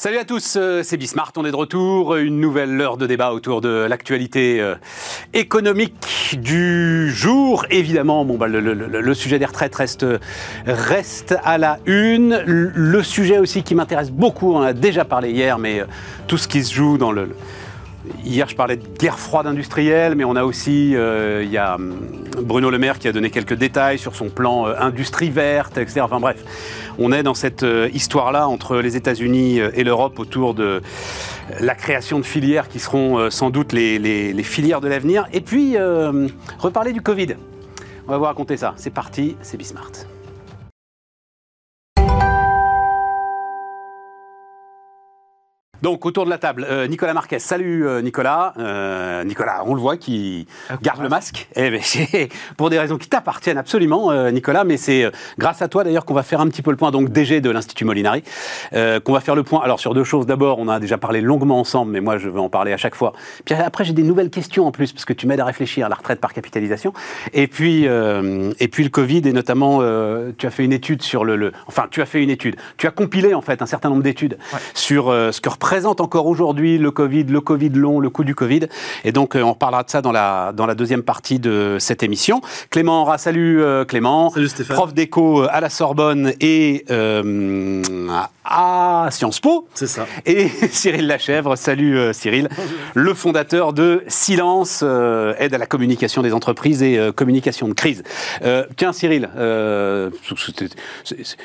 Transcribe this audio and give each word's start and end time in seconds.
Salut 0.00 0.18
à 0.18 0.24
tous, 0.24 0.54
euh, 0.56 0.84
c'est 0.84 0.96
Bismart, 0.96 1.32
on 1.34 1.44
est 1.44 1.50
de 1.50 1.56
retour. 1.56 2.14
Une 2.14 2.38
nouvelle 2.38 2.80
heure 2.80 2.98
de 2.98 3.04
débat 3.04 3.32
autour 3.32 3.60
de 3.60 3.84
l'actualité 3.88 4.60
euh, 4.60 4.76
économique 5.34 6.38
du 6.40 7.10
jour. 7.10 7.66
Évidemment, 7.68 8.24
bon, 8.24 8.36
bah, 8.36 8.46
le, 8.46 9.14
sujet 9.14 9.40
des 9.40 9.44
retraites 9.44 9.74
reste, 9.74 11.34
à 11.42 11.58
la 11.58 11.80
une. 11.86 12.40
Le 12.46 13.02
sujet 13.02 13.38
aussi 13.38 13.64
qui 13.64 13.74
m'intéresse 13.74 14.12
beaucoup, 14.12 14.52
on 14.52 14.58
en 14.58 14.62
a 14.62 14.72
déjà 14.72 15.04
parlé 15.04 15.32
hier, 15.32 15.58
mais 15.58 15.80
euh, 15.80 15.86
tout 16.28 16.38
ce 16.38 16.46
qui 16.46 16.62
se 16.62 16.72
joue 16.72 16.96
dans 16.96 17.10
le... 17.10 17.34
Hier, 18.24 18.48
je 18.48 18.54
parlais 18.54 18.76
de 18.76 18.86
guerre 19.00 19.18
froide 19.18 19.48
industrielle, 19.48 20.14
mais 20.14 20.24
on 20.24 20.36
a 20.36 20.44
aussi, 20.44 20.92
il 20.92 21.50
y 21.50 21.58
a 21.58 21.74
hum, 21.74 21.98
Bruno 22.40 22.70
Le 22.70 22.78
Maire 22.78 23.00
qui 23.00 23.08
a 23.08 23.12
donné 23.12 23.30
quelques 23.30 23.54
détails 23.54 23.98
sur 23.98 24.14
son 24.14 24.28
plan 24.28 24.66
industrie 24.66 25.28
verte, 25.28 25.76
etc. 25.76 26.02
Enfin 26.02 26.20
bref, 26.20 26.42
on 26.98 27.12
est 27.12 27.22
dans 27.22 27.34
cette 27.34 27.62
euh, 27.62 27.88
histoire-là 27.92 28.48
entre 28.48 28.78
les 28.78 28.96
États-Unis 28.96 29.60
euh, 29.60 29.70
et 29.74 29.84
l'Europe 29.84 30.18
autour 30.18 30.54
de 30.54 30.82
la 31.60 31.74
création 31.74 32.18
de 32.18 32.24
filières 32.24 32.68
qui 32.68 32.78
seront 32.78 33.18
euh, 33.18 33.30
sans 33.30 33.50
doute 33.50 33.72
les, 33.72 34.42
filières 34.42 34.80
de 34.80 34.88
l'avenir. 34.88 35.26
Et 35.32 35.40
puis, 35.40 35.76
reparler 36.58 36.92
du 36.92 37.02
Covid. 37.02 37.36
On 38.06 38.12
va 38.12 38.18
vous 38.18 38.24
raconter 38.24 38.56
ça. 38.56 38.74
C'est 38.76 38.90
parti, 38.90 39.36
c'est 39.42 39.56
Bismart. 39.56 39.92
Donc 45.80 46.04
autour 46.06 46.24
de 46.24 46.30
la 46.30 46.38
table, 46.38 46.66
euh, 46.68 46.88
Nicolas 46.88 47.14
Marquez. 47.14 47.38
Salut 47.38 47.86
euh, 47.86 48.02
Nicolas. 48.02 48.52
Euh, 48.58 49.22
Nicolas, 49.22 49.62
on 49.64 49.74
le 49.74 49.80
voit 49.80 49.96
qui 49.96 50.48
garde 50.82 51.00
le 51.02 51.08
masque. 51.08 51.48
Eh 51.54 51.70
ben, 51.70 51.80
pour 52.56 52.68
des 52.68 52.80
raisons 52.80 52.98
qui 52.98 53.08
t'appartiennent 53.08 53.58
absolument, 53.58 54.12
Nicolas. 54.32 54.64
Mais 54.64 54.76
c'est 54.76 55.08
grâce 55.38 55.62
à 55.62 55.68
toi 55.68 55.84
d'ailleurs 55.84 56.04
qu'on 56.04 56.14
va 56.14 56.24
faire 56.24 56.40
un 56.40 56.48
petit 56.48 56.62
peu 56.62 56.72
le 56.72 56.76
point. 56.76 56.90
Donc 56.90 57.10
DG 57.10 57.40
de 57.40 57.50
l'Institut 57.50 57.84
Molinari, 57.84 58.24
qu'on 58.72 59.12
va 59.12 59.20
faire 59.20 59.36
le 59.36 59.44
point. 59.44 59.60
Alors 59.62 59.78
sur 59.78 59.94
deux 59.94 60.02
choses. 60.02 60.26
D'abord, 60.26 60.58
on 60.58 60.66
a 60.68 60.80
déjà 60.80 60.98
parlé 60.98 61.20
longuement 61.20 61.60
ensemble, 61.60 61.92
mais 61.92 62.00
moi 62.00 62.18
je 62.18 62.28
veux 62.28 62.40
en 62.40 62.48
parler 62.48 62.72
à 62.72 62.76
chaque 62.76 62.96
fois. 62.96 63.12
Puis 63.44 63.54
après, 63.54 63.84
j'ai 63.84 63.92
des 63.92 64.02
nouvelles 64.02 64.30
questions 64.30 64.66
en 64.66 64.72
plus 64.72 64.92
parce 64.92 65.04
que 65.04 65.12
tu 65.12 65.26
m'aides 65.28 65.40
à 65.40 65.44
réfléchir 65.44 65.86
à 65.86 65.88
la 65.88 65.94
retraite 65.94 66.20
par 66.20 66.32
capitalisation. 66.32 66.92
Et 67.32 67.46
puis 67.46 67.84
et 67.84 68.68
puis 68.68 68.82
le 68.82 68.90
Covid 68.90 69.22
et 69.28 69.32
notamment, 69.32 69.78
tu 70.36 70.44
as 70.46 70.50
fait 70.50 70.64
une 70.64 70.72
étude 70.72 71.02
sur 71.02 71.24
le, 71.24 71.36
le- 71.36 71.52
enfin 71.68 71.86
tu 71.88 72.02
as 72.02 72.06
fait 72.06 72.20
une 72.22 72.30
étude. 72.30 72.56
Tu 72.78 72.88
as 72.88 72.90
compilé 72.90 73.32
en 73.34 73.42
fait 73.42 73.62
un 73.62 73.66
certain 73.66 73.90
nombre 73.90 74.02
d'études 74.02 74.38
sur 74.74 75.06
ce 75.06 75.40
que 75.40 75.48
représente 75.48 75.67
encore 76.00 76.26
aujourd'hui 76.26 76.78
le 76.78 76.90
Covid, 76.90 77.24
le 77.24 77.40
Covid 77.40 77.70
long, 77.70 78.00
le 78.00 78.10
coût 78.10 78.24
du 78.24 78.34
Covid. 78.34 78.66
Et 79.04 79.12
donc, 79.12 79.36
euh, 79.36 79.42
on 79.42 79.52
reparlera 79.52 79.82
de 79.82 79.90
ça 79.90 80.02
dans 80.02 80.12
la, 80.12 80.52
dans 80.52 80.66
la 80.66 80.74
deuxième 80.74 81.02
partie 81.02 81.38
de 81.38 81.76
cette 81.78 82.02
émission. 82.02 82.40
Clément 82.70 83.02
Aura, 83.02 83.18
salut 83.18 83.62
euh, 83.62 83.84
Clément. 83.84 84.30
Salut 84.30 84.48
Stéphane. 84.48 84.76
Prof 84.76 84.94
d'éco 84.94 85.42
à 85.48 85.60
la 85.60 85.70
Sorbonne 85.70 86.32
et 86.40 86.84
euh, 86.90 87.82
à 88.48 89.08
Sciences 89.10 89.40
Po. 89.40 89.68
C'est 89.74 89.86
ça. 89.86 90.06
Et 90.24 90.48
Cyril 90.70 91.06
Lachèvre, 91.06 91.56
salut 91.56 91.98
euh, 91.98 92.12
Cyril, 92.12 92.48
le 92.94 93.14
fondateur 93.14 93.72
de 93.72 94.02
Silence, 94.08 94.80
euh, 94.82 95.34
aide 95.38 95.54
à 95.54 95.58
la 95.58 95.66
communication 95.66 96.22
des 96.22 96.32
entreprises 96.32 96.82
et 96.82 96.98
euh, 96.98 97.12
communication 97.12 97.68
de 97.68 97.74
crise. 97.74 98.02
Euh, 98.42 98.64
tiens 98.76 98.92
Cyril, 98.92 99.28
euh, 99.36 100.10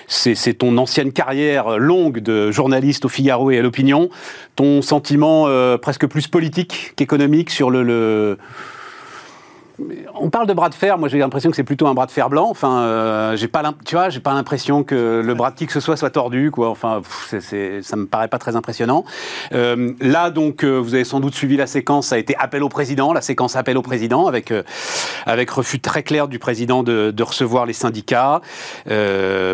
c'est 0.08 0.54
ton 0.54 0.78
ancienne 0.78 1.12
carrière 1.12 1.78
longue 1.78 2.20
de 2.20 2.52
journaliste 2.52 3.06
au 3.06 3.10
Figaro 3.10 3.52
et 3.52 3.60
à 3.60 3.62
l'Opinion, 3.62 4.10
ton 4.56 4.82
sentiment 4.82 5.46
euh, 5.48 5.78
presque 5.78 6.08
plus 6.08 6.28
politique 6.28 6.94
qu'économique 6.96 7.50
sur 7.50 7.72
le... 7.72 8.38
on 10.16 10.30
parle 10.30 10.48
de 10.48 10.54
bras 10.54 10.70
de 10.70 10.76
fer. 10.76 10.98
Moi, 10.98 11.10
j'ai 11.10 11.18
l'impression 11.18 11.50
que 11.50 11.56
c'est 11.56 11.64
plutôt 11.64 11.88
un 11.88 11.94
bras 11.94 12.06
de 12.06 12.12
fer 12.12 12.30
blanc. 12.30 12.48
Enfin, 12.50 12.82
euh, 12.82 13.36
j'ai 13.36 13.48
pas, 13.48 13.64
tu 13.86 13.96
vois, 13.96 14.10
j'ai 14.10 14.20
pas 14.20 14.34
l'impression 14.34 14.84
que 14.84 15.22
le 15.26 15.34
bras 15.34 15.52
de 15.52 15.56
qui 15.56 15.66
que 15.66 15.74
ce 15.74 15.80
soit 15.80 15.98
soit 15.98 16.12
tordu, 16.12 16.52
quoi. 16.52 16.70
Enfin, 16.70 17.02
ça 17.30 17.96
me 17.96 18.06
paraît 18.06 18.28
pas 18.28 18.38
très 18.38 18.56
impressionnant. 18.56 19.06
Euh, 19.54 19.94
là, 20.00 20.30
donc, 20.30 20.64
vous 20.64 20.94
avez 20.94 21.04
sans 21.04 21.20
doute 21.20 21.34
suivi 21.34 21.58
la 21.58 21.68
séquence. 21.68 22.08
Ça 22.08 22.16
a 22.16 22.20
été 22.20 22.36
appel 22.38 22.64
au 22.64 22.70
président, 22.70 23.14
la 23.14 23.22
séquence 23.22 23.56
appel 23.56 23.78
au 23.78 23.82
président, 23.82 24.28
avec 24.28 25.50
refus 25.50 25.80
très 25.80 26.04
clair 26.04 26.28
du 26.28 26.38
président 26.38 26.84
de, 26.84 27.24
recevoir 27.24 27.66
les 27.66 27.74
syndicats. 27.74 28.42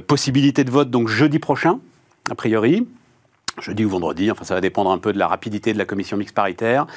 Possibilité 0.07 0.63
de 0.63 0.71
vote 0.71 0.89
donc 0.89 1.07
jeudi 1.07 1.39
prochain, 1.39 1.79
a 2.29 2.35
priori 2.35 2.85
jeudi 3.61 3.83
ou 3.85 3.89
vendredi, 3.89 4.31
enfin 4.31 4.43
ça 4.45 4.53
va 4.55 4.61
dépendre 4.61 4.89
un 4.91 4.97
peu 4.97 5.11
de 5.13 5.19
la 5.19 5.27
rapidité 5.27 5.73
de 5.73 5.77
la 5.77 5.85
commission 5.85 6.15
mixte 6.17 6.35
paritaire, 6.35 6.87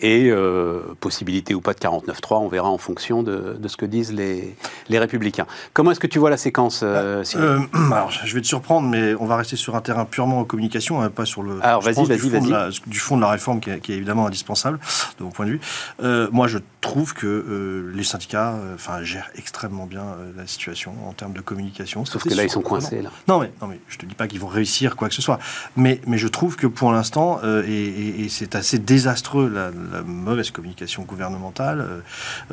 et 0.00 0.28
euh, 0.30 0.80
possibilité 1.00 1.54
ou 1.54 1.60
pas 1.60 1.74
de 1.74 1.78
49.3, 1.80 2.36
on 2.38 2.48
verra 2.48 2.68
en 2.70 2.78
fonction 2.78 3.22
de, 3.22 3.56
de 3.58 3.68
ce 3.68 3.76
que 3.76 3.86
disent 3.86 4.12
les, 4.12 4.54
les 4.88 4.98
républicains. 4.98 5.46
Comment 5.72 5.90
est-ce 5.90 6.00
que 6.00 6.06
tu 6.06 6.18
vois 6.18 6.30
la 6.30 6.36
séquence, 6.36 6.80
euh, 6.84 7.24
Cyril 7.24 7.44
Euh, 7.46 7.58
alors, 7.92 8.10
je 8.10 8.34
vais 8.34 8.40
te 8.40 8.46
surprendre, 8.46 8.88
mais 8.88 9.14
on 9.18 9.26
va 9.26 9.36
rester 9.36 9.56
sur 9.56 9.74
un 9.74 9.80
terrain 9.80 10.04
purement 10.04 10.40
en 10.40 10.44
communication, 10.44 11.00
hein, 11.02 11.10
pas 11.10 11.24
sur 11.24 11.42
le. 11.42 11.58
Alors, 11.64 11.80
vas-y, 11.82 11.94
vas-y, 12.06 12.16
du 12.16 12.18
fond 12.18 12.28
de 12.28 12.32
vas-y. 12.40 12.50
la- 12.50 12.70
Du 12.86 12.98
fond 12.98 13.16
de 13.16 13.22
la 13.22 13.30
réforme 13.30 13.60
qui 13.60 13.70
est, 13.70 13.80
qui 13.80 13.92
est 13.92 13.96
évidemment 13.96 14.26
indispensable, 14.26 14.78
de 15.18 15.24
mon 15.24 15.30
point 15.30 15.46
de 15.46 15.52
vue. 15.52 15.60
Euh, 16.02 16.28
moi, 16.32 16.46
je 16.46 16.58
trouve 16.80 17.14
que 17.14 17.90
les 17.94 18.04
syndicats 18.04 18.54
enfin, 18.74 19.02
gèrent 19.02 19.30
extrêmement 19.36 19.86
bien 19.86 20.04
la 20.36 20.46
situation 20.46 20.94
en 21.08 21.12
termes 21.12 21.32
de 21.32 21.40
communication. 21.40 22.04
Sauf 22.04 22.24
que 22.24 22.34
là, 22.34 22.44
ils 22.44 22.50
sont 22.50 22.60
coincés. 22.60 23.02
Là. 23.02 23.10
Non 23.28 23.38
mais, 23.40 23.52
non, 23.60 23.68
mais 23.68 23.80
je 23.88 23.98
te 23.98 24.04
dis 24.06 24.14
pas 24.14 24.26
qu'ils 24.28 24.40
vont 24.40 24.48
réussir 24.48 24.96
quoi 24.96 25.08
que 25.08 25.14
ce 25.14 25.22
soit. 25.22 25.38
Mais, 25.76 26.00
mais 26.06 26.18
je 26.18 26.28
trouve 26.28 26.56
que 26.56 26.66
pour 26.66 26.92
l'instant, 26.92 27.40
euh, 27.44 27.62
et, 27.66 27.70
et- 27.72 28.24
et 28.24 28.28
c'est 28.28 28.54
assez 28.54 28.78
désastreux 28.78 29.48
la, 29.48 29.70
la 29.92 30.02
mauvaise 30.02 30.50
communication 30.50 31.02
gouvernementale, 31.02 31.80
euh, 31.80 32.00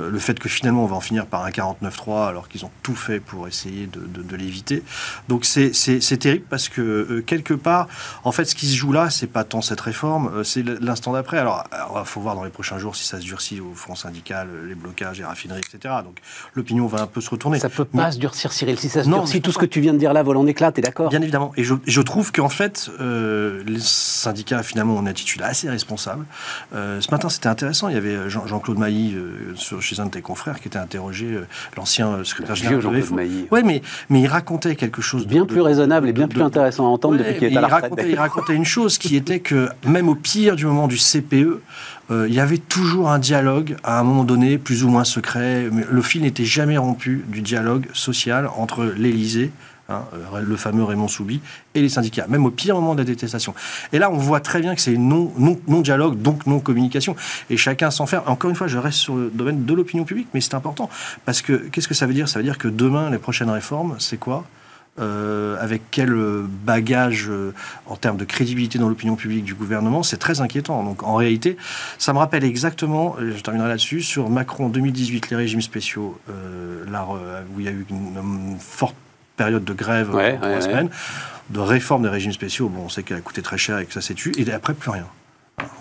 euh, 0.01 0.09
le 0.11 0.19
fait 0.19 0.39
que 0.39 0.49
finalement 0.49 0.83
on 0.83 0.87
va 0.87 0.95
en 0.95 1.01
finir 1.01 1.25
par 1.25 1.43
un 1.45 1.49
49-3 1.51 2.27
alors 2.27 2.47
qu'ils 2.49 2.65
ont 2.65 2.71
tout 2.83 2.95
fait 2.95 3.19
pour 3.19 3.47
essayer 3.47 3.87
de, 3.87 3.99
de- 4.01 4.23
de 4.23 4.35
l'éviter. 4.35 4.83
Donc 5.27 5.45
c'est- 5.45 5.71
terrible 6.19 6.45
parce 6.49 6.69
que 6.69 6.81
euh, 6.81 7.21
quelque 7.25 7.53
part, 7.53 7.87
en 8.23 8.31
fait, 8.31 8.45
ce 8.45 8.55
qui 8.55 8.65
se 8.67 8.75
joue 8.75 8.91
là, 8.91 9.09
c'est 9.09 9.27
pas 9.27 9.43
tant 9.43 9.61
cette 9.61 9.79
réforme, 9.81 10.43
c'est 10.43 10.63
l'instant 10.81 11.13
d'après. 11.13 11.37
Alors, 11.37 11.63
il 11.95 12.05
faut 12.05 12.19
voir 12.19 12.35
dans 12.35 12.43
les 12.43 12.49
prochains 12.49 12.77
jours 12.79 12.95
si 12.95 13.05
ça 13.05 13.19
se 13.19 13.23
durcit 13.25 13.59
au 13.61 13.73
front 13.75 13.95
syndical, 13.95 14.47
les 14.67 14.75
blocages, 14.75 15.19
les 15.19 15.25
raffineries, 15.25 15.61
etc. 15.61 15.93
Donc 16.03 16.17
l'opinion 16.55 16.87
va 16.87 17.01
un 17.01 17.07
peu 17.07 17.21
se 17.21 17.29
retourner. 17.29 17.59
Ça 17.59 17.69
peut 17.69 17.85
pas 17.85 18.11
se 18.11 18.17
durcir, 18.19 18.51
Cyril. 18.51 18.77
Si 18.79 18.89
ça 18.89 19.03
se 19.03 19.09
Non, 19.09 19.19
durcit, 19.19 19.41
tout 19.41 19.51
ce 19.51 19.57
que 19.57 19.65
tu 19.65 19.79
viens 19.81 19.93
de 19.93 19.97
dire 19.99 20.13
là 20.13 20.23
vole 20.23 20.37
en 20.37 20.47
éclat, 20.47 20.71
t'es 20.71 20.81
d'accord? 20.81 21.09
Bien 21.09 21.21
évidemment. 21.21 21.51
Et 21.55 21.63
je, 21.63 21.75
je 21.85 22.01
trouve 22.01 22.31
qu'en 22.31 22.49
fait, 22.49 22.89
euh, 22.99 23.38
les 23.65 23.79
syndicats, 23.79 24.63
finalement, 24.63 24.95
ont 24.95 25.01
une 25.01 25.07
attitude 25.07 25.41
assez 25.41 25.69
responsable. 25.69 26.25
Euh, 26.75 27.01
ce 27.01 27.09
matin, 27.11 27.29
c'était 27.29 27.47
intéressant. 27.47 27.89
Il 27.89 27.95
y 27.95 27.97
avait 27.97 28.29
Jean- 28.29 28.45
Jean-Claude 28.47 28.77
Mailly, 28.77 29.15
euh, 29.15 29.53
sur- 29.55 29.81
chez 29.81 29.99
un 29.99 30.05
de 30.05 30.11
tes 30.11 30.21
confrères, 30.21 30.59
qui 30.59 30.67
était 30.67 30.77
interrogé, 30.79 31.25
euh, 31.27 31.47
l'ancien 31.77 32.23
secrétaire 32.23 32.55
général 32.55 32.77
de 32.77 32.81
Jean-Claude. 32.81 33.11
Mailly. 33.11 33.47
Oui, 33.51 33.61
mais, 33.65 33.81
mais 34.09 34.21
il 34.21 34.27
racontait 34.27 34.75
quelque 34.75 35.01
chose 35.01 35.25
de- 35.25 35.29
Bien 35.29 35.43
de- 35.43 35.47
plus 35.47 35.61
raisonnable 35.61 36.07
et 36.09 36.13
bien 36.13 36.27
plus 36.27 36.41
intéressant 36.41 36.85
à 36.85 36.89
entendre 36.89 37.15
Ouais, 37.17 37.23
depuis 37.23 37.39
qu'il 37.39 37.53
est 37.53 37.57
à 37.57 37.61
la 37.61 37.67
il, 37.67 37.71
racontait, 37.71 38.09
il 38.11 38.15
racontait 38.19 38.55
une 38.55 38.65
chose 38.65 38.97
qui 38.97 39.15
était 39.15 39.39
que 39.39 39.69
même 39.85 40.09
au 40.09 40.15
pire 40.15 40.55
du 40.55 40.65
moment 40.65 40.87
du 40.87 40.97
CPE, 40.97 41.61
euh, 42.11 42.25
il 42.27 42.33
y 42.33 42.39
avait 42.39 42.57
toujours 42.57 43.09
un 43.11 43.19
dialogue 43.19 43.75
à 43.83 43.99
un 43.99 44.03
moment 44.03 44.23
donné, 44.23 44.57
plus 44.57 44.83
ou 44.83 44.89
moins 44.89 45.03
secret. 45.03 45.69
Mais 45.71 45.85
le 45.89 46.01
fil 46.01 46.21
n'était 46.23 46.45
jamais 46.45 46.77
rompu 46.77 47.23
du 47.27 47.41
dialogue 47.41 47.85
social 47.93 48.49
entre 48.57 48.83
l'Élysée. 48.97 49.51
Hein, 49.89 50.05
euh, 50.13 50.41
le 50.41 50.55
fameux 50.55 50.83
Raymond 50.83 51.07
Soubi 51.07 51.41
et 51.75 51.81
les 51.81 51.89
syndicats, 51.89 52.27
même 52.27 52.45
au 52.45 52.51
pire 52.51 52.75
moment 52.75 52.93
de 52.93 52.99
la 52.99 53.05
détestation. 53.05 53.53
Et 53.91 53.99
là, 53.99 54.09
on 54.11 54.17
voit 54.17 54.39
très 54.39 54.61
bien 54.61 54.75
que 54.75 54.81
c'est 54.81 54.97
non, 54.97 55.31
non, 55.37 55.59
non 55.67 55.81
dialogue, 55.81 56.21
donc 56.21 56.45
non 56.45 56.59
communication. 56.59 57.15
Et 57.49 57.57
chacun 57.57 57.91
s'enferme. 57.91 58.23
Encore 58.27 58.49
une 58.49 58.55
fois, 58.55 58.67
je 58.67 58.77
reste 58.77 58.99
sur 58.99 59.15
le 59.15 59.29
domaine 59.33 59.65
de 59.65 59.73
l'opinion 59.73 60.05
publique, 60.05 60.27
mais 60.33 60.41
c'est 60.41 60.55
important. 60.55 60.89
Parce 61.25 61.41
que 61.41 61.53
qu'est-ce 61.53 61.87
que 61.87 61.93
ça 61.93 62.05
veut 62.05 62.13
dire? 62.13 62.29
Ça 62.29 62.39
veut 62.39 62.45
dire 62.45 62.57
que 62.57 62.67
demain, 62.67 63.09
les 63.09 63.17
prochaines 63.17 63.49
réformes, 63.49 63.95
c'est 63.99 64.17
quoi? 64.17 64.45
Euh, 64.99 65.55
avec 65.61 65.83
quel 65.91 66.11
euh, 66.11 66.45
bagage 66.65 67.31
en 67.85 67.95
termes 67.95 68.17
de 68.17 68.25
crédibilité 68.25 68.79
dans 68.79 68.89
l'opinion 68.89 69.15
publique 69.15 69.45
du 69.45 69.53
gouvernement, 69.53 70.03
c'est 70.03 70.17
très 70.17 70.41
inquiétant. 70.41 70.83
Donc 70.83 71.03
en 71.03 71.15
réalité, 71.15 71.55
ça 71.97 72.11
me 72.11 72.17
rappelle 72.17 72.43
exactement, 72.43 73.15
je 73.19 73.41
terminerai 73.41 73.69
là-dessus, 73.69 74.01
sur 74.01 74.29
Macron 74.29 74.67
2018, 74.67 75.29
les 75.29 75.37
régimes 75.37 75.61
spéciaux, 75.61 76.19
là, 76.91 77.07
où 77.55 77.59
il 77.59 77.65
y 77.65 77.69
a 77.69 77.71
eu 77.71 77.85
une 77.89 78.57
forte 78.59 78.95
période 79.39 79.63
de 79.63 79.73
grève 79.73 80.13
Ouais, 80.13 80.37
trois 80.37 80.61
semaines, 80.61 80.89
de 81.49 81.59
réforme 81.59 82.03
des 82.03 82.09
régimes 82.09 82.33
spéciaux. 82.33 82.67
Bon, 82.67 82.83
on 82.85 82.89
sait 82.89 83.03
qu'elle 83.03 83.17
a 83.17 83.21
coûté 83.21 83.41
très 83.41 83.57
cher 83.57 83.79
et 83.79 83.85
que 83.85 83.93
ça 83.93 84.01
s'est 84.01 84.13
tué, 84.13 84.31
et 84.37 84.51
après 84.51 84.73
plus 84.73 84.91
rien. 84.91 85.07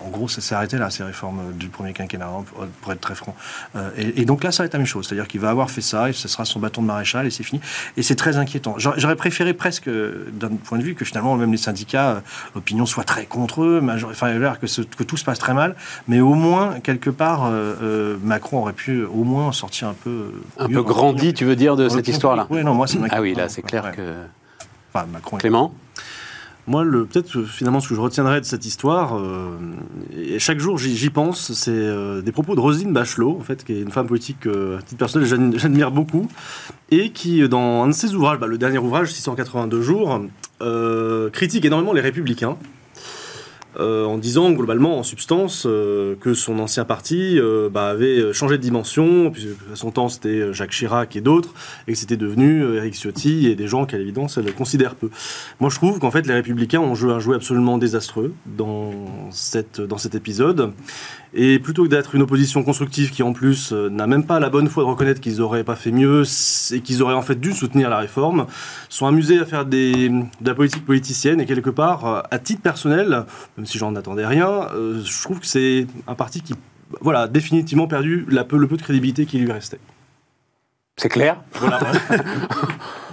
En 0.05 0.09
gros, 0.09 0.27
ça 0.27 0.41
s'est 0.41 0.55
arrêté 0.55 0.77
là, 0.77 0.89
ces 0.89 1.03
réformes 1.03 1.39
euh, 1.39 1.51
du 1.51 1.67
premier 1.69 1.93
quinquennat, 1.93 2.27
hein, 2.27 2.43
pour- 2.81 2.91
être 2.93 3.01
très 3.01 3.15
franc. 3.15 3.35
Euh, 3.75 3.89
et, 3.97 4.21
et 4.21 4.25
donc 4.25 4.43
là, 4.43 4.51
ça 4.51 4.63
va 4.63 4.67
être 4.67 4.73
la 4.73 4.79
même 4.79 4.87
chose. 4.87 5.05
C'est-à-dire 5.07 5.27
qu'il 5.27 5.39
va 5.39 5.49
avoir 5.49 5.69
fait 5.69 5.81
ça, 5.81 6.09
et 6.09 6.13
ce 6.13 6.27
sera 6.27 6.45
son 6.45 6.59
bâton 6.59 6.81
de 6.81 6.87
maréchal, 6.87 7.27
et 7.27 7.29
c'est 7.29 7.43
fini. 7.43 7.61
Et 7.97 8.01
c'est 8.03 8.15
très 8.15 8.37
inquiétant. 8.37 8.75
J'aurais 8.77 9.15
préféré 9.15 9.53
presque, 9.53 9.87
euh, 9.87 10.27
d'un 10.33 10.49
point 10.49 10.77
de 10.77 10.83
vue, 10.83 10.95
que 10.95 11.05
finalement, 11.05 11.35
même 11.35 11.51
les 11.51 11.57
syndicats, 11.57 12.09
euh, 12.11 12.19
l'opinion 12.55 12.85
soit 12.85 13.03
très 13.03 13.25
contre 13.25 13.63
eux, 13.63 13.81
major- 13.81 14.09
enfin, 14.11 14.29
il 14.29 14.35
a 14.37 14.39
l'air 14.39 14.59
que, 14.59 14.67
ce- 14.67 14.81
que 14.81 15.03
tout 15.03 15.17
se 15.17 15.23
passe 15.25 15.39
très 15.39 15.53
mal. 15.53 15.75
Mais 16.07 16.19
au 16.21 16.33
moins, 16.33 16.79
quelque 16.79 17.09
part, 17.09 17.45
euh, 17.45 17.75
euh, 17.83 18.17
Macron 18.23 18.59
aurait 18.59 18.73
pu 18.73 19.03
au 19.03 19.23
moins 19.23 19.51
sortir 19.51 19.89
un 19.89 19.93
peu... 19.93 20.09
euh, 20.09 20.31
Un 20.63 20.67
mieux 20.67 20.75
peu 20.75 20.83
grandi, 20.83 21.33
tu 21.33 21.45
veux 21.45 21.55
dire, 21.55 21.75
de 21.75 21.87
cette 21.89 22.07
histoire-là. 22.07 22.47
Oui, 22.49 22.63
non, 22.63 22.73
moi, 22.73 22.87
ça 22.87 22.97
Ah 23.11 23.21
oui, 23.21 23.29
là, 23.29 23.33
vraiment, 23.35 23.49
c'est 23.49 23.61
clair 23.61 23.83
Ouais. 23.85 23.91
que... 23.91 24.13
Enfin, 24.93 25.05
Macron 25.11 25.37
est- 25.37 25.41
Clément 25.41 25.71
Moi, 26.69 26.83
le- 26.83 27.05
peut-être 27.05 27.41
finalement, 27.45 27.79
ce 27.79 27.89
que 27.89 27.95
je 27.95 27.99
retiendrai 27.99 28.39
de 28.41 28.45
cette 28.45 28.63
histoire, 28.63 29.17
euh, 29.17 29.57
et 30.15 30.37
chaque 30.37 30.59
jour 30.59 30.77
j'y 30.77 31.09
pense, 31.09 31.51
c'est 31.53 31.71
euh, 31.71 32.21
des 32.21 32.31
propos 32.31 32.53
de 32.53 32.59
Roselyne 32.59 32.93
Bachelot, 32.93 33.35
en 33.39 33.43
fait, 33.43 33.63
qui 33.65 33.73
est 33.73 33.81
une 33.81 33.89
femme 33.89 34.05
politique 34.05 34.41
que, 34.41 34.77
à 34.77 34.81
titre 34.83 34.99
personnel, 34.99 35.27
j'ad- 35.27 35.57
j'admire 35.57 35.89
beaucoup, 35.89 36.27
et 36.91 37.09
qui, 37.09 37.49
dans 37.49 37.81
un 37.83 37.87
de 37.87 37.91
ses 37.93 38.13
ouvrages, 38.13 38.37
bah, 38.37 38.45
le 38.45 38.59
dernier 38.59 38.77
ouvrage, 38.77 39.11
682 39.11 39.81
jours, 39.81 40.21
euh, 40.61 41.31
critique 41.31 41.65
énormément 41.65 41.91
les 41.91 42.01
républicains. 42.01 42.55
Euh, 43.77 44.05
en 44.05 44.17
disant 44.17 44.51
globalement, 44.51 44.97
en 44.97 45.03
substance, 45.03 45.65
euh, 45.67 46.15
que 46.19 46.33
son 46.33 46.57
ancien 46.59 46.85
parti 46.85 47.37
euh, 47.37 47.69
bah, 47.69 47.87
avait 47.89 48.33
changé 48.33 48.57
de 48.57 48.63
dimension, 48.63 49.29
puisque 49.29 49.49
à 49.71 49.75
son 49.75 49.91
temps 49.91 50.09
c'était 50.09 50.51
Jacques 50.53 50.71
Chirac 50.71 51.15
et 51.15 51.21
d'autres, 51.21 51.53
et 51.87 51.93
que 51.93 51.97
c'était 51.97 52.17
devenu 52.17 52.75
Eric 52.75 52.95
Ciotti 52.95 53.47
et 53.47 53.55
des 53.55 53.67
gens 53.67 53.85
qu'à 53.85 53.97
l'évidence 53.97 54.37
elle 54.37 54.51
considère 54.53 54.95
peu. 54.95 55.09
Moi 55.59 55.69
je 55.69 55.75
trouve 55.75 55.99
qu'en 55.99 56.11
fait 56.11 56.25
les 56.25 56.33
Républicains 56.33 56.79
ont 56.79 56.95
joué 56.95 57.11
un 57.11 57.19
jeu 57.19 57.35
absolument 57.35 57.77
désastreux 57.77 58.33
dans, 58.47 58.91
cette, 59.29 59.81
dans 59.81 59.97
cet 59.97 60.15
épisode. 60.15 60.73
Et 61.33 61.59
plutôt 61.59 61.83
que 61.83 61.89
d'être 61.89 62.15
une 62.15 62.23
opposition 62.23 62.63
constructive 62.63 63.11
qui 63.11 63.21
en 63.21 63.33
plus 63.33 63.71
n'a 63.71 64.07
même 64.07 64.25
pas 64.25 64.39
la 64.39 64.49
bonne 64.49 64.67
foi 64.67 64.83
de 64.83 64.89
reconnaître 64.89 65.21
qu'ils 65.21 65.41
auraient 65.41 65.63
pas 65.63 65.75
fait 65.75 65.91
mieux 65.91 66.23
et 66.71 66.81
qu'ils 66.81 67.03
auraient 67.03 67.13
en 67.13 67.21
fait 67.21 67.39
dû 67.39 67.53
soutenir 67.53 67.89
la 67.89 67.97
réforme, 67.97 68.47
sont 68.89 69.05
amusés 69.05 69.39
à 69.39 69.45
faire 69.45 69.65
des, 69.65 70.09
de 70.09 70.47
la 70.47 70.55
politique 70.55 70.85
politicienne. 70.85 71.39
Et 71.39 71.45
quelque 71.45 71.69
part, 71.69 72.23
à 72.31 72.39
titre 72.39 72.61
personnel, 72.61 73.25
même 73.57 73.65
si 73.65 73.77
j'en 73.77 73.95
attendais 73.95 74.25
rien, 74.25 74.67
euh, 74.73 75.01
je 75.03 75.23
trouve 75.23 75.39
que 75.39 75.45
c'est 75.45 75.87
un 76.07 76.15
parti 76.15 76.41
qui, 76.41 76.53
voilà, 77.01 77.27
définitivement 77.27 77.87
perdu 77.87 78.25
la 78.29 78.43
peu, 78.43 78.57
le 78.57 78.67
peu 78.67 78.77
de 78.77 78.81
crédibilité 78.81 79.25
qui 79.25 79.37
lui 79.37 79.51
restait. 79.51 79.79
C'est 80.97 81.09
clair. 81.09 81.37
Voilà, 81.53 81.79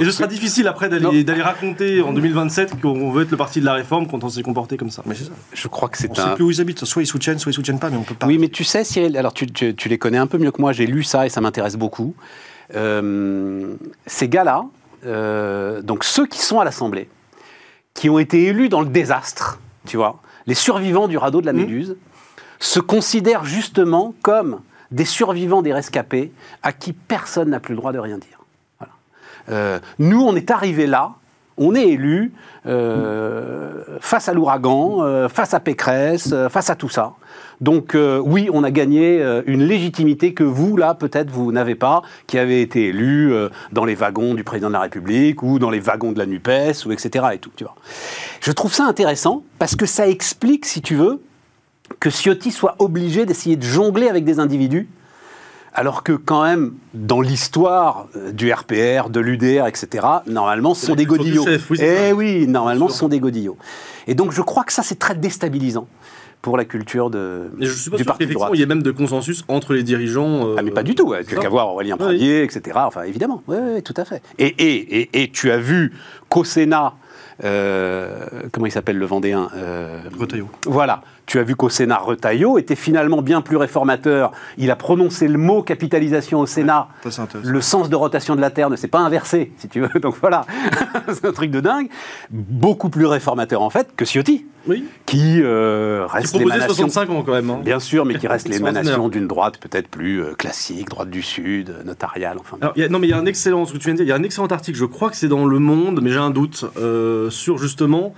Et 0.00 0.04
ce 0.04 0.10
sera 0.10 0.26
difficile 0.26 0.66
après 0.68 0.88
d'aller 0.88 1.42
raconter 1.42 2.02
en 2.02 2.12
2027 2.12 2.80
qu'on 2.80 3.10
veut 3.10 3.22
être 3.22 3.30
le 3.30 3.36
parti 3.36 3.60
de 3.60 3.64
la 3.64 3.74
réforme 3.74 4.06
quand 4.06 4.22
on 4.24 4.28
s'est 4.28 4.42
comporté 4.42 4.76
comme 4.76 4.90
ça. 4.90 5.02
Mais 5.06 5.14
ça. 5.14 5.30
Je 5.52 5.68
crois 5.68 5.88
que 5.88 5.98
c'est 5.98 6.18
un. 6.18 6.22
On 6.22 6.28
sait 6.28 6.34
plus 6.34 6.44
où 6.44 6.50
ils 6.50 6.60
habitent. 6.60 6.84
Soit 6.84 7.02
ils 7.02 7.06
soutiennent, 7.06 7.38
soit 7.38 7.50
ils 7.50 7.54
soutiennent 7.54 7.78
pas, 7.78 7.90
mais 7.90 7.96
on 7.96 8.02
peut 8.02 8.14
pas. 8.14 8.26
Oui, 8.26 8.38
mais 8.38 8.48
tu 8.48 8.64
sais, 8.64 8.84
Cyril, 8.84 9.16
alors 9.16 9.32
tu, 9.32 9.46
tu, 9.50 9.88
les 9.88 9.98
connais 9.98 10.18
un 10.18 10.26
peu 10.26 10.38
mieux 10.38 10.50
que 10.50 10.60
moi. 10.60 10.72
J'ai 10.72 10.86
lu 10.86 11.02
ça 11.02 11.26
et 11.26 11.28
ça 11.28 11.40
m'intéresse 11.40 11.76
beaucoup. 11.76 12.14
Euh, 12.74 13.74
ces 14.06 14.28
gars-là, 14.28 14.66
euh, 15.06 15.80
donc 15.82 16.04
ceux 16.04 16.26
qui 16.26 16.40
sont 16.40 16.60
à 16.60 16.64
l'Assemblée, 16.64 17.08
qui 17.94 18.10
ont 18.10 18.18
été 18.18 18.44
élus 18.44 18.68
dans 18.68 18.80
le 18.80 18.88
désastre, 18.88 19.58
tu 19.86 19.96
vois, 19.96 20.20
les 20.46 20.54
survivants 20.54 21.08
du 21.08 21.16
radeau 21.16 21.40
de 21.40 21.46
la 21.46 21.52
mmh. 21.52 21.56
Méduse, 21.56 21.96
se 22.58 22.80
considèrent 22.80 23.44
justement 23.44 24.14
comme 24.22 24.60
des 24.90 25.04
survivants 25.04 25.62
des 25.62 25.72
rescapés 25.72 26.32
à 26.62 26.72
qui 26.72 26.92
personne 26.92 27.50
n'a 27.50 27.60
plus 27.60 27.72
le 27.72 27.78
droit 27.78 27.92
de 27.92 27.98
rien 27.98 28.18
dire. 28.18 28.37
Euh, 29.50 29.78
nous, 29.98 30.20
on 30.20 30.36
est 30.36 30.50
arrivés 30.50 30.86
là, 30.86 31.14
on 31.56 31.74
est 31.74 31.88
élus 31.88 32.32
euh, 32.66 33.82
face 34.00 34.28
à 34.28 34.34
l'ouragan, 34.34 34.98
euh, 35.02 35.28
face 35.28 35.54
à 35.54 35.60
Pécresse, 35.60 36.34
face 36.50 36.70
à 36.70 36.76
tout 36.76 36.88
ça. 36.88 37.12
Donc 37.60 37.96
oui, 37.96 38.48
on 38.52 38.62
a 38.62 38.70
gagné 38.70 39.20
une 39.46 39.64
légitimité 39.64 40.32
que 40.32 40.44
vous, 40.44 40.76
là, 40.76 40.94
peut-être, 40.94 41.28
vous 41.28 41.50
n'avez 41.50 41.74
pas, 41.74 42.02
qui 42.28 42.38
avez 42.38 42.62
été 42.62 42.86
élu 42.86 43.32
dans 43.72 43.84
les 43.84 43.96
wagons 43.96 44.34
du 44.34 44.44
président 44.44 44.68
de 44.68 44.74
la 44.74 44.80
République 44.80 45.42
ou 45.42 45.58
dans 45.58 45.70
les 45.70 45.80
wagons 45.80 46.12
de 46.12 46.18
la 46.18 46.26
NUPES, 46.26 46.86
ou 46.86 46.92
etc. 46.92 47.26
Et 47.32 47.38
tout, 47.38 47.50
tu 47.56 47.64
vois. 47.64 47.74
Je 48.40 48.52
trouve 48.52 48.72
ça 48.72 48.84
intéressant 48.84 49.42
parce 49.58 49.74
que 49.74 49.86
ça 49.86 50.06
explique, 50.06 50.66
si 50.66 50.82
tu 50.82 50.94
veux, 50.94 51.20
que 51.98 52.10
Ciotti 52.10 52.52
soit 52.52 52.76
obligé 52.78 53.26
d'essayer 53.26 53.56
de 53.56 53.64
jongler 53.64 54.08
avec 54.08 54.24
des 54.24 54.38
individus 54.38 54.88
alors 55.78 56.02
que 56.02 56.10
quand 56.10 56.42
même, 56.42 56.72
dans 56.92 57.20
l'histoire 57.20 58.08
euh, 58.16 58.32
du 58.32 58.52
RPR, 58.52 59.10
de 59.10 59.20
l'UDR, 59.20 59.68
etc., 59.68 60.04
normalement, 60.26 60.74
ce 60.74 60.86
sont 60.86 60.96
des 60.96 61.04
godillots. 61.04 61.44
eh 61.78 62.12
oui, 62.12 62.48
normalement, 62.48 62.88
ce 62.88 62.98
sont 62.98 63.08
des 63.08 63.20
godillots. 63.20 63.56
Et 64.08 64.16
donc, 64.16 64.32
je 64.32 64.42
crois 64.42 64.64
que 64.64 64.72
ça, 64.72 64.82
c'est 64.82 64.98
très 64.98 65.14
déstabilisant 65.14 65.86
pour 66.42 66.56
la 66.56 66.64
culture 66.64 67.10
de, 67.10 67.52
je 67.60 67.70
suis 67.70 67.90
pas 67.90 67.96
du 67.96 68.02
sûr 68.02 68.12
parti 68.12 68.26
Il 68.54 68.60
y 68.60 68.62
a 68.64 68.66
même 68.66 68.82
de 68.82 68.90
consensus 68.90 69.44
entre 69.46 69.72
les 69.72 69.84
dirigeants. 69.84 70.48
Euh, 70.48 70.56
ah 70.58 70.62
mais 70.62 70.72
pas 70.72 70.82
du 70.82 70.96
tout. 70.96 71.14
Tu 71.28 71.36
qu'à 71.36 71.48
voir 71.48 71.68
Aurélien 71.68 71.96
Pradier, 71.96 72.42
etc. 72.42 72.76
Enfin 72.82 73.04
évidemment. 73.04 73.44
Oui, 73.46 73.80
tout 73.84 73.94
à 73.96 74.04
fait. 74.04 74.20
Et, 74.38 74.46
et, 74.46 75.00
et, 75.00 75.22
et 75.22 75.30
tu 75.30 75.52
as 75.52 75.58
vu 75.58 75.92
qu'au 76.28 76.42
Sénat, 76.42 76.94
comment 77.40 78.66
il 78.66 78.72
s'appelle 78.72 78.98
le 78.98 79.06
Vendéen 79.06 79.48
euh, 79.54 80.00
Voilà. 80.66 81.02
Tu 81.26 81.38
as 81.38 81.42
vu 81.42 81.56
qu'au 81.56 81.68
Sénat, 81.68 81.98
Retailleau 81.98 82.58
était 82.58 82.74
finalement 82.74 83.20
bien 83.20 83.42
plus 83.42 83.56
réformateur. 83.56 84.32
Il 84.56 84.70
a 84.70 84.76
prononcé 84.76 85.28
le 85.28 85.38
mot 85.38 85.62
capitalisation 85.62 86.40
au 86.40 86.46
Sénat. 86.46 86.88
le 87.42 87.60
sens 87.60 87.90
de 87.90 87.96
rotation 87.96 88.34
de 88.34 88.40
la 88.40 88.50
Terre 88.50 88.70
ne 88.70 88.76
s'est 88.76 88.88
pas 88.88 89.00
inversé, 89.00 89.52
si 89.58 89.68
tu 89.68 89.80
veux. 89.80 90.00
Donc 90.00 90.16
voilà, 90.20 90.46
c'est 91.12 91.26
un 91.26 91.32
truc 91.32 91.50
de 91.50 91.60
dingue. 91.60 91.88
Beaucoup 92.30 92.88
plus 92.88 93.06
réformateur 93.06 93.62
en 93.62 93.70
fait 93.70 93.94
que 93.94 94.04
Ciotti. 94.04 94.46
Oui. 94.66 94.84
Qui 95.06 95.40
euh, 95.42 96.06
reste 96.06 96.36
l'émanation. 96.36 96.74
65 96.74 97.10
ans 97.10 97.22
quand 97.22 97.32
même. 97.32 97.50
Hein. 97.50 97.60
Bien 97.64 97.80
sûr, 97.80 98.04
mais 98.04 98.18
qui 98.18 98.26
reste 98.26 98.48
l'émanation 98.48 99.08
d'une 99.08 99.26
droite 99.26 99.58
peut-être 99.58 99.88
plus 99.88 100.22
euh, 100.22 100.34
classique, 100.34 100.88
droite 100.88 101.10
du 101.10 101.22
Sud, 101.22 101.74
notariale, 101.84 102.38
enfin. 102.40 102.58
non, 102.60 102.98
mais 102.98 103.06
il 103.06 103.10
y 103.10 103.12
a 103.12 103.18
un 103.18 103.26
excellent, 103.26 103.64
ce 103.64 103.72
que 103.72 103.78
tu 103.78 103.84
viens 103.84 103.94
de 103.94 103.98
dire, 103.98 104.06
il 104.06 104.08
y 104.08 104.12
a 104.12 104.16
un 104.16 104.22
excellent 104.22 104.46
article, 104.46 104.78
je 104.78 104.84
crois 104.84 105.10
que 105.10 105.16
c'est 105.16 105.28
dans 105.28 105.46
Le 105.46 105.58
Monde, 105.58 106.00
mais 106.02 106.10
j'ai 106.10 106.18
un 106.18 106.30
doute, 106.30 106.64
euh, 106.76 107.30
sur 107.30 107.58
justement 107.58 108.14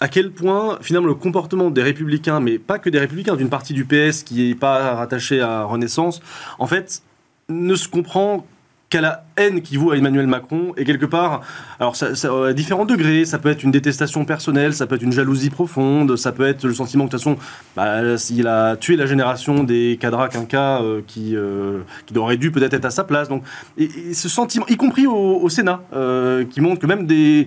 à 0.00 0.08
quel 0.08 0.32
point 0.32 0.78
finalement 0.80 1.06
le 1.06 1.14
comportement 1.14 1.70
des 1.70 1.82
républicains, 1.82 2.40
mais 2.40 2.58
pas 2.58 2.78
que 2.78 2.90
des 2.90 2.98
républicains, 2.98 3.36
d'une 3.36 3.50
partie 3.50 3.72
du 3.72 3.84
PS 3.84 4.22
qui 4.22 4.48
n'est 4.48 4.54
pas 4.54 4.94
rattachée 4.94 5.40
à 5.40 5.64
Renaissance, 5.64 6.20
en 6.58 6.66
fait, 6.66 7.02
ne 7.48 7.74
se 7.74 7.88
comprend 7.88 8.46
qu'à 8.92 9.00
la 9.00 9.24
haine 9.38 9.62
qui 9.62 9.78
vaut 9.78 9.92
à 9.92 9.96
Emmanuel 9.96 10.26
Macron 10.26 10.74
et 10.76 10.84
quelque 10.84 11.06
part, 11.06 11.40
alors 11.80 11.96
à 12.02 12.52
différents 12.52 12.84
degrés, 12.84 13.24
ça 13.24 13.38
peut 13.38 13.48
être 13.48 13.62
une 13.62 13.70
détestation 13.70 14.26
personnelle, 14.26 14.74
ça 14.74 14.86
peut 14.86 14.96
être 14.96 15.02
une 15.02 15.12
jalousie 15.12 15.48
profonde, 15.48 16.16
ça 16.16 16.30
peut 16.30 16.46
être 16.46 16.66
le 16.66 16.74
sentiment 16.74 17.06
que 17.06 17.12
de 17.12 17.16
toute 17.16 17.24
façon, 17.24 17.38
bah, 17.74 18.18
s'il 18.18 18.46
a 18.46 18.76
tué 18.76 18.96
la 18.96 19.06
génération 19.06 19.64
des 19.64 19.96
cadras 19.98 20.28
quinca 20.28 20.82
euh, 20.82 21.00
qui, 21.06 21.34
euh, 21.34 21.80
qui 22.04 22.18
aurait 22.18 22.36
dû 22.36 22.50
peut-être 22.50 22.74
être 22.74 22.84
à 22.84 22.90
sa 22.90 23.04
place. 23.04 23.30
Donc, 23.30 23.44
ce 23.78 24.28
sentiment, 24.28 24.66
y 24.68 24.76
compris 24.76 25.06
au, 25.06 25.48
Sénat, 25.48 25.80
euh, 25.94 26.44
qui 26.44 26.60
montre 26.60 26.78
que 26.78 26.86
même 26.86 27.06
des 27.06 27.46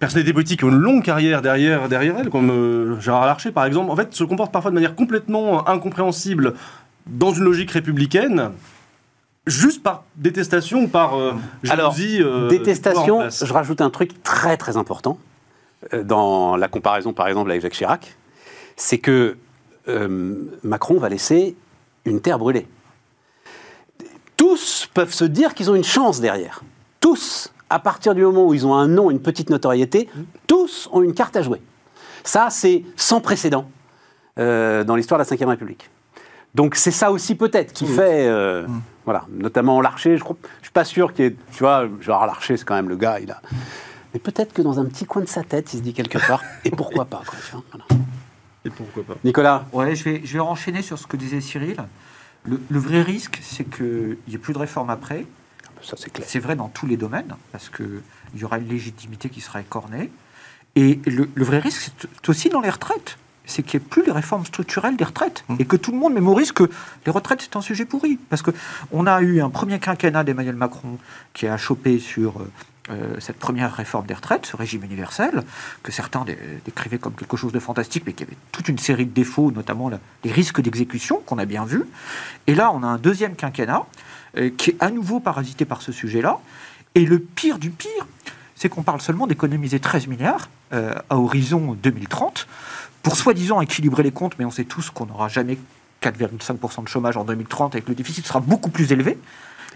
personnalités 0.00 0.32
politiques 0.32 0.58
qui 0.58 0.64
ont 0.64 0.70
une 0.70 0.74
longue 0.74 1.04
carrière 1.04 1.40
derrière, 1.40 1.88
derrière 1.88 2.18
elles, 2.18 2.30
comme 2.30 2.50
euh, 2.50 3.00
Gérard 3.00 3.26
Larcher 3.26 3.52
par 3.52 3.64
exemple, 3.64 3.92
en 3.92 3.96
fait, 3.96 4.12
se 4.12 4.24
comportent 4.24 4.52
parfois 4.52 4.72
de 4.72 4.74
manière 4.74 4.96
complètement 4.96 5.68
incompréhensible 5.68 6.54
dans 7.06 7.32
une 7.32 7.44
logique 7.44 7.70
républicaine, 7.70 8.50
juste 9.46 9.82
par 9.82 10.04
détestation 10.16 10.84
ou 10.84 10.88
par 10.88 11.18
euh, 11.18 11.34
jalousie. 11.62 12.18
Alors, 12.18 12.34
euh, 12.34 12.48
détestation, 12.48 13.28
je 13.28 13.52
rajoute 13.52 13.80
un 13.80 13.90
truc 13.90 14.22
très 14.22 14.56
très 14.56 14.76
important 14.76 15.18
dans 16.02 16.56
la 16.56 16.68
comparaison 16.68 17.12
par 17.12 17.28
exemple 17.28 17.50
avec 17.50 17.60
Jacques 17.60 17.74
Chirac, 17.74 18.16
c'est 18.76 18.98
que 18.98 19.36
Macron 20.62 20.98
va 20.98 21.10
laisser 21.10 21.56
une 22.06 22.22
terre 22.22 22.38
brûlée. 22.38 22.66
Tous 24.38 24.88
peuvent 24.94 25.12
se 25.12 25.24
dire 25.24 25.54
qu'ils 25.54 25.70
ont 25.70 25.74
une 25.74 25.84
chance 25.84 26.20
derrière. 26.20 26.62
Tous 27.00 27.52
à 27.70 27.78
partir 27.78 28.14
du 28.14 28.22
moment 28.22 28.46
où 28.46 28.54
ils 28.54 28.66
ont 28.66 28.74
un 28.74 28.88
nom, 28.88 29.10
une 29.10 29.20
petite 29.20 29.50
notoriété, 29.50 30.08
tous 30.46 30.88
ont 30.92 31.02
une 31.02 31.14
carte 31.14 31.36
à 31.36 31.42
jouer. 31.42 31.60
Ça, 32.22 32.48
c'est 32.50 32.84
sans 32.96 33.20
précédent 33.20 33.68
euh, 34.38 34.84
dans 34.84 34.96
l'histoire 34.96 35.20
de 35.20 35.26
la 35.28 35.36
Ve 35.36 35.48
République. 35.48 35.90
Donc 36.54 36.76
c'est 36.76 36.90
ça 36.90 37.10
aussi 37.10 37.34
peut-être 37.34 37.72
qui 37.72 37.86
fait, 37.86 38.28
euh, 38.28 38.66
mm. 38.66 38.82
voilà, 39.04 39.26
notamment 39.30 39.80
Larcher. 39.80 40.16
Je 40.16 40.24
ne 40.24 40.34
suis 40.62 40.72
pas 40.72 40.84
sûr 40.84 41.12
qu'il 41.12 41.24
y 41.24 41.28
ait, 41.28 41.36
tu 41.52 41.60
vois, 41.60 41.88
genre 42.00 42.26
Larcher, 42.26 42.56
c'est 42.56 42.64
quand 42.64 42.74
même 42.74 42.88
le 42.88 42.96
gars, 42.96 43.18
il 43.20 43.30
a. 43.30 43.40
Mais 44.12 44.20
peut-être 44.20 44.52
que 44.52 44.62
dans 44.62 44.78
un 44.78 44.84
petit 44.84 45.04
coin 45.04 45.22
de 45.22 45.28
sa 45.28 45.42
tête, 45.42 45.72
il 45.74 45.78
se 45.78 45.82
dit 45.82 45.92
quelque 45.92 46.18
part, 46.26 46.42
et 46.64 46.70
pourquoi 46.70 47.04
pas, 47.04 47.22
Et 48.64 48.70
pourquoi 48.70 49.02
pas 49.02 49.14
Nicolas 49.24 49.66
Ouais, 49.72 49.96
je 49.96 50.04
vais, 50.04 50.20
je 50.24 50.34
vais 50.34 50.40
enchaîner 50.40 50.82
sur 50.82 50.98
ce 50.98 51.06
que 51.06 51.16
disait 51.16 51.40
Cyril. 51.40 51.76
Le, 52.44 52.60
le 52.68 52.78
vrai 52.78 53.02
risque, 53.02 53.40
c'est 53.42 53.64
qu'il 53.64 54.18
n'y 54.28 54.34
ait 54.34 54.38
plus 54.38 54.52
de 54.52 54.58
réforme 54.58 54.90
après, 54.90 55.26
c'est 56.24 56.38
vrai 56.38 56.56
dans 56.56 56.68
tous 56.68 56.86
les 56.86 56.96
domaines, 56.96 57.34
parce 57.52 57.68
qu'il 57.68 58.02
y 58.36 58.44
aura 58.44 58.58
une 58.58 58.68
légitimité 58.68 59.28
qui 59.28 59.40
sera 59.40 59.60
écornée. 59.60 60.10
Et 60.76 61.00
le, 61.06 61.28
vrai 61.36 61.58
risque, 61.58 61.92
c'est 61.98 62.28
aussi 62.28 62.48
dans 62.48 62.60
les 62.60 62.70
retraites. 62.70 63.16
C'est 63.46 63.62
qu'il 63.62 63.80
n'y 63.80 63.86
ait 63.86 63.88
plus 63.88 64.04
les 64.04 64.12
réformes 64.12 64.44
structurelles 64.46 64.96
des 64.96 65.04
retraites. 65.04 65.44
Mmh. 65.48 65.56
Et 65.58 65.64
que 65.64 65.76
tout 65.76 65.92
le 65.92 65.98
monde 65.98 66.14
mémorise 66.14 66.52
que 66.52 66.70
les 67.06 67.12
retraites, 67.12 67.42
c'est 67.42 67.56
un 67.56 67.60
sujet 67.60 67.84
pourri. 67.84 68.18
Parce 68.30 68.42
qu'on 68.42 69.06
a 69.06 69.20
eu 69.20 69.40
un 69.40 69.50
premier 69.50 69.78
quinquennat 69.78 70.24
d'Emmanuel 70.24 70.56
Macron 70.56 70.98
qui 71.34 71.46
a 71.46 71.56
chopé 71.56 71.98
sur 71.98 72.40
euh, 72.40 72.50
euh, 72.90 73.16
cette 73.18 73.38
première 73.38 73.72
réforme 73.72 74.04
des 74.04 74.12
retraites, 74.12 74.44
ce 74.44 74.56
régime 74.56 74.84
universel, 74.84 75.42
que 75.82 75.90
certains 75.90 76.26
décrivaient 76.66 76.98
comme 76.98 77.14
quelque 77.14 77.38
chose 77.38 77.52
de 77.52 77.58
fantastique, 77.58 78.02
mais 78.04 78.12
qui 78.12 78.24
avait 78.24 78.36
toute 78.52 78.68
une 78.68 78.76
série 78.76 79.06
de 79.06 79.10
défauts, 79.10 79.50
notamment 79.50 79.90
les 80.22 80.30
risques 80.30 80.60
d'exécution 80.60 81.22
qu'on 81.24 81.38
a 81.38 81.46
bien 81.46 81.64
vus. 81.64 81.84
Et 82.46 82.54
là, 82.54 82.70
on 82.72 82.82
a 82.82 82.86
un 82.86 82.98
deuxième 82.98 83.36
quinquennat 83.36 83.86
euh, 84.36 84.50
qui 84.54 84.70
est 84.70 84.76
à 84.80 84.90
nouveau 84.90 85.18
parasité 85.18 85.64
par 85.64 85.80
ce 85.80 85.92
sujet-là. 85.92 86.40
Et 86.94 87.06
le 87.06 87.20
pire 87.20 87.58
du 87.58 87.70
pire, 87.70 88.06
c'est 88.54 88.68
qu'on 88.68 88.82
parle 88.82 89.00
seulement 89.00 89.26
d'économiser 89.26 89.80
13 89.80 90.06
milliards 90.06 90.50
euh, 90.74 90.94
à 91.08 91.16
horizon 91.16 91.78
2030 91.82 92.46
pour 93.04 93.16
soi-disant 93.16 93.60
équilibrer 93.60 94.02
les 94.02 94.10
comptes, 94.10 94.34
mais 94.38 94.44
on 94.44 94.50
sait 94.50 94.64
tous 94.64 94.90
qu'on 94.90 95.06
n'aura 95.06 95.28
jamais 95.28 95.58
4,5% 96.02 96.82
de 96.82 96.88
chômage 96.88 97.16
en 97.16 97.24
2030 97.24 97.76
et 97.76 97.82
que 97.82 97.88
le 97.90 97.94
déficit 97.94 98.26
sera 98.26 98.40
beaucoup 98.40 98.70
plus 98.70 98.90
élevé. 98.90 99.18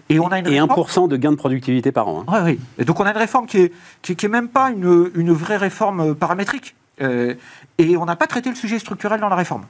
Et, 0.08 0.18
on 0.18 0.28
a 0.28 0.38
une 0.38 0.46
et 0.46 0.58
1% 0.58 1.08
de 1.08 1.16
gain 1.16 1.30
de 1.30 1.36
productivité 1.36 1.92
par 1.92 2.08
an. 2.08 2.24
Hein. 2.26 2.32
Oui, 2.32 2.52
oui. 2.52 2.60
Et 2.78 2.84
donc 2.84 2.98
on 2.98 3.04
a 3.04 3.10
une 3.10 3.16
réforme 3.18 3.46
qui 3.46 3.58
n'est 3.58 3.70
qui, 4.02 4.26
est 4.26 4.28
même 4.28 4.48
pas 4.48 4.70
une, 4.70 5.10
une, 5.14 5.32
vraie 5.32 5.58
réforme 5.58 6.14
paramétrique. 6.14 6.74
Euh, 7.02 7.34
et 7.76 7.96
on 7.98 8.06
n'a 8.06 8.16
pas 8.16 8.26
traité 8.26 8.48
le 8.48 8.56
sujet 8.56 8.78
structurel 8.78 9.20
dans 9.20 9.28
la 9.28 9.36
réforme. 9.36 9.66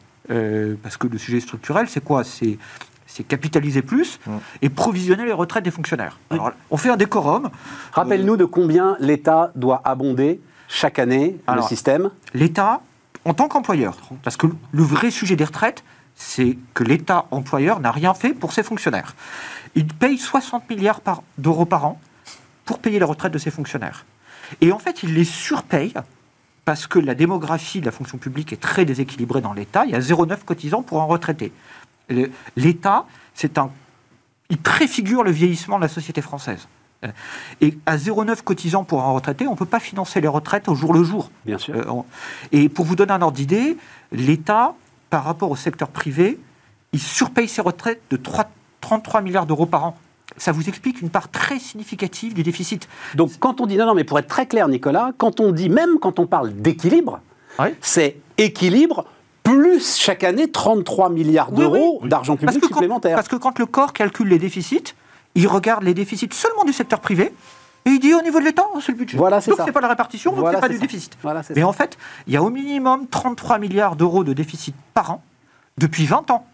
parce 0.82 0.96
que 0.96 1.08
le 1.08 1.18
sujet 1.18 1.40
structurel, 1.40 1.88
c'est 1.88 2.02
quoi? 2.02 2.24
C'est 2.24 2.58
c'est 3.08 3.24
capitaliser 3.24 3.82
plus 3.82 4.20
et 4.62 4.68
provisionner 4.68 5.24
les 5.24 5.32
retraites 5.32 5.64
des 5.64 5.70
fonctionnaires. 5.72 6.20
on 6.70 6.76
fait 6.76 6.90
un 6.90 6.96
décorum. 6.96 7.50
Rappelle-nous 7.92 8.36
de 8.36 8.44
combien 8.44 8.96
l'État 9.00 9.50
doit 9.56 9.80
abonder 9.84 10.40
chaque 10.68 10.98
année 10.98 11.36
le 11.52 11.62
système 11.62 12.10
L'État, 12.34 12.82
en 13.24 13.34
tant 13.34 13.48
qu'employeur. 13.48 13.96
Parce 14.22 14.36
que 14.36 14.46
le 14.46 14.82
vrai 14.82 15.10
sujet 15.10 15.36
des 15.36 15.44
retraites, 15.44 15.84
c'est 16.14 16.58
que 16.74 16.84
l'État 16.84 17.26
employeur 17.30 17.80
n'a 17.80 17.92
rien 17.92 18.14
fait 18.14 18.34
pour 18.34 18.52
ses 18.52 18.62
fonctionnaires. 18.62 19.14
Il 19.74 19.86
paye 19.86 20.18
60 20.18 20.68
milliards 20.68 21.00
d'euros 21.36 21.64
par 21.64 21.84
an 21.84 22.00
pour 22.64 22.80
payer 22.80 22.98
les 22.98 23.04
retraites 23.04 23.32
de 23.32 23.38
ses 23.38 23.50
fonctionnaires. 23.50 24.04
Et 24.60 24.72
en 24.72 24.78
fait, 24.78 25.02
il 25.02 25.14
les 25.14 25.24
surpaye 25.24 25.94
parce 26.64 26.86
que 26.86 26.98
la 26.98 27.14
démographie 27.14 27.80
de 27.80 27.86
la 27.86 27.92
fonction 27.92 28.18
publique 28.18 28.52
est 28.52 28.60
très 28.60 28.84
déséquilibrée 28.84 29.40
dans 29.40 29.52
l'État. 29.52 29.84
Il 29.86 29.92
y 29.92 29.94
a 29.94 30.00
0,9 30.00 30.44
cotisants 30.44 30.82
pour 30.82 31.00
un 31.00 31.04
retraité. 31.04 31.52
L'État, 32.56 33.06
c'est 33.34 33.58
un, 33.58 33.70
il 34.50 34.58
préfigure 34.58 35.22
le 35.22 35.30
vieillissement 35.30 35.76
de 35.76 35.82
la 35.82 35.88
société 35.88 36.20
française. 36.20 36.68
Et 37.60 37.78
à 37.86 37.96
0,9 37.96 38.42
cotisants 38.42 38.84
pour 38.84 39.02
un 39.02 39.12
retraité, 39.12 39.46
on 39.46 39.52
ne 39.52 39.56
peut 39.56 39.64
pas 39.66 39.78
financer 39.80 40.20
les 40.20 40.28
retraites 40.28 40.68
au 40.68 40.74
jour 40.74 40.92
le 40.92 41.04
jour. 41.04 41.30
Bien 41.46 41.58
sûr. 41.58 41.74
Euh, 41.76 41.84
on- 41.88 42.04
Et 42.52 42.68
pour 42.68 42.84
vous 42.84 42.96
donner 42.96 43.12
un 43.12 43.22
ordre 43.22 43.36
d'idée, 43.36 43.76
l'État, 44.12 44.74
par 45.10 45.24
rapport 45.24 45.50
au 45.50 45.56
secteur 45.56 45.88
privé, 45.88 46.38
il 46.92 47.00
surpaye 47.00 47.48
ses 47.48 47.60
retraites 47.62 48.02
de 48.10 48.16
3 48.16 48.50
33 48.80 49.20
milliards 49.22 49.46
d'euros 49.46 49.66
par 49.66 49.84
an. 49.84 49.96
Ça 50.36 50.52
vous 50.52 50.68
explique 50.68 51.00
une 51.00 51.10
part 51.10 51.28
très 51.30 51.58
significative 51.58 52.32
du 52.34 52.42
déficit. 52.42 52.88
Donc 53.16 53.32
quand 53.40 53.60
on 53.60 53.66
dit, 53.66 53.76
non, 53.76 53.86
non, 53.86 53.94
mais 53.94 54.04
pour 54.04 54.18
être 54.18 54.28
très 54.28 54.46
clair, 54.46 54.68
Nicolas, 54.68 55.10
quand 55.18 55.40
on 55.40 55.50
dit, 55.52 55.68
même 55.68 55.98
quand 56.00 56.18
on 56.18 56.26
parle 56.26 56.52
d'équilibre, 56.54 57.20
Ouais. 57.58 57.74
c'est 57.80 58.16
équilibre 58.38 59.04
plus 59.42 59.96
chaque 59.96 60.22
année 60.24 60.50
33 60.50 61.10
milliards 61.10 61.50
d'euros 61.50 61.98
oui. 62.02 62.08
d'argent 62.08 62.36
Parce 62.36 62.54
public 62.54 62.70
quand, 62.70 62.76
supplémentaire. 62.76 63.16
parce 63.16 63.26
que 63.28 63.36
quand 63.36 63.58
le 63.58 63.66
corps 63.66 63.92
calcule 63.92 64.28
les 64.28 64.38
déficits, 64.38 64.94
il 65.38 65.46
regarde 65.48 65.84
les 65.84 65.94
déficits 65.94 66.28
seulement 66.32 66.64
du 66.64 66.72
secteur 66.72 67.00
privé 67.00 67.32
et 67.84 67.90
il 67.90 68.00
dit 68.00 68.12
au 68.12 68.20
niveau 68.22 68.40
de 68.40 68.44
l'État, 68.44 68.64
c'est 68.84 68.92
le 68.92 68.98
budget. 68.98 69.16
Voilà, 69.16 69.40
donc 69.40 69.58
c'est 69.64 69.72
pas 69.72 69.80
la 69.80 69.88
répartition, 69.88 70.32
donc 70.32 70.40
Voilà, 70.40 70.58
c'est 70.58 70.62
pas 70.62 70.68
du 70.68 70.74
ça. 70.76 70.80
déficit. 70.80 71.16
Voilà, 71.22 71.42
Mais 71.54 71.60
ça. 71.62 71.66
en 71.68 71.72
fait, 71.72 71.96
il 72.26 72.34
y 72.34 72.36
a 72.36 72.42
au 72.42 72.50
minimum 72.50 73.06
33 73.08 73.58
milliards 73.58 73.96
d'euros 73.96 74.24
de 74.24 74.32
déficit 74.32 74.74
par 74.94 75.10
an 75.12 75.22
depuis 75.78 76.04
20 76.06 76.30
ans. 76.30 76.46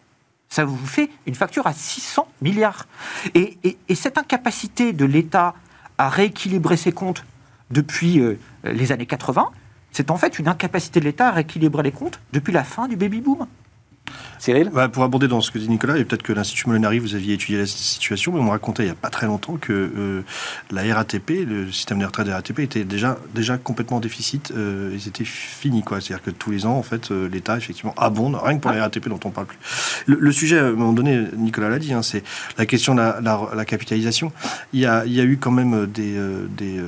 Ça 0.50 0.64
vous 0.64 0.76
fait 0.86 1.10
une 1.26 1.34
facture 1.34 1.66
à 1.66 1.72
600 1.72 2.28
milliards. 2.42 2.86
Et, 3.34 3.56
et- 3.64 3.76
et 3.88 3.94
cette 3.94 4.18
incapacité 4.18 4.92
de 4.92 5.04
l'État 5.04 5.54
à 5.98 6.08
rééquilibrer 6.08 6.76
ses 6.76 6.92
comptes 6.92 7.24
depuis 7.70 8.20
euh, 8.20 8.38
les 8.64 8.92
années 8.92 9.06
80, 9.06 9.50
c'est 9.90 10.10
en 10.10 10.16
fait 10.16 10.38
une 10.38 10.46
incapacité 10.46 11.00
de 11.00 11.04
l'État 11.06 11.28
à 11.28 11.30
rééquilibrer 11.32 11.82
les 11.82 11.92
comptes 11.92 12.20
depuis 12.32 12.52
la 12.52 12.62
fin 12.64 12.86
du 12.86 12.96
baby-boom. 12.96 13.46
Cyril 14.38 14.68
Bah, 14.72 14.88
pour 14.88 15.02
aborder 15.04 15.26
dans 15.28 15.40
ce 15.40 15.50
que 15.50 15.58
dit 15.58 15.68
Nicolas, 15.68 15.96
et 15.96 16.04
peut-être 16.04 16.22
que 16.22 16.32
l'Institut 16.34 16.68
Molinari, 16.68 16.98
vous 16.98 17.14
aviez 17.14 17.34
étudié 17.34 17.58
la 17.58 17.66
situation, 17.66 18.32
mais 18.32 18.40
on 18.40 18.44
me 18.44 18.50
racontait 18.50 18.82
il 18.82 18.86
n'y 18.86 18.92
a 18.92 18.96
pas 18.96 19.08
très 19.08 19.26
longtemps 19.26 19.56
que 19.56 19.72
euh, 19.72 20.22
la 20.70 20.82
RATP, 20.94 21.46
le 21.46 21.72
système 21.72 21.98
de 21.98 22.04
retraite 22.04 22.26
de 22.26 22.30
la 22.30 22.36
RATP, 22.36 22.58
était 22.60 22.84
déjà, 22.84 23.16
déjà 23.34 23.56
complètement 23.56 23.96
en 23.96 24.00
déficit. 24.00 24.52
Euh, 24.54 24.94
et 24.94 24.98
c'était 24.98 25.24
fini, 25.24 25.82
quoi. 25.82 26.00
C'est-à-dire 26.00 26.22
que 26.22 26.30
tous 26.30 26.50
les 26.50 26.66
ans, 26.66 26.76
en 26.76 26.82
fait, 26.82 27.10
euh, 27.10 27.28
l'État, 27.32 27.56
effectivement, 27.56 27.94
abonde, 27.96 28.36
rien 28.42 28.56
que 28.56 28.60
pour 28.62 28.70
la 28.72 28.82
RATP 28.82 29.08
dont 29.08 29.20
on 29.24 29.30
parle 29.30 29.46
plus. 29.46 29.58
Le, 30.06 30.18
le 30.20 30.32
sujet, 30.32 30.58
à 30.58 30.64
un 30.66 30.72
moment 30.72 30.92
donné, 30.92 31.24
Nicolas 31.36 31.70
l'a 31.70 31.78
dit, 31.78 31.94
hein, 31.94 32.02
c'est 32.02 32.22
la 32.58 32.66
question 32.66 32.94
de 32.94 33.00
la, 33.00 33.20
la- 33.22 33.48
la 33.54 33.64
capitalisation. 33.64 34.30
Il 34.74 34.80
y, 34.80 34.86
a, 34.86 35.06
il 35.06 35.12
y 35.14 35.20
a 35.20 35.24
eu 35.24 35.38
quand 35.38 35.50
même 35.52 35.86
des, 35.86 36.16
euh, 36.18 36.46
des, 36.54 36.78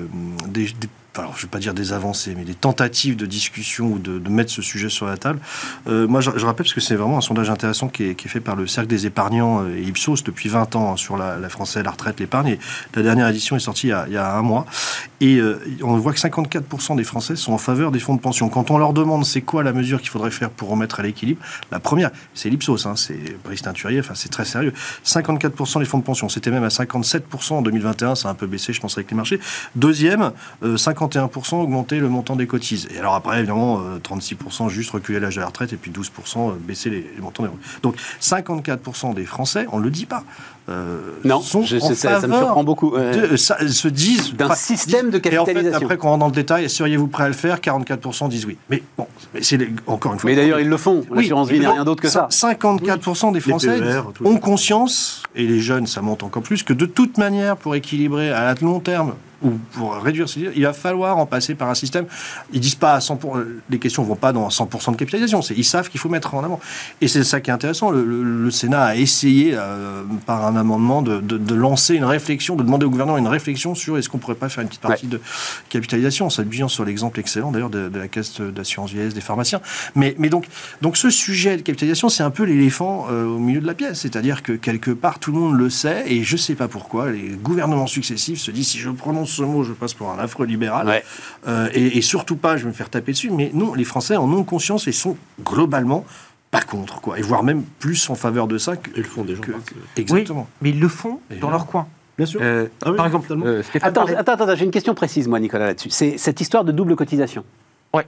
des- 0.49 0.65
des- 0.79 0.89
alors, 1.19 1.35
je 1.35 1.41
ne 1.41 1.43
vais 1.43 1.51
pas 1.51 1.59
dire 1.59 1.75
des 1.75 1.93
avancées, 1.93 2.35
mais 2.37 2.45
des 2.45 2.55
tentatives 2.55 3.17
de 3.17 3.27
discussion 3.27 3.87
ou 3.87 3.99
de, 3.99 4.29
mettre 4.29 4.51
ce 4.51 4.63
sujet 4.63 4.89
sur 4.89 5.07
la 5.07 5.17
table. 5.17 5.39
Euh, 5.87 6.07
moi, 6.07 6.21
je, 6.21 6.31
rappelle, 6.31 6.65
parce 6.65 6.75
que 6.75 6.81
c'est 6.81 6.97
vraiment 6.97 7.19
un 7.19 7.23
sondage 7.23 7.49
intéressant 7.49 7.89
qui 7.89 8.05
est, 8.05 8.29
fait 8.29 8.41
par 8.41 8.57
le 8.57 8.67
Cercle 8.67 8.89
des 8.89 9.07
épargnants 9.07 9.63
euh, 9.63 9.77
et 9.77 9.83
Ipsos 9.83 10.25
depuis 10.25 10.49
20 10.49 10.77
ans 10.77 10.93
hein, 10.93 10.97
sur 10.97 11.17
la, 11.17 11.49
française, 11.49 11.85
la 11.85 11.91
retraite, 11.91 12.21
l'épargne. 12.21 12.59
La 12.95 13.03
dernière 13.03 13.29
édition 13.29 13.57
est 13.57 13.61
sortie 13.61 13.89
il 13.89 14.13
y 14.13 14.17
a, 14.17 14.37
un 14.37 14.43
mois. 14.43 14.67
Et 15.21 15.37
euh, 15.37 15.59
on 15.83 15.97
voit 15.97 16.13
que 16.13 16.19
54% 16.19 16.97
des 16.97 17.05
Français 17.05 17.37
sont 17.37 17.53
en 17.53 17.59
faveur 17.59 17.93
des 17.93 18.01
fonds 18.01 18.15
de 18.15 18.21
pension. 18.21 18.49
Quand 18.49 18.71
on 18.71 18.79
leur 18.79 18.93
demande 18.93 19.25
c'est 19.25 19.41
quoi 19.41 19.63
la 19.63 19.73
mesure 19.73 20.01
qu'il 20.01 20.11
faudrait 20.11 20.31
faire 20.31 20.51
pour 20.51 20.69
remettre 20.69 21.01
à 21.01 21.03
l'équilibre, 21.03 21.41
la 21.71 21.81
première, 21.81 22.11
c'est 22.35 22.51
l'Ipsos, 22.51 22.87
hein, 22.87 22.97
c'est 22.97 23.41
Brice 23.45 23.63
Teinturier, 23.63 24.01
enfin 24.01 24.15
c'est 24.15 24.29
très 24.29 24.45
sérieux. 24.45 24.73
54% 25.05 25.79
des 25.79 25.85
fonds 25.85 25.99
de 25.99 26.03
pension, 26.03 26.29
c'était 26.29 26.51
même 26.51 26.65
à 26.65 26.69
57% 26.69 27.55
en 27.55 27.63
2021, 27.63 28.15
ça 28.15 28.29
a 28.29 28.33
un 28.33 28.35
peu 28.35 28.47
baissé, 28.47 28.73
je 28.73 28.81
pense, 28.81 28.99
avec 28.99 29.11
les 29.11 29.17
marchés. 29.17 29.41
Deuxième, 29.75 30.33
euh, 30.63 30.77
51% 31.09 31.57
augmenter 31.57 31.99
le 31.99 32.09
montant 32.09 32.37
des 32.37 32.47
cotises. 32.47 32.89
Et 32.95 32.99
alors 32.99 33.15
après, 33.15 33.39
évidemment, 33.39 33.79
euh, 33.81 33.99
36% 33.99 34.69
juste 34.69 34.91
reculer 34.91 35.21
l'âge 35.21 35.37
de 35.37 35.41
la 35.41 35.47
retraite 35.47 35.73
et 35.73 35.77
puis 35.77 35.91
12% 35.91 36.51
euh, 36.51 36.53
baisser 36.61 36.91
les, 36.91 37.11
les 37.15 37.21
montants 37.23 37.43
des 37.45 37.49
retraites. 37.49 37.83
Donc 37.83 37.97
54% 38.21 39.15
des 39.15 39.25
Français, 39.25 39.67
on 39.73 39.79
ne 39.79 39.85
le 39.85 39.91
dit 39.91 40.07
pas, 40.07 40.25
euh, 40.69 40.99
Non, 41.25 41.41
sont 41.41 41.63
je- 41.63 41.77
en 41.77 41.89
c'est- 41.89 41.95
ça, 41.95 42.21
ça 42.21 42.27
me 42.27 42.35
surprend 42.37 42.65
beaucoup. 42.65 42.91
ouais. 42.91 43.13
de- 43.17 43.21
euh, 43.35 43.37
ça- 43.37 43.57
se 43.69 43.89
disent 43.89 44.35
D'un 44.35 44.55
système 44.55 45.11
de 45.11 45.17
Et 45.19 45.39
en 45.39 45.45
fait, 45.45 45.53
capitalisation. 45.55 45.87
après, 45.87 45.97
quand 45.97 46.09
on 46.09 46.11
rentre 46.13 46.21
dans 46.21 46.27
le 46.27 46.33
détail, 46.33 46.69
seriez-vous 46.69 47.07
prêt 47.07 47.25
à 47.25 47.29
le 47.29 47.35
faire? 47.35 47.61
44% 47.61 48.29
disent 48.29 48.47
oui. 48.47 48.57
Mais 48.69 48.83
bon, 48.99 49.07
mais 49.35 49.43
c'est 49.43 49.57
les- 49.57 49.71
encore 49.87 50.13
une 50.15 50.19
fois. 50.19 50.29
Mais 50.31 50.37
d'ailleurs, 50.37 50.61
ils 50.61 50.69
le 50.69 50.77
font. 50.77 51.05
Oui, 51.11 51.19
L'assurance 51.23 51.49
vie 51.49 51.61
n'est 51.61 51.69
rien 51.69 51.85
d'autre 51.85 52.03
que 52.03 52.09
ça. 52.09 52.27
54% 52.31 53.33
des 53.33 53.41
Français 53.41 53.79
PER, 53.79 54.03
tout 54.15 54.27
ont 54.27 54.37
conscience, 54.39 55.23
et 55.35 55.47
les 55.47 55.61
jeunes, 55.61 55.87
ça 55.87 56.03
monte 56.03 56.23
encore 56.23 56.43
plus, 56.43 56.63
que 56.63 56.73
de 56.73 56.87
toute 56.87 57.19
manière, 57.19 57.57
pour 57.57 57.75
équilibrer 57.75 58.31
à 58.33 58.55
long 58.61 58.81
terme 58.81 59.15
ou 59.43 59.51
pour 59.73 59.95
réduire, 59.97 60.29
ces- 60.29 60.51
il 60.57 60.63
va 60.63 60.73
falloir 60.73 61.19
en 61.19 61.27
passer 61.27 61.55
par 61.55 61.69
un 61.69 61.75
système. 61.75 62.07
Ils 62.53 62.61
disent 62.61 62.75
pas 62.75 62.95
à 62.95 63.01
100%, 63.01 63.35
les 63.71 63.79
questions 63.79 64.03
vont 64.03 64.17
pas 64.17 64.33
dans 64.33 64.49
100% 64.49 64.93
de 64.93 64.97
capitalisation. 64.97 65.41
Ils 65.57 65.65
savent 65.65 65.89
qu'il 65.91 66.01
faut 66.01 66.09
mettre 66.09 66.35
en 66.35 66.43
avant. 66.45 66.61
Et 67.01 67.09
c'est 67.09 67.23
ça 67.25 67.41
qui 67.41 67.51
est 67.51 67.53
intéressant. 67.53 67.91
Le, 67.91 68.05
le- 68.05 68.23
le 68.45 68.51
Sénat 68.51 68.83
a 68.85 68.97
essayé, 68.97 69.53
euh, 69.55 70.03
par 70.27 70.47
un 70.47 70.57
amendement, 70.57 71.03
de, 71.03 71.21
de- 71.21 71.37
de 71.39 71.55
lancer 71.55 71.95
une 71.95 72.05
réflexion, 72.05 72.57
de 72.57 72.63
demander 72.63 72.87
au 72.87 72.91
gouvernement 72.91 73.19
une 73.19 73.29
réflexion 73.29 73.75
sur 73.75 73.99
est-ce 73.99 74.09
qu'on 74.09 74.19
pourrait 74.19 74.35
pas 74.37 74.49
faire 74.49 74.63
une 74.63 74.69
petite 74.69 74.81
partie 74.81 75.07
de 75.07 75.21
capitalisation, 75.69 76.27
en 76.27 76.31
s'appuyant 76.31 76.69
sur 76.69 76.85
l'exemple 76.85 77.21
excellent 77.21 77.51
d'ailleurs 77.51 77.71
de, 77.71 77.89
de 77.89 77.99
la 77.99 78.09
caisse 78.09 78.41
d'assurance 78.41 78.91
vieillesse 78.93 79.15
des 79.15 79.21
pharmaciens. 79.21 79.61
Mais, 79.95 80.15
mais 80.19 80.29
donc, 80.29 80.47
donc 80.83 80.97
ce 80.97 81.11
sujet 81.11 81.57
de 81.57 81.63
capitalisation, 81.63 82.09
c'est 82.09 82.23
un 82.23 82.31
peu 82.31 82.45
l'éléphant 82.45 83.07
euh, 83.11 83.27
au 83.27 83.39
milieu 83.39 83.61
de 83.61 83.67
la 83.67 83.75
pièce. 83.75 84.01
C'est-à-dire 84.01 84.43
que 84.43 84.53
quelque 84.53 84.91
part, 84.91 85.19
tout 85.19 85.33
le 85.33 85.39
monde 85.39 85.57
le 85.59 85.71
sait, 85.71 86.05
et 86.07 86.23
je 86.25 86.37
sais 86.37 86.55
pas 86.55 86.69
pourquoi, 86.69 87.11
les 87.11 87.31
gouvernements 87.43 87.87
successifs 87.87 88.41
se 88.41 88.51
disent 88.51 88.69
si 88.69 88.79
je 88.79 88.91
prononce 88.91 89.26
ce 89.27 89.43
mot, 89.43 89.63
je 89.65 89.73
passe 89.73 89.95
pour 89.95 90.11
un 90.11 90.19
affreux 90.19 90.47
libéral. 90.47 90.87
Ouais. 90.87 91.05
Euh, 91.47 91.69
et, 91.75 91.99
et 91.99 92.03
surtout 92.03 92.37
pas, 92.37 92.57
je 92.57 92.63
vais 92.65 92.69
me 92.71 92.75
faire 92.75 92.89
taper 92.91 93.13
dessus. 93.13 93.31
Mais 93.31 93.51
non, 93.53 93.75
les 93.75 93.85
Français 93.85 94.17
en 94.17 94.33
ont 94.33 94.45
conscience 94.45 94.89
et 94.89 94.93
sont 94.93 95.17
globalement 95.45 96.05
pas 96.51 96.63
contre, 96.63 97.01
quoi. 97.01 97.19
Et 97.19 97.23
voire 97.23 97.43
même 97.43 97.63
plus 97.81 98.09
en 98.09 98.15
faveur 98.15 98.47
de 98.47 98.57
ça 98.59 98.77
que. 98.77 98.91
Et 98.93 98.99
le 98.99 99.03
font 99.05 99.25
par- 99.25 99.35
exactement. 99.97 100.47
Mais 100.63 100.71
ils 100.71 100.81
le 100.81 100.89
font 100.89 101.21
dans 101.41 101.51
leur 101.51 101.67
coin. 101.67 101.87
Bien 102.17 102.25
sûr. 102.27 102.41
Euh, 102.43 102.69
Ah 102.83 102.91
oui, 102.93 102.97
par 102.97 103.05
exemple, 103.07 103.31
euh, 103.33 103.63
Stéphane 103.63 103.91
Attends, 103.91 104.01
parlait- 104.07 104.17
attends, 104.17 104.33
attends, 104.33 104.55
j'ai 104.57 104.65
une 104.65 104.71
question 104.71 104.95
précise, 104.95 105.29
moi, 105.29 105.39
Nicolas, 105.39 105.67
là-dessus. 105.67 105.91
C'est 105.91 106.17
cette 106.17 106.41
histoire 106.41 106.65
de 106.65 106.73
double 106.73 106.97
cotisation. 106.97 107.45
Ouais. 107.93 108.07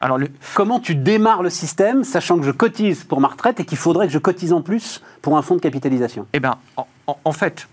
Alors, 0.00 0.18
le, 0.18 0.28
Comment 0.54 0.80
tu 0.80 0.94
démarres 0.96 1.42
le 1.44 1.50
système, 1.50 2.02
sachant 2.02 2.38
que 2.38 2.44
je 2.44 2.50
cotise 2.50 3.04
pour 3.04 3.20
ma 3.20 3.28
retraite 3.28 3.60
et 3.60 3.64
qu'il 3.64 3.78
faudrait 3.78 4.08
que 4.08 4.12
je 4.12 4.18
cotise 4.18 4.52
en 4.52 4.62
plus 4.62 5.00
pour 5.22 5.36
un 5.38 5.42
fonds 5.42 5.54
de 5.54 5.60
capitalisation? 5.60 6.26
Eh 6.32 6.40
bien, 6.40 6.56
en, 6.76 6.86
en- 7.06 7.18
en 7.24 7.32
fait, 7.32 7.68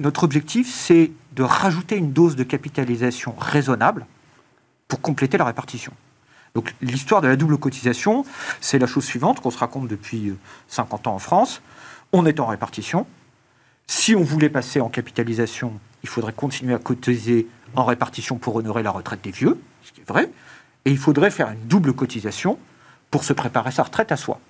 notre 0.00 0.22
objectif, 0.24 0.70
c'est 0.70 1.10
de 1.40 1.44
rajouter 1.44 1.96
une 1.96 2.12
dose 2.12 2.36
de 2.36 2.44
capitalisation 2.44 3.34
raisonnable 3.38 4.04
pour 4.88 5.00
compléter 5.00 5.38
la 5.38 5.46
répartition. 5.46 5.90
Donc, 6.54 6.74
l'histoire 6.82 7.22
de 7.22 7.28
la 7.28 7.36
double 7.36 7.56
cotisation, 7.56 8.26
c'est 8.60 8.78
la 8.78 8.86
chose 8.86 9.06
suivante 9.06 9.40
qu'on 9.40 9.50
se 9.50 9.56
raconte 9.56 9.88
depuis 9.88 10.28
euh, 10.28 10.38
50 10.68 11.06
ans 11.06 11.14
en 11.14 11.18
France. 11.18 11.62
On 12.12 12.26
est 12.26 12.40
en 12.40 12.46
répartition. 12.46 13.06
Si 13.86 14.14
on 14.14 14.22
voulait 14.22 14.50
passer 14.50 14.82
en 14.82 14.90
capitalisation, 14.90 15.72
il 16.02 16.10
faudrait 16.10 16.34
continuer 16.34 16.74
à 16.74 16.78
cotiser 16.78 17.48
en 17.74 17.86
répartition 17.86 18.36
pour 18.36 18.56
honorer 18.56 18.82
la 18.82 18.90
retraite 18.90 19.22
des 19.22 19.30
vieux, 19.30 19.58
ce 19.82 19.92
qui 19.92 20.02
est 20.02 20.08
vrai. 20.08 20.30
Et 20.84 20.90
il 20.90 20.98
faudrait 20.98 21.30
faire 21.30 21.48
une 21.48 21.66
double 21.68 21.94
cotisation 21.94 22.58
pour 23.10 23.24
se 23.24 23.32
préparer 23.32 23.70
sa 23.70 23.84
retraite 23.84 24.12
à 24.12 24.18
soi. 24.18 24.40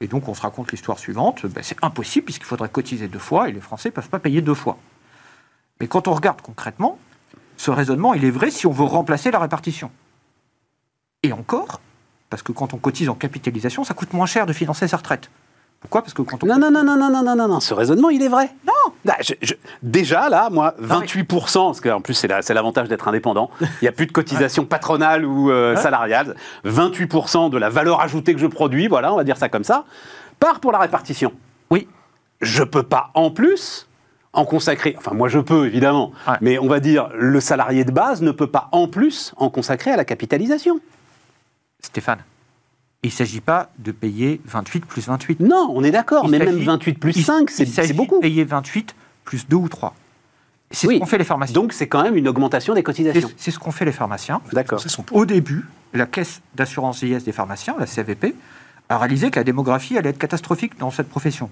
Et 0.00 0.06
donc 0.06 0.26
on 0.26 0.32
se 0.32 0.40
raconte 0.40 0.72
l'histoire 0.72 0.98
suivante, 0.98 1.44
ben, 1.44 1.62
c'est 1.62 1.76
impossible 1.82 2.24
puisqu'il 2.24 2.46
faudrait 2.46 2.70
cotiser 2.70 3.08
deux 3.08 3.18
fois 3.18 3.50
et 3.50 3.52
les 3.52 3.60
Français 3.60 3.90
ne 3.90 3.92
peuvent 3.92 4.08
pas 4.08 4.20
payer 4.20 4.40
deux 4.40 4.54
fois. 4.54 4.78
Mais 5.80 5.86
quand 5.86 6.08
on 6.08 6.12
regarde 6.12 6.40
concrètement, 6.42 6.98
ce 7.56 7.70
raisonnement, 7.70 8.14
il 8.14 8.24
est 8.24 8.30
vrai 8.30 8.50
si 8.50 8.66
on 8.66 8.72
veut 8.72 8.84
remplacer 8.84 9.30
la 9.30 9.38
répartition. 9.38 9.90
Et 11.22 11.32
encore, 11.32 11.80
parce 12.30 12.42
que 12.42 12.52
quand 12.52 12.72
on 12.74 12.78
cotise 12.78 13.08
en 13.08 13.14
capitalisation, 13.14 13.84
ça 13.84 13.94
coûte 13.94 14.12
moins 14.12 14.26
cher 14.26 14.46
de 14.46 14.52
financer 14.52 14.88
sa 14.88 14.96
retraite. 14.96 15.30
Pourquoi? 15.80 16.02
Parce 16.02 16.12
que 16.12 16.20
quand 16.22 16.44
on... 16.44 16.46
Non, 16.46 16.58
non, 16.58 16.70
non, 16.70 16.84
non, 16.84 16.96
non, 16.96 17.10
non, 17.10 17.22
non, 17.22 17.36
non, 17.36 17.48
non, 17.48 17.60
ce 17.60 17.72
raisonnement, 17.72 18.10
il 18.10 18.22
est 18.22 18.28
vrai. 18.28 18.50
Non. 18.66 18.92
Bah, 19.04 19.16
déjà, 19.82 20.28
là, 20.28 20.50
moi, 20.50 20.74
28%, 20.82 21.26
parce 21.66 21.80
qu'en 21.80 22.02
plus, 22.02 22.12
c'est 22.14 22.54
l'avantage 22.54 22.88
d'être 22.88 23.08
indépendant, 23.08 23.50
il 23.60 23.66
n'y 23.82 23.88
a 23.88 23.92
plus 23.92 24.06
de 24.06 24.12
cotisation 24.12 24.64
patronale 24.66 25.24
ou 25.24 25.50
euh, 25.50 25.76
salariale, 25.76 26.36
28% 26.66 27.48
de 27.48 27.56
la 27.56 27.70
valeur 27.70 28.02
ajoutée 28.02 28.34
que 28.34 28.40
je 28.40 28.46
produis, 28.46 28.88
voilà, 28.88 29.12
on 29.12 29.16
va 29.16 29.24
dire 29.24 29.38
ça 29.38 29.48
comme 29.48 29.64
ça, 29.64 29.84
part 30.38 30.60
pour 30.60 30.70
la 30.70 30.78
répartition. 30.78 31.32
Oui. 31.70 31.88
Je 32.42 32.62
peux 32.62 32.82
pas, 32.82 33.10
en 33.14 33.30
plus, 33.30 33.88
en 34.32 34.44
consacrer, 34.44 34.94
enfin, 34.96 35.12
moi, 35.14 35.28
je 35.28 35.38
peux, 35.40 35.66
évidemment, 35.66 36.12
Ouais. 36.28 36.34
mais 36.40 36.58
on 36.58 36.68
va 36.68 36.78
dire, 36.80 37.08
le 37.18 37.40
salarié 37.40 37.84
de 37.84 37.90
base 37.90 38.22
ne 38.22 38.30
peut 38.30 38.46
pas, 38.46 38.68
en 38.72 38.86
plus, 38.86 39.32
en 39.36 39.50
consacrer 39.50 39.90
à 39.90 39.96
la 39.96 40.04
capitalisation. 40.04 40.80
Stéphane, 41.82 42.20
il 43.02 43.08
ne 43.08 43.12
s'agit 43.12 43.40
pas 43.40 43.70
de 43.78 43.90
payer 43.92 44.40
28 44.44 44.84
plus 44.86 45.06
28. 45.08 45.40
Non, 45.40 45.70
on 45.74 45.82
est 45.82 45.90
d'accord, 45.90 46.28
mais 46.28 46.38
même 46.38 46.52
s'agit- 46.52 46.64
28 46.64 46.98
plus 46.98 47.16
il- 47.16 47.24
5, 47.24 47.50
c'est 47.50 47.92
beaucoup. 47.94 48.16
de 48.16 48.20
payer 48.20 48.44
28 48.44 48.94
plus 49.24 49.48
2 49.48 49.56
ou 49.56 49.68
3. 49.68 49.94
C'est 50.70 50.86
Oui. 50.86 50.94
ce 50.96 51.00
qu'ont 51.00 51.06
fait 51.06 51.18
les 51.18 51.24
pharmaciens. 51.24 51.54
Donc, 51.54 51.72
c'est 51.72 51.88
quand 51.88 52.02
même 52.04 52.16
une 52.16 52.28
augmentation 52.28 52.74
des 52.74 52.84
cotisations. 52.84 53.30
c'est 53.36 53.50
ce 53.50 53.58
qu'ont 53.58 53.72
fait 53.72 53.84
les 53.84 53.90
pharmaciens. 53.92 54.40
D'accord. 54.52 54.80
Au 55.10 55.26
début, 55.26 55.66
la 55.94 56.06
caisse 56.06 56.40
d'assurance 56.54 57.00
vieillesse 57.00 57.24
des 57.24 57.32
pharmaciens, 57.32 57.74
la 57.78 57.86
CVP, 57.86 58.36
a 58.88 58.98
réalisé 58.98 59.30
que 59.32 59.40
la 59.40 59.44
démographie 59.44 59.98
allait 59.98 60.10
être 60.10 60.18
catastrophique 60.18 60.78
dans 60.78 60.92
cette 60.92 61.08
profession. 61.08 61.50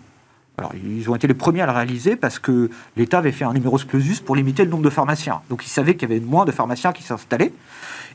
Alors, 0.59 0.73
ils 0.75 1.09
ont 1.09 1.15
été 1.15 1.29
les 1.29 1.35
premiers 1.35 1.63
à 1.63 1.67
le 1.67 1.73
réaliser 1.73 2.17
parce 2.17 2.41
que 2.41 2.69
l'État 2.97 3.19
avait 3.19 3.31
fait 3.31 3.45
un 3.45 3.53
numéro 3.53 3.79
clausus 3.79 4.21
pour 4.21 4.35
limiter 4.35 4.65
le 4.65 4.71
nombre 4.71 4.83
de 4.83 4.91
pharmaciens. 4.91 5.41
Donc, 5.49 5.65
ils 5.65 5.71
savaient 5.71 5.95
qu'il 5.95 6.11
y 6.11 6.13
avait 6.13 6.21
moins 6.21 6.45
de 6.45 6.51
pharmaciens 6.51 6.93
qui 6.93 7.05
s'installaient. 7.05 7.53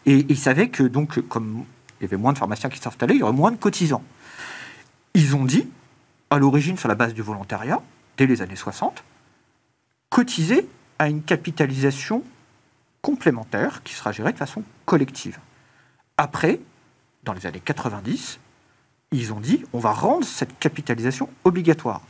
Et 0.05 0.25
ils 0.27 0.37
savaient 0.37 0.67
que, 0.67 0.83
donc, 0.83 1.21
comme 1.29 1.63
il 1.99 2.03
y 2.03 2.05
avait 2.05 2.17
moins 2.17 2.33
de 2.33 2.37
pharmaciens 2.37 2.69
qui 2.69 2.79
s'installaient, 2.79 3.15
il 3.15 3.21
y 3.21 3.23
aurait 3.23 3.31
moins 3.31 3.51
de 3.51 3.55
cotisants. 3.55 4.03
Ils 5.13 5.37
ont 5.37 5.45
dit, 5.45 5.69
à 6.29 6.37
l'origine, 6.37 6.77
sur 6.77 6.89
la 6.89 6.95
base 6.95 7.13
du 7.13 7.21
volontariat, 7.21 7.81
dès 8.17 8.27
les 8.27 8.41
années 8.41 8.57
60, 8.57 9.05
cotiser 10.09 10.67
à 10.99 11.07
une 11.07 11.23
capitalisation 11.23 12.23
complémentaire 13.01 13.83
qui 13.83 13.93
sera 13.93 14.11
gérée 14.11 14.33
de 14.33 14.37
façon 14.37 14.63
collective. 14.85 15.39
Après, 16.17 16.59
dans 17.23 17.31
les 17.31 17.45
années 17.45 17.61
90, 17.63 18.39
ils 19.13 19.31
ont 19.31 19.39
dit 19.39 19.63
on 19.71 19.79
va 19.79 19.91
rendre 19.91 20.25
cette 20.25 20.59
capitalisation 20.59 21.29
obligatoire. 21.45 22.01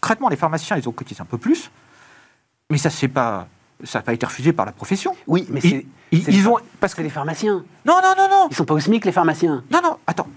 Concrètement, 0.00 0.28
les 0.28 0.36
pharmaciens, 0.36 0.76
ils 0.76 0.88
ont 0.88 0.92
cotisé 0.92 1.20
un 1.20 1.26
peu 1.26 1.38
plus, 1.38 1.70
mais 2.70 2.78
ça 2.78 2.90
c'est 2.90 3.08
pas 3.08 3.48
ça 3.82 3.98
n'a 3.98 4.02
pas 4.02 4.12
été 4.12 4.24
refusé 4.24 4.52
par 4.52 4.66
la 4.66 4.72
profession. 4.72 5.16
Oui, 5.26 5.46
mais 5.50 5.60
c'est 5.60 5.84
ils, 6.12 6.48
ont 6.48 6.56
parce 6.80 6.94
que 6.94 7.02
les 7.02 7.10
pharmaciens. 7.10 7.64
Non, 7.84 8.00
non, 8.02 8.14
non, 8.16 8.28
non. 8.30 8.48
Ils 8.50 8.56
sont 8.56 8.64
pas 8.64 8.74
au 8.74 8.80
SMIC 8.80 9.04
les 9.04 9.12
pharmaciens. 9.12 9.64
Non, 9.70 9.80
non. 9.82 9.98
Attends. 10.06 10.28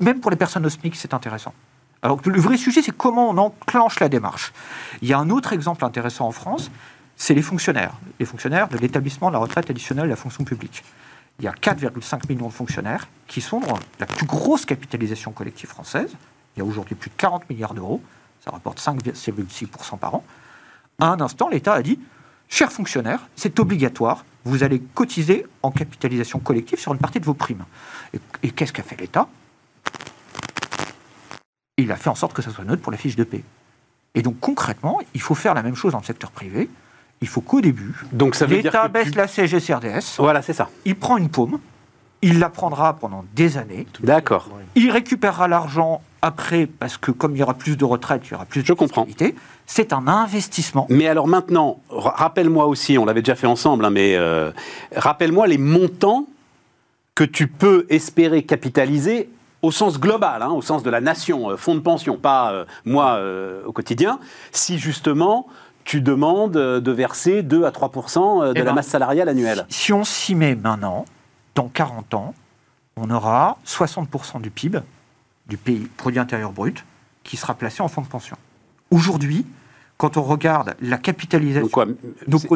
Même 0.00 0.20
pour 0.20 0.30
les 0.30 0.36
personnes 0.36 0.66
au 0.66 0.68
SMIC, 0.68 0.96
c'est 0.96 1.14
intéressant. 1.14 1.54
Alors 2.02 2.20
le 2.24 2.40
vrai 2.40 2.56
sujet, 2.56 2.82
c'est 2.82 2.94
comment 2.94 3.30
on 3.30 3.38
enclenche 3.38 4.00
la 4.00 4.08
démarche. 4.08 4.52
Il 5.00 5.08
y 5.08 5.12
a 5.12 5.18
un 5.18 5.30
autre 5.30 5.52
exemple 5.52 5.84
intéressant 5.84 6.26
en 6.26 6.32
France, 6.32 6.70
c'est 7.16 7.34
les 7.34 7.42
fonctionnaires. 7.42 7.92
Les 8.18 8.26
fonctionnaires 8.26 8.68
de 8.68 8.76
l'établissement 8.78 9.28
de 9.28 9.34
la 9.34 9.38
retraite 9.38 9.70
additionnelle 9.70 10.06
de 10.06 10.10
la 10.10 10.16
fonction 10.16 10.44
publique 10.44 10.82
il 11.38 11.44
y 11.44 11.48
a 11.48 11.52
4,5 11.52 12.28
millions 12.28 12.48
de 12.48 12.52
fonctionnaires 12.52 13.08
qui 13.26 13.40
sont 13.40 13.60
dans 13.60 13.78
la 13.98 14.06
plus 14.06 14.26
grosse 14.26 14.64
capitalisation 14.64 15.32
collective 15.32 15.68
française. 15.68 16.10
Il 16.56 16.60
y 16.60 16.62
a 16.62 16.64
aujourd'hui 16.64 16.94
plus 16.94 17.10
de 17.10 17.14
40 17.16 17.48
milliards 17.50 17.74
d'euros, 17.74 18.00
ça 18.44 18.50
rapporte 18.50 18.80
5,6% 18.80 19.98
par 19.98 20.14
an. 20.14 20.24
À 20.98 21.08
un 21.08 21.20
instant, 21.20 21.48
l'État 21.48 21.74
a 21.74 21.82
dit 21.82 22.00
Chers 22.48 22.70
fonctionnaires, 22.70 23.28
c'est 23.34 23.58
obligatoire, 23.58 24.24
vous 24.44 24.62
allez 24.62 24.80
cotiser 24.80 25.46
en 25.62 25.72
capitalisation 25.72 26.38
collective 26.38 26.78
sur 26.78 26.92
une 26.92 27.00
partie 27.00 27.18
de 27.18 27.24
vos 27.24 27.34
primes. 27.34 27.64
Et, 28.42 28.50
qu'est-ce 28.50 28.72
qu'a 28.72 28.84
fait 28.84 28.98
l'État? 29.00 29.28
Il 31.76 31.90
a 31.90 31.96
fait 31.96 32.08
en 32.08 32.14
sorte 32.14 32.32
que 32.32 32.42
ça 32.42 32.50
soit 32.50 32.64
neutre 32.64 32.82
pour 32.82 32.92
la 32.92 32.98
fiche 32.98 33.16
de 33.16 33.24
paie. 33.24 33.42
Et 34.14 34.22
donc 34.22 34.38
concrètement, 34.40 35.00
il 35.12 35.20
faut 35.20 35.34
faire 35.34 35.54
la 35.54 35.62
même 35.62 35.74
chose 35.74 35.92
dans 35.92 35.98
le 35.98 36.04
secteur 36.04 36.30
privé 36.30 36.70
il 37.20 37.28
faut 37.28 37.40
qu'au 37.40 37.60
début, 37.60 37.94
l'État 38.48 38.88
baisse 38.88 39.14
la 39.14 39.26
CGCRDS. 39.26 40.16
Voilà, 40.18 40.42
c'est 40.42 40.52
ça. 40.52 40.68
Il 40.84 40.96
prend 40.96 41.16
une 41.16 41.28
paume, 41.28 41.58
il 42.22 42.38
la 42.38 42.50
prendra 42.50 42.94
pendant 42.94 43.24
des 43.34 43.56
années. 43.56 43.86
D'accord. 44.00 44.50
Il 44.74 44.90
récupérera 44.90 45.48
l'argent 45.48 46.02
après, 46.26 46.66
parce 46.66 46.98
que 46.98 47.12
comme 47.12 47.36
il 47.36 47.38
y 47.38 47.42
aura 47.42 47.54
plus 47.54 47.76
de 47.76 47.84
retraite, 47.84 48.22
il 48.26 48.32
y 48.32 48.34
aura 48.34 48.44
plus 48.44 48.62
de 48.62 48.66
Je 48.66 48.72
comprends. 48.72 49.06
C'est 49.64 49.92
un 49.92 50.08
investissement. 50.08 50.86
Mais 50.90 51.06
alors 51.06 51.28
maintenant, 51.28 51.80
rappelle-moi 51.88 52.66
aussi, 52.66 52.98
on 52.98 53.04
l'avait 53.04 53.22
déjà 53.22 53.36
fait 53.36 53.46
ensemble, 53.46 53.84
hein, 53.84 53.90
mais 53.90 54.16
euh, 54.16 54.50
rappelle-moi 54.94 55.46
les 55.46 55.58
montants 55.58 56.26
que 57.14 57.24
tu 57.24 57.46
peux 57.46 57.86
espérer 57.90 58.42
capitaliser 58.42 59.30
au 59.62 59.70
sens 59.70 59.98
global, 59.98 60.42
hein, 60.42 60.50
au 60.50 60.62
sens 60.62 60.82
de 60.82 60.90
la 60.90 61.00
nation, 61.00 61.50
euh, 61.50 61.56
fonds 61.56 61.74
de 61.74 61.80
pension, 61.80 62.16
pas 62.16 62.52
euh, 62.52 62.64
moi 62.84 63.20
au 63.64 63.72
quotidien, 63.72 64.18
si 64.52 64.78
justement 64.78 65.46
tu 65.84 66.00
demandes 66.00 66.52
de 66.52 66.90
verser 66.90 67.42
2 67.42 67.64
à 67.64 67.70
3% 67.70 68.46
de 68.46 68.52
eh 68.56 68.58
la 68.58 68.64
ben, 68.64 68.74
masse 68.74 68.88
salariale 68.88 69.28
annuelle. 69.28 69.64
Si 69.68 69.92
on 69.92 70.02
s'y 70.02 70.34
met 70.34 70.56
maintenant, 70.56 71.04
dans 71.54 71.68
40 71.68 72.14
ans, 72.14 72.34
on 72.96 73.10
aura 73.10 73.58
60% 73.64 74.40
du 74.40 74.50
PIB, 74.50 74.80
du 75.48 75.56
pays, 75.56 75.88
produit 75.96 76.18
intérieur 76.18 76.52
brut, 76.52 76.84
qui 77.24 77.36
sera 77.36 77.54
placé 77.54 77.82
en 77.82 77.88
fonds 77.88 78.02
de 78.02 78.06
pension. 78.06 78.36
Aujourd'hui, 78.90 79.46
quand 79.96 80.16
on 80.16 80.22
regarde 80.22 80.76
la 80.80 80.98
capitalisation. 80.98 81.68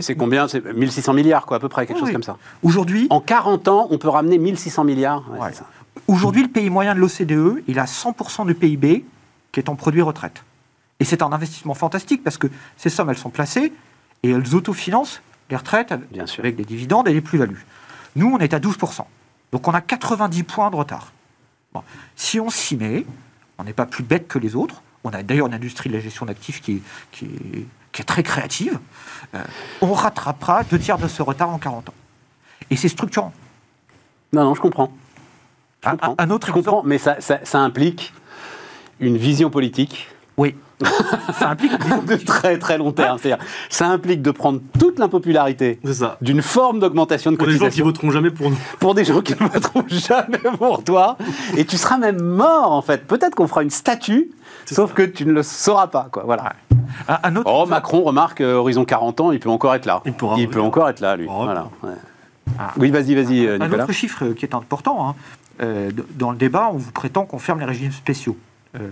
C'est 0.00 0.14
combien? 0.14 0.46
C'est 0.48 0.64
1600 0.64 1.14
milliards, 1.14 1.46
quoi, 1.46 1.56
à 1.56 1.60
peu 1.60 1.68
près, 1.68 1.86
quelque 1.86 2.00
chose 2.00 2.12
comme 2.12 2.22
ça. 2.22 2.36
Aujourd'hui. 2.62 3.06
En 3.10 3.20
40 3.20 3.68
ans, 3.68 3.88
on 3.90 3.98
peut 3.98 4.08
ramener 4.08 4.38
1600 4.38 4.84
milliards. 4.84 5.24
Aujourd'hui, 6.06 6.42
le 6.42 6.48
pays 6.48 6.70
moyen 6.70 6.94
de 6.94 7.00
l'OCDE, 7.00 7.62
il 7.66 7.78
a 7.78 7.84
100% 7.84 8.46
du 8.46 8.54
PIB 8.54 9.04
qui 9.52 9.60
est 9.60 9.68
en 9.68 9.74
produit 9.74 10.02
retraite. 10.02 10.44
Et 11.00 11.04
c'est 11.04 11.22
un 11.22 11.32
investissement 11.32 11.74
fantastique 11.74 12.22
parce 12.22 12.36
que 12.36 12.46
ces 12.76 12.90
sommes, 12.90 13.10
elles 13.10 13.18
sont 13.18 13.30
placées 13.30 13.72
et 14.22 14.30
elles 14.30 14.54
autofinancent 14.54 15.22
les 15.48 15.56
retraites 15.56 15.94
Bien 16.12 16.26
sûr. 16.26 16.44
avec 16.44 16.56
des 16.56 16.64
dividendes 16.64 17.08
et 17.08 17.12
des 17.12 17.22
plus-values. 17.22 17.64
Nous, 18.16 18.30
on 18.30 18.38
est 18.38 18.52
à 18.52 18.58
12%. 18.58 19.04
Donc 19.52 19.66
on 19.66 19.72
a 19.72 19.80
90 19.80 20.42
points 20.44 20.70
de 20.70 20.76
retard. 20.76 21.12
Si 22.16 22.40
on 22.40 22.50
s'y 22.50 22.76
met, 22.76 23.06
on 23.58 23.64
n'est 23.64 23.72
pas 23.72 23.86
plus 23.86 24.02
bête 24.02 24.28
que 24.28 24.38
les 24.38 24.56
autres. 24.56 24.82
On 25.04 25.10
a 25.10 25.22
d'ailleurs 25.22 25.46
une 25.46 25.54
industrie 25.54 25.88
de 25.88 25.94
la 25.94 26.00
gestion 26.00 26.26
d'actifs 26.26 26.60
qui, 26.60 26.82
qui, 27.12 27.26
est, 27.98 28.04
très 28.04 28.22
créative. 28.22 28.78
Euh, 29.34 29.42
on 29.80 29.92
rattrapera 29.92 30.64
deux 30.64 30.78
tiers 30.78 30.98
de 30.98 31.08
ce 31.08 31.22
retard 31.22 31.50
en 31.50 31.58
40 31.58 31.90
ans. 31.90 31.94
Et 32.70 32.76
c'est 32.76 32.88
structurant. 32.88 33.32
Non, 34.32 34.44
non, 34.44 34.54
je 34.54 34.60
comprends. 34.60 34.92
Un, 35.82 36.30
autre 36.30 36.48
je 36.48 36.52
comprends, 36.52 36.82
mais 36.82 36.98
ça, 36.98 37.16
ça 37.20 37.60
implique 37.60 38.12
une 39.00 39.16
vision 39.16 39.48
politique 39.48 40.08
oui. 40.40 40.54
Ça 41.38 41.50
implique 41.50 41.72
de 42.06 42.16
très 42.16 42.58
très 42.58 42.78
long 42.78 42.92
terme. 42.92 43.18
ça 43.68 43.88
implique 43.88 44.22
de 44.22 44.30
prendre 44.30 44.60
toute 44.78 44.98
l'impopularité 44.98 45.80
d'une 46.20 46.42
forme 46.42 46.80
d'augmentation 46.80 47.32
de 47.32 47.36
pour 47.36 47.46
cotisation. 47.46 47.66
Pour 47.66 47.70
des 47.70 47.70
gens 47.70 47.74
qui 47.74 47.82
voteront 47.82 48.10
jamais 48.10 48.30
pour 48.30 48.50
nous. 48.50 48.58
Pour 48.78 48.94
des 48.94 49.04
gens 49.04 49.20
qui 49.20 49.32
ne 49.32 49.48
voteront 49.48 49.84
jamais 49.88 50.38
pour 50.58 50.84
toi. 50.84 51.16
Et 51.56 51.64
tu 51.64 51.76
seras 51.76 51.98
même 51.98 52.22
mort 52.22 52.72
en 52.72 52.82
fait. 52.82 53.06
Peut-être 53.06 53.34
qu'on 53.34 53.48
fera 53.48 53.62
une 53.62 53.70
statue, 53.70 54.30
sauf 54.66 54.92
que 54.94 55.02
tu 55.02 55.26
ne 55.26 55.32
le 55.32 55.42
sauras 55.42 55.88
pas. 55.88 56.08
Quoi. 56.10 56.24
Voilà. 56.24 56.52
Un, 57.08 57.36
autre 57.36 57.50
oh, 57.50 57.66
Macron, 57.66 58.02
remarque, 58.02 58.40
euh, 58.40 58.54
horizon 58.54 58.84
40 58.84 59.20
ans, 59.20 59.32
il 59.32 59.38
peut 59.38 59.48
encore 59.48 59.74
être 59.74 59.86
là. 59.86 60.02
Il, 60.04 60.14
il 60.38 60.48
peut 60.48 60.60
encore 60.60 60.88
être 60.88 61.00
là, 61.00 61.16
lui. 61.16 61.26
voilà. 61.26 61.68
Ah. 62.58 62.72
Oui, 62.76 62.90
vas-y, 62.90 63.14
vas-y, 63.14 63.42
Nicolas. 63.42 63.64
Un 63.64 63.72
autre 63.72 63.92
chiffre 63.92 64.28
qui 64.30 64.44
est 64.44 64.54
important. 64.54 65.08
Hein. 65.08 65.14
Euh, 65.62 65.90
dans 66.14 66.30
le 66.30 66.36
débat, 66.36 66.70
on 66.72 66.76
vous 66.76 66.92
prétend 66.92 67.26
qu'on 67.26 67.38
ferme 67.38 67.60
les 67.60 67.66
régimes 67.66 67.92
spéciaux. 67.92 68.36
Euh, 68.76 68.88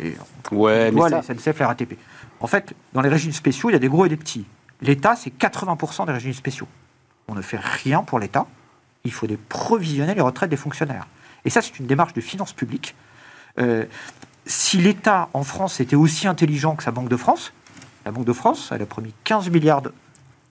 et 0.00 0.16
ouais, 0.52 0.90
mais 0.90 1.08
ça... 1.08 1.22
SNCF, 1.22 1.58
la 1.58 1.68
RATP. 1.68 1.94
En 2.40 2.46
fait, 2.46 2.74
dans 2.92 3.00
les 3.00 3.08
régimes 3.08 3.32
spéciaux, 3.32 3.70
il 3.70 3.72
y 3.72 3.76
a 3.76 3.80
des 3.80 3.88
gros 3.88 4.06
et 4.06 4.08
des 4.08 4.16
petits. 4.16 4.46
L'État, 4.80 5.16
c'est 5.16 5.36
80% 5.36 6.06
des 6.06 6.12
régimes 6.12 6.32
spéciaux. 6.32 6.68
On 7.26 7.34
ne 7.34 7.42
fait 7.42 7.58
rien 7.58 8.02
pour 8.02 8.18
l'État. 8.18 8.46
Il 9.04 9.12
faut 9.12 9.26
des 9.26 9.36
provisionner 9.36 10.14
les 10.14 10.20
retraites 10.20 10.50
des 10.50 10.56
fonctionnaires. 10.56 11.06
Et 11.44 11.50
ça, 11.50 11.62
c'est 11.62 11.78
une 11.78 11.86
démarche 11.86 12.12
de 12.12 12.20
finances 12.20 12.52
publiques. 12.52 12.94
Euh, 13.58 13.84
si 14.46 14.78
l'État 14.78 15.28
en 15.34 15.42
France 15.42 15.80
était 15.80 15.96
aussi 15.96 16.28
intelligent 16.28 16.76
que 16.76 16.82
sa 16.82 16.90
Banque 16.90 17.08
de 17.08 17.16
France, 17.16 17.52
la 18.04 18.12
Banque 18.12 18.24
de 18.24 18.32
France, 18.32 18.70
elle 18.72 18.82
a 18.82 18.86
promis 18.86 19.14
15 19.24 19.50
milliards 19.50 19.82
de, 19.82 19.92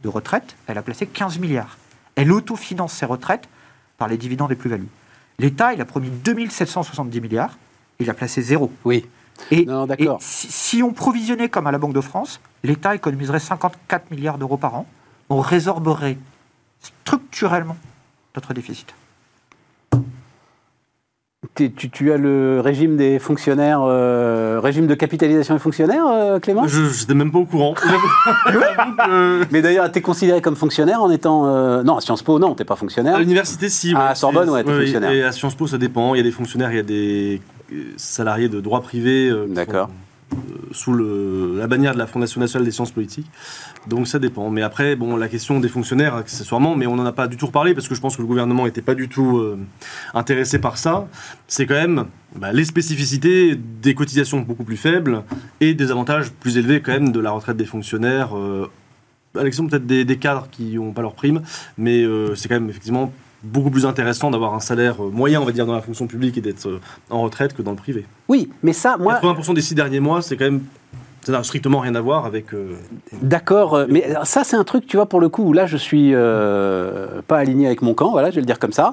de 0.04 0.10
retraites, 0.10 0.56
elle 0.68 0.78
a 0.78 0.82
placé 0.82 1.08
15 1.08 1.40
milliards. 1.40 1.78
Elle 2.16 2.32
autofinance 2.32 2.94
ses 2.94 3.06
retraites 3.06 3.48
par 3.98 4.08
les 4.08 4.18
dividendes 4.18 4.52
et 4.52 4.56
plus-values. 4.56 4.90
L'État, 5.40 5.74
il 5.74 5.82
a 5.82 5.86
promis 5.86 6.10
2770 6.10 7.22
milliards, 7.22 7.58
il 8.00 8.10
a 8.10 8.14
placé 8.14 8.42
zéro. 8.42 8.72
Oui. 8.86 9.08
Et, 9.52 9.68
si, 10.20 10.84
on 10.84 10.94
provisionnait 10.94 11.50
comme 11.50 11.68
à 11.68 11.72
la 11.72 11.78
Banque 11.78 11.94
de 11.94 12.02
France, 12.02 12.40
l'État 12.64 12.96
économiserait 12.96 13.40
54 13.40 14.12
milliards 14.12 14.38
d'euros 14.38 14.58
par 14.58 14.76
an. 14.76 14.86
On 15.30 15.40
résorberait 15.40 16.18
structurellement 16.82 17.78
notre 18.36 18.54
déficit. 18.54 18.94
Tu, 21.56 22.12
as 22.12 22.18
le 22.18 22.62
régime 22.64 22.98
des 22.98 23.18
fonctionnaires, 23.20 23.82
euh, 23.82 24.60
régime 24.62 24.86
de 24.86 24.94
capitalisation 24.94 25.56
des 25.56 25.60
fonctionnaires, 25.60 26.06
euh, 26.08 26.40
Clément 26.40 26.68
Je 26.68 26.82
n'étais 26.82 27.14
même 27.16 27.32
pas 27.32 27.40
au 27.40 27.46
courant. 27.46 27.74
Mais 29.52 29.62
d'ailleurs, 29.62 29.92
tu 29.92 30.00
es 30.00 30.02
considéré 30.02 30.42
comme 30.42 30.56
fonctionnaire 30.56 31.02
en 31.02 31.10
étant. 31.10 31.48
Euh, 31.48 31.84
non, 31.84 31.98
à 31.98 32.02
Sciences 32.02 32.22
Po, 32.22 32.38
non, 32.38 32.54
tu 32.54 32.62
n'es 32.62 32.66
pas 32.66 32.76
fonctionnaire. 32.76 33.16
À 33.16 33.20
l'université, 33.20 33.70
si. 33.70 33.94
à 33.96 34.14
Sorbonne, 34.14 34.50
ouais, 34.50 34.64
tu 34.64 34.72
es 34.72 34.80
fonctionnaire. 34.80 35.12
Et 35.12 35.24
à 35.24 35.32
Sciences 35.32 35.56
Po, 35.56 35.68
ça 35.68 35.78
dépend. 35.78 36.14
Il 36.14 36.18
y 36.18 36.22
a 36.22 36.24
des 36.24 36.32
fonctionnaires, 36.32 36.72
il 36.72 36.78
y 36.78 36.80
a 36.80 36.84
des 36.84 37.42
salariés 37.98 38.50
de 38.50 38.60
droit 38.60 38.82
privé. 38.82 39.32
D'accord. 39.50 39.90
Sous 40.72 40.92
le, 40.92 41.56
la 41.58 41.68
bannière 41.68 41.94
de 41.94 41.98
la 41.98 42.06
Fondation 42.06 42.42
nationale 42.42 42.66
des 42.66 42.72
sciences 42.72 42.92
politiques. 42.92 43.30
Donc 43.88 44.08
ça 44.10 44.20
dépend. 44.20 44.50
Mais 44.50 44.62
après, 44.62 44.98
bon, 44.98 45.16
la 45.16 45.30
question 45.30 45.62
des 45.62 45.70
fonctionnaires, 45.70 46.16
accessoirement, 46.16 46.76
mais 46.76 46.86
on 46.86 46.98
n'en 46.98 47.06
a 47.06 47.14
pas 47.14 47.28
du 47.28 47.38
tout 47.38 47.46
reparlé 47.46 47.74
parce 47.74 47.88
que 47.88 47.96
je 47.96 48.02
pense 48.02 48.18
que 48.18 48.22
le 48.22 48.28
gouvernement 48.28 48.66
n'était 48.66 48.82
pas 48.82 48.94
du 48.94 49.08
tout 49.08 49.42
intéressé 50.14 50.60
par 50.60 50.78
ça. 50.78 51.08
C'est 51.48 51.66
quand 51.66 51.76
même 51.76 52.08
bah, 52.36 52.52
les 52.52 52.66
spécificités 52.66 53.56
des 53.56 53.96
cotisations 53.96 54.42
beaucoup 54.42 54.66
plus 54.66 54.76
faibles 54.76 55.24
et 55.62 55.74
des 55.74 55.92
avantages 55.92 56.32
plus 56.32 56.58
élevés 56.58 56.82
quand 56.82 56.92
même 56.92 57.14
de 57.14 57.20
la 57.22 57.32
retraite 57.32 57.56
des 57.56 57.66
fonctionnaires. 57.66 58.32
à 59.34 59.44
l'exemple 59.44 59.70
peut-être 59.70 59.88
des, 59.88 60.18
cadres 60.18 60.50
qui 60.52 60.76
n'ont 60.76 60.92
pas 60.92 61.02
leur 61.02 61.14
prime, 61.14 61.42
mais 61.78 62.06
c'est 62.36 62.50
quand 62.50 62.56
même 62.56 62.70
effectivement 62.70 63.14
beaucoup 63.44 63.70
plus 63.70 63.86
intéressant 63.86 64.32
d'avoir 64.32 64.54
un 64.54 64.60
salaire 64.60 65.04
euh, 65.04 65.10
moyen, 65.10 65.42
on 65.42 65.46
va 65.46 65.52
dire, 65.52 65.66
dans 65.66 65.76
la 65.76 65.82
fonction 65.82 66.08
publique 66.08 66.38
et 66.38 66.42
d'être 66.42 66.68
euh, 66.68 66.80
en 67.10 67.22
retraite 67.22 67.54
que 67.54 67.62
dans 67.62 67.72
le 67.72 67.78
privé. 67.78 68.06
Oui, 68.28 68.50
mais 68.64 68.74
ça, 68.74 68.98
moi... 68.98 69.20
80% 69.22 69.54
des 69.54 69.62
six 69.62 69.76
derniers 69.76 70.00
mois, 70.00 70.22
c'est 70.22 70.38
quand 70.38 70.46
même 70.46 70.62
Ça 71.22 71.34
n'a 71.34 71.44
strictement 71.44 71.80
rien 71.80 71.94
à 71.96 72.02
voir 72.02 72.26
avec. 72.26 72.54
euh, 72.54 72.78
D'accord, 73.22 73.74
euh, 73.76 73.86
mais 73.90 74.08
ça 74.24 74.44
c'est 74.46 74.56
un 74.56 74.64
truc, 74.64 74.88
tu 74.88 74.96
vois, 74.98 75.08
pour 75.08 75.20
le 75.20 75.28
coup, 75.30 75.44
où 75.44 75.54
là 75.54 75.66
je 75.66 75.76
suis 75.78 76.12
euh, 76.14 77.22
pas 77.28 77.38
aligné 77.38 77.66
avec 77.68 77.82
mon 77.82 77.94
camp, 77.94 78.12
voilà, 78.12 78.30
je 78.30 78.36
vais 78.36 78.42
le 78.42 78.48
dire 78.48 78.60
comme 78.60 78.72
ça. 78.72 78.92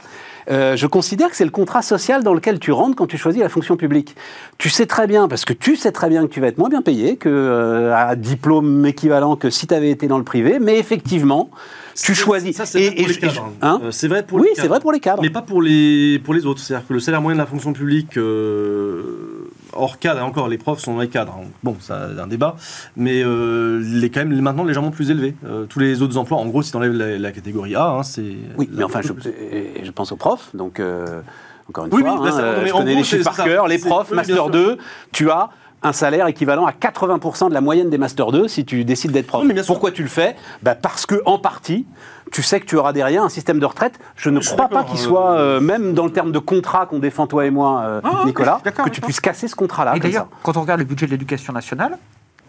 Je 0.49 0.87
considère 0.87 1.31
que 1.31 1.37
c'est 1.37 1.45
le 1.47 1.51
contrat 1.51 1.81
social 1.81 2.23
dans 2.23 2.35
lequel 2.35 2.59
tu 2.59 2.71
rentres 2.71 2.97
quand 2.97 3.07
tu 3.07 3.17
choisis 3.17 3.41
la 3.41 3.49
fonction 3.49 3.77
publique. 3.79 4.15
Tu 4.59 4.69
sais 4.69 4.85
très 4.85 5.07
bien, 5.07 5.27
parce 5.27 5.47
que 5.47 5.55
tu 5.55 5.75
sais 5.77 5.91
très 5.93 6.09
bien 6.11 6.23
que 6.27 6.33
tu 6.33 6.41
vas 6.41 6.49
être 6.49 6.59
moins 6.59 6.69
bien 6.69 6.83
payé, 6.83 7.17
que 7.17 7.91
à 7.95 8.15
diplôme 8.15 8.85
équivalent 8.85 9.37
que 9.37 9.49
si 9.49 9.67
tu 9.67 9.73
avais 9.73 9.91
été 9.91 10.07
dans 10.07 10.19
le 10.19 10.25
privé, 10.25 10.59
mais 10.61 10.79
effectivement, 10.79 11.49
tu 11.95 12.15
c'est- 12.15 12.15
choisis. 12.15 12.57
Ça, 12.57 12.67
c'est 12.67 12.81
vrai 12.91 12.95
pour 12.97 13.07
les 13.09 13.15
je- 13.15 13.21
cadres. 13.21 13.53
hein 13.63 13.81
Euh, 13.85 13.91
c'est 13.91 14.09
vrai 14.09 14.23
pour 14.25 14.39
oui, 14.39 14.45
les 14.49 14.55
c'est 14.55 14.63
cadres. 14.63 14.69
vrai 14.75 14.81
pour 14.81 14.93
les 14.93 15.01
cadres. 15.01 15.23
Mais 15.23 15.31
pas 15.31 15.43
pour 15.43 15.63
les, 15.63 16.19
pour 16.25 16.35
les 16.35 16.45
autres. 16.47 16.61
C'est-à-dire 16.61 16.87
que 16.87 16.93
le 16.95 17.01
salaire 17.01 17.23
moyen 17.23 17.37
de 17.37 17.41
la 17.41 17.47
fonction 17.47 17.73
publique, 17.73 18.17
euh, 18.17 19.49
hors 19.73 19.99
cadre, 19.99 20.21
et 20.21 20.23
encore 20.23 20.49
les 20.49 20.59
profs 20.59 20.81
sont 20.81 20.95
dans 20.95 21.01
les 21.01 21.09
cadres. 21.09 21.39
hein. 21.43 21.47
Bon, 21.63 21.77
ça 21.81 22.09
c'est 22.15 22.21
un 22.21 22.27
débat, 22.27 22.57
mais 22.97 23.23
euh, 23.25 23.83
il 23.85 24.05
est 24.05 24.11
quand 24.11 24.25
même 24.25 24.41
maintenant 24.41 24.65
légèrement 24.65 24.91
plus 24.91 25.11
élevé. 25.11 25.35
Euh, 25.47 25.67
tous 25.67 25.79
les 25.79 26.03
autres 26.03 26.17
emplois, 26.17 26.39
en 26.39 26.47
gros, 26.47 26.63
si 26.63 26.71
tu 26.71 26.77
enlèves 26.77 26.93
la, 26.93 27.19
la 27.19 27.33
catégorie 27.33 27.75
A, 27.75 27.89
hein, 27.91 28.03
c'est. 28.03 28.23
Oui, 28.57 28.69
mais 28.73 28.85
enfin, 28.85 29.01
je, 29.03 29.91
pense 29.91 30.13
aux 30.13 30.17
profs, 30.17 30.55
donc 30.55 30.81
euh, 30.81 31.21
encore 31.69 31.87
une 31.87 31.95
Oui, 31.95 32.03
fois, 32.03 32.15
oui, 32.21 32.29
bah, 32.31 32.37
hein, 32.37 32.55
je 32.67 32.73
connais 32.73 32.93
gros, 32.93 32.99
les 33.01 33.05
chiffres 33.05 33.23
c'est 33.31 33.37
par 33.37 33.45
cœur, 33.45 33.69
les 33.69 33.79
C'est- 33.79 33.89
profs, 33.89 34.09
oui, 34.11 34.17
Master 34.17 34.37
sûr. 34.37 34.51
2, 34.51 34.79
tu 35.13 35.31
as 35.31 35.51
un 35.85 35.93
salaire 35.93 36.27
équivalent 36.27 36.67
à 36.67 36.73
80% 36.73 37.51
de 37.51 37.55
la 37.55 37.61
moyenne 37.61 37.91
des 37.91 37.99
Master 37.99 38.33
2 38.33 38.49
si 38.49 38.65
tu 38.65 38.85
décides 38.85 39.13
d'être 39.13 39.27
prof. 39.27 39.45
Oui. 39.47 39.55
Pourquoi 39.67 39.93
tu 39.93 40.03
le 40.03 40.09
fais? 40.09 40.35
Bah 40.63 40.75
Parce 40.75 41.05
que, 41.07 41.23
en 41.27 41.39
partie, 41.39 41.87
tu 42.33 42.43
sais 42.43 42.59
que 42.59 42.65
tu 42.65 42.77
auras 42.77 42.93
derrière 42.93 43.23
un 43.23 43.29
système 43.29 43.59
de 43.61 43.67
retraite. 43.67 43.99
Je 44.17 44.31
ne 44.31 44.41
Je 44.41 44.51
crois 44.51 44.69
pas 44.69 44.83
qu'il 44.85 44.99
euh, 44.99 45.03
soit, 45.03 45.33
euh, 45.39 45.61
même 45.61 45.93
dans 45.95 46.07
le 46.07 46.13
terme 46.13 46.33
de 46.33 46.39
contrat 46.39 46.87
qu'on 46.87 46.99
défend 46.99 47.27
toi 47.27 47.45
et 47.45 47.51
moi, 47.51 47.83
euh, 47.83 48.01
Ah, 48.03 48.23
Nicolas, 48.25 48.61
que 48.65 48.91
tu 48.91 49.01
puisses 49.03 49.21
casser 49.21 49.47
ce 49.47 49.55
contrat-là. 49.55 49.97
Et 49.97 50.01
d'ailleurs, 50.01 50.25
ça. 50.31 50.39
quand 50.43 50.57
on 50.57 50.63
regarde 50.63 50.81
le 50.81 50.87
budget 50.87 51.07
de 51.07 51.11
l'éducation 51.13 51.53
nationale, 51.53 51.99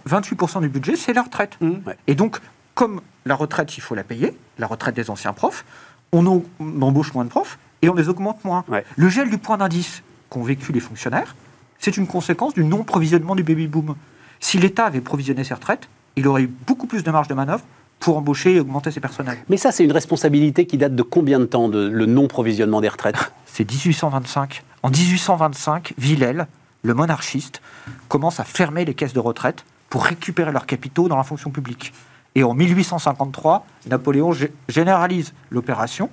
28% 0.09 0.61
du 0.61 0.69
budget, 0.69 0.95
c'est 0.95 1.13
la 1.13 1.21
retraite. 1.23 1.57
Mmh. 1.59 1.69
Ouais. 1.85 1.97
Et 2.07 2.15
donc, 2.15 2.37
comme 2.73 3.01
la 3.25 3.35
retraite, 3.35 3.77
il 3.77 3.81
faut 3.81 3.95
la 3.95 4.03
payer, 4.03 4.37
la 4.59 4.67
retraite 4.67 4.95
des 4.95 5.09
anciens 5.09 5.33
profs, 5.33 5.65
on, 6.13 6.25
en- 6.25 6.43
on 6.59 6.81
embauche 6.81 7.13
moins 7.13 7.25
de 7.25 7.29
profs 7.29 7.57
et 7.81 7.89
on 7.89 7.95
les 7.95 8.07
augmente 8.07 8.43
moins. 8.45 8.63
Ouais. 8.69 8.85
Le 8.95 9.09
gel 9.09 9.29
du 9.29 9.37
point 9.37 9.57
d'indice 9.57 10.03
qu'ont 10.29 10.43
vécu 10.43 10.71
les 10.71 10.79
fonctionnaires, 10.79 11.35
c'est 11.79 11.97
une 11.97 12.07
conséquence 12.07 12.53
du 12.53 12.63
non-provisionnement 12.63 13.35
du 13.35 13.43
baby-boom. 13.43 13.95
Si 14.39 14.57
l'État 14.57 14.85
avait 14.85 15.01
provisionné 15.01 15.43
ses 15.43 15.53
retraites, 15.53 15.87
il 16.15 16.27
aurait 16.27 16.43
eu 16.43 16.51
beaucoup 16.67 16.87
plus 16.87 17.03
de 17.03 17.11
marge 17.11 17.27
de 17.27 17.33
manœuvre 17.33 17.63
pour 17.99 18.17
embaucher 18.17 18.55
et 18.55 18.59
augmenter 18.59 18.91
ses 18.91 18.99
personnels. 18.99 19.37
Mais 19.49 19.57
ça, 19.57 19.71
c'est 19.71 19.83
une 19.83 19.91
responsabilité 19.91 20.65
qui 20.65 20.77
date 20.77 20.95
de 20.95 21.01
combien 21.03 21.39
de 21.39 21.45
temps, 21.45 21.69
de, 21.69 21.87
le 21.87 22.05
non-provisionnement 22.05 22.81
des 22.81 22.89
retraites? 22.89 23.31
C'est 23.45 23.69
1825. 23.69 24.63
En 24.83 24.89
1825, 24.89 25.93
Villèle, 25.97 26.47
le 26.83 26.93
monarchiste, 26.93 27.61
commence 28.09 28.39
à 28.39 28.43
fermer 28.43 28.85
les 28.85 28.93
caisses 28.93 29.13
de 29.13 29.19
retraite 29.19 29.63
pour 29.89 30.03
récupérer 30.05 30.51
leurs 30.51 30.65
capitaux 30.65 31.07
dans 31.07 31.17
la 31.17 31.23
fonction 31.23 31.49
publique. 31.51 31.93
Et 32.35 32.43
en 32.43 32.53
1853, 32.53 33.65
Napoléon 33.87 34.31
gé- 34.33 34.51
généralise 34.67 35.33
l'opération. 35.49 36.09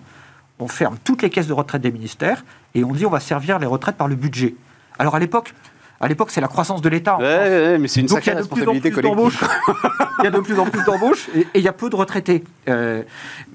On 0.61 0.69
ferme 0.69 0.97
toutes 1.03 1.23
les 1.23 1.31
caisses 1.31 1.49
de 1.49 1.53
retraite 1.53 1.83
des 1.83 1.91
ministères 1.91 2.45
et 2.75 2.85
on 2.85 2.93
dit 2.93 3.05
on 3.05 3.11
va 3.11 3.19
servir 3.21 3.59
les 3.59 3.67
retraites 3.67 3.97
par 3.97 4.07
le 4.09 4.15
budget. 4.15 4.55
Alors 5.03 5.17
à 5.17 5.19
l'époque, 5.19 5.53
à 6.01 6.07
l'époque 6.07 6.31
c'est 6.31 6.41
la 6.41 6.47
croissance 6.47 6.81
de 6.81 6.89
l'État. 6.89 7.17
Ouais, 7.19 7.25
ouais, 7.25 7.79
mais 7.79 7.89
c'est 7.89 7.99
une 8.03 8.07
Donc 8.07 8.25
il 8.25 8.31
y 8.31 8.33
sacrée 8.33 8.39
a 8.39 8.43
de 8.45 8.47
plus 8.49 8.63
en 8.69 8.71
responsabilité 8.73 8.91
plus 8.93 9.03
collective. 9.03 9.17
d'embauches. 9.17 10.09
il 10.21 10.25
y 10.25 10.27
a 10.29 10.31
de 10.31 10.39
plus 10.41 10.59
en 10.61 10.67
plus 10.67 10.85
d'embauches 10.85 11.29
et, 11.35 11.41
et 11.41 11.49
il 11.59 11.63
y 11.63 11.67
a 11.69 11.73
peu 11.73 11.91
de 11.91 11.97
retraités. 11.97 12.45
Euh, 12.69 13.03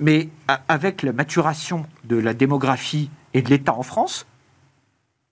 mais 0.02 0.28
a- 0.50 0.60
avec 0.68 1.04
la 1.04 1.14
maturation 1.14 1.86
de 2.04 2.18
la 2.18 2.34
démographie 2.34 3.10
et 3.34 3.42
de 3.42 3.50
l'État 3.50 3.74
en 3.74 3.84
France, 3.84 4.26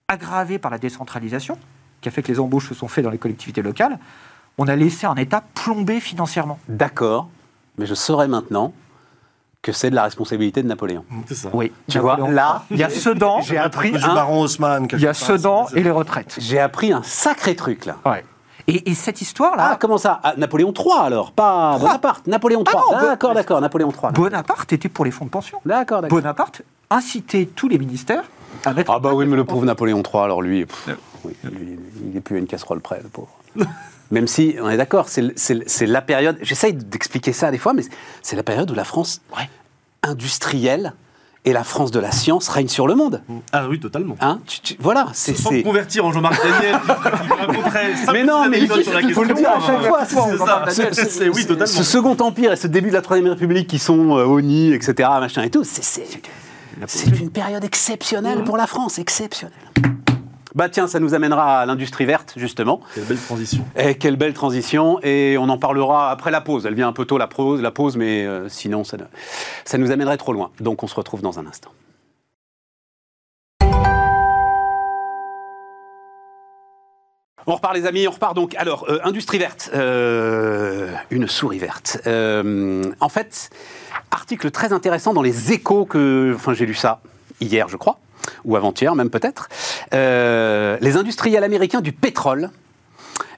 aggravée 0.07 0.57
par 0.57 0.71
la 0.71 0.77
décentralisation, 0.77 1.57
qui 1.99 2.07
a 2.07 2.11
fait 2.13 2.23
que 2.23 2.31
les 2.31 2.39
embauches 2.39 2.69
se 2.69 2.73
sont 2.75 2.87
faites 2.87 3.03
dans 3.03 3.09
les 3.11 3.17
collectivités 3.17 3.61
locales, 3.61 3.99
on 4.57 4.69
a 4.69 4.75
laissé 4.77 5.05
un 5.05 5.15
État 5.15 5.43
plombé 5.53 5.99
financièrement. 5.99 6.59
D'accord, 6.69 7.27
mais 7.77 7.85
je 7.85 7.93
saurais 7.93 8.29
maintenant 8.29 8.71
que 9.65 9.71
c'est 9.71 9.89
de 9.89 9.95
la 9.95 10.03
responsabilité 10.03 10.61
de 10.61 10.67
Napoléon. 10.67 11.03
C'est 11.25 11.33
ça. 11.33 11.49
Oui, 11.51 11.71
Tu 11.89 11.97
vois, 11.97 12.17
là, 12.29 12.61
il 12.69 12.77
y 12.77 12.83
a 12.83 12.89
Sedan, 12.89 13.41
j'ai 13.41 13.57
appris 13.57 13.95
un, 13.95 14.13
baron 14.13 14.41
Haussmann. 14.41 14.87
il 14.93 14.99
y 14.99 15.07
a 15.07 15.13
Sedan 15.15 15.65
et 15.73 15.81
les 15.81 15.89
retraites. 15.89 16.35
j'ai 16.37 16.59
appris 16.59 16.93
un 16.93 17.01
sacré 17.01 17.55
truc 17.55 17.85
là. 17.85 17.95
Ouais. 18.05 18.23
Et, 18.67 18.91
et 18.91 18.93
cette 18.93 19.21
histoire-là, 19.21 19.69
Ah, 19.71 19.77
comment 19.79 19.97
ça? 19.97 20.19
Ah, 20.23 20.33
Napoléon 20.37 20.71
III 20.71 20.85
alors, 21.01 21.31
pas. 21.31 21.77
Bonaparte. 21.79 22.27
Napoléon 22.27 22.63
III. 22.63 22.75
Ah 22.77 22.81
non, 23.01 23.07
d'accord, 23.09 23.33
d'accord, 23.33 23.59
Napoléon 23.61 23.89
III. 23.91 24.11
Bonaparte 24.13 24.71
était 24.73 24.89
pour 24.89 25.03
les 25.03 25.11
fonds 25.11 25.25
de 25.25 25.29
pension. 25.31 25.59
D'accord, 25.65 26.01
d'accord. 26.03 26.15
Bonaparte 26.19 26.61
incitait 26.91 27.47
tous 27.55 27.67
les 27.67 27.79
ministères 27.79 28.23
à 28.65 28.73
mettre 28.73 28.91
Ah 28.91 28.99
bah 28.99 29.13
oui, 29.15 29.25
mais 29.25 29.35
le 29.35 29.45
pauvre 29.45 29.65
Napoléon 29.65 30.03
III, 30.03 30.23
alors 30.23 30.41
lui, 30.43 30.65
pff, 30.67 30.89
oui, 31.23 31.33
lui, 31.43 31.79
il 32.11 32.15
est 32.17 32.21
plus 32.21 32.35
à 32.35 32.39
une 32.39 32.47
casserole 32.47 32.81
près, 32.81 32.99
le 33.01 33.09
pauvre. 33.09 33.29
Même 34.15 34.27
si, 34.27 34.55
on 34.61 34.69
est 34.69 34.77
d'accord, 34.77 35.09
c'est 35.09 35.85
la 35.87 36.01
période, 36.01 36.37
j'essaye 36.41 36.73
d'expliquer 36.73 37.33
ça 37.33 37.51
des 37.51 37.57
fois, 37.57 37.73
mais 37.73 37.83
c'est 38.21 38.37
la 38.37 38.43
période 38.43 38.71
où 38.71 38.73
la 38.73 38.85
France 38.85 39.19
Ouais. 39.37 39.49
industrielle 40.03 40.93
et 41.43 41.51
la 41.51 41.65
France 41.65 41.91
de 41.91 41.99
la 41.99 42.11
science 42.13 42.47
règne 42.47 42.69
sur 42.69 42.87
le 42.87 42.95
monde. 42.95 43.21
Ah 43.51 43.67
oui, 43.69 43.77
totalement. 43.77 44.15
Hein 44.21 44.39
Tu- 44.47 44.61
tu- 44.61 44.75
voilà, 44.79 45.07
c'est... 45.11 45.35
Sans 45.37 45.49
convertir 45.61 46.05
en 46.05 46.13
Jean-Marc 46.13 46.41
Daniel, 46.41 46.77
qui 46.79 48.11
Mais 48.13 48.23
non, 48.23 48.47
mais 48.47 48.59
il 48.61 48.71
sur 48.83 48.93
la 48.93 49.01
faut 49.13 49.25
le 49.25 49.33
dire 49.33 49.49
à 49.49 49.59
chaque 49.59 49.83
fois, 49.83 50.05
c'est 50.05 50.15
ça. 50.37 50.65
Ce- 50.69 50.93
ce- 51.03 51.09
C'est- 51.09 51.27
Oui, 51.27 51.45
totalement. 51.45 51.65
Ce 51.73 51.83
second 51.83 52.15
empire 52.21 52.53
et 52.53 52.55
ce 52.55 52.67
début 52.67 52.87
de 52.87 52.93
la 52.93 53.01
Troisième 53.01 53.27
République 53.29 53.67
qui 53.67 53.79
sont 53.79 54.17
euh, 54.17 54.23
ONI, 54.23 54.71
etc., 54.71 55.09
machin 55.19 55.43
et 55.43 55.49
tout, 55.49 55.65
c'est- 55.65 56.07
une 57.19 57.31
période 57.31 57.65
exceptionnelle 57.65 58.45
pour 58.45 58.55
la 58.55 58.65
France, 58.65 58.97
exceptionnelle. 58.97 59.59
Bah 60.55 60.69
tiens, 60.69 60.87
ça 60.87 61.01
nous 61.01 61.13
amènera 61.13 61.59
à 61.59 61.65
l'industrie 61.65 62.05
verte, 62.05 62.33
justement. 62.37 62.79
Quelle 62.93 63.03
belle 63.03 63.17
transition. 63.17 63.65
Et 63.75 63.95
quelle 63.95 64.15
belle 64.15 64.33
transition. 64.33 64.99
Et 65.03 65.35
on 65.37 65.49
en 65.49 65.57
parlera 65.57 66.11
après 66.11 66.31
la 66.31 66.39
pause. 66.39 66.65
Elle 66.65 66.75
vient 66.75 66.87
un 66.87 66.93
peu 66.93 67.03
tôt, 67.03 67.17
la 67.17 67.27
pause, 67.27 67.61
la 67.61 67.71
pause 67.71 67.97
mais 67.97 68.25
euh, 68.25 68.47
sinon, 68.47 68.85
ça, 68.85 68.95
ne- 68.95 69.03
ça 69.65 69.77
nous 69.77 69.91
amènerait 69.91 70.15
trop 70.15 70.31
loin. 70.31 70.51
Donc 70.61 70.81
on 70.81 70.87
se 70.87 70.95
retrouve 70.95 71.21
dans 71.21 71.39
un 71.39 71.45
instant. 71.45 71.71
On 77.47 77.53
repart 77.55 77.75
les 77.75 77.85
amis, 77.85 78.07
on 78.07 78.11
repart 78.11 78.33
donc. 78.33 78.55
Alors, 78.55 78.85
euh, 78.89 78.99
industrie 79.03 79.37
verte, 79.37 79.69
euh, 79.75 80.89
une 81.11 81.27
souris 81.27 81.59
verte. 81.59 81.99
Euh, 82.07 82.91
en 82.99 83.09
fait, 83.09 83.49
article 84.09 84.49
très 84.51 84.73
intéressant 84.73 85.13
dans 85.13 85.21
les 85.21 85.51
échos 85.51 85.85
que... 85.85 86.31
Enfin, 86.33 86.53
j'ai 86.53 86.65
lu 86.65 86.73
ça 86.73 87.01
hier, 87.41 87.67
je 87.67 87.77
crois, 87.77 87.99
ou 88.45 88.55
avant-hier 88.55 88.95
même 88.95 89.09
peut-être. 89.09 89.49
Euh, 89.93 90.77
les 90.81 90.97
industriels 90.97 91.43
américains 91.43 91.81
du 91.81 91.91
pétrole 91.91 92.51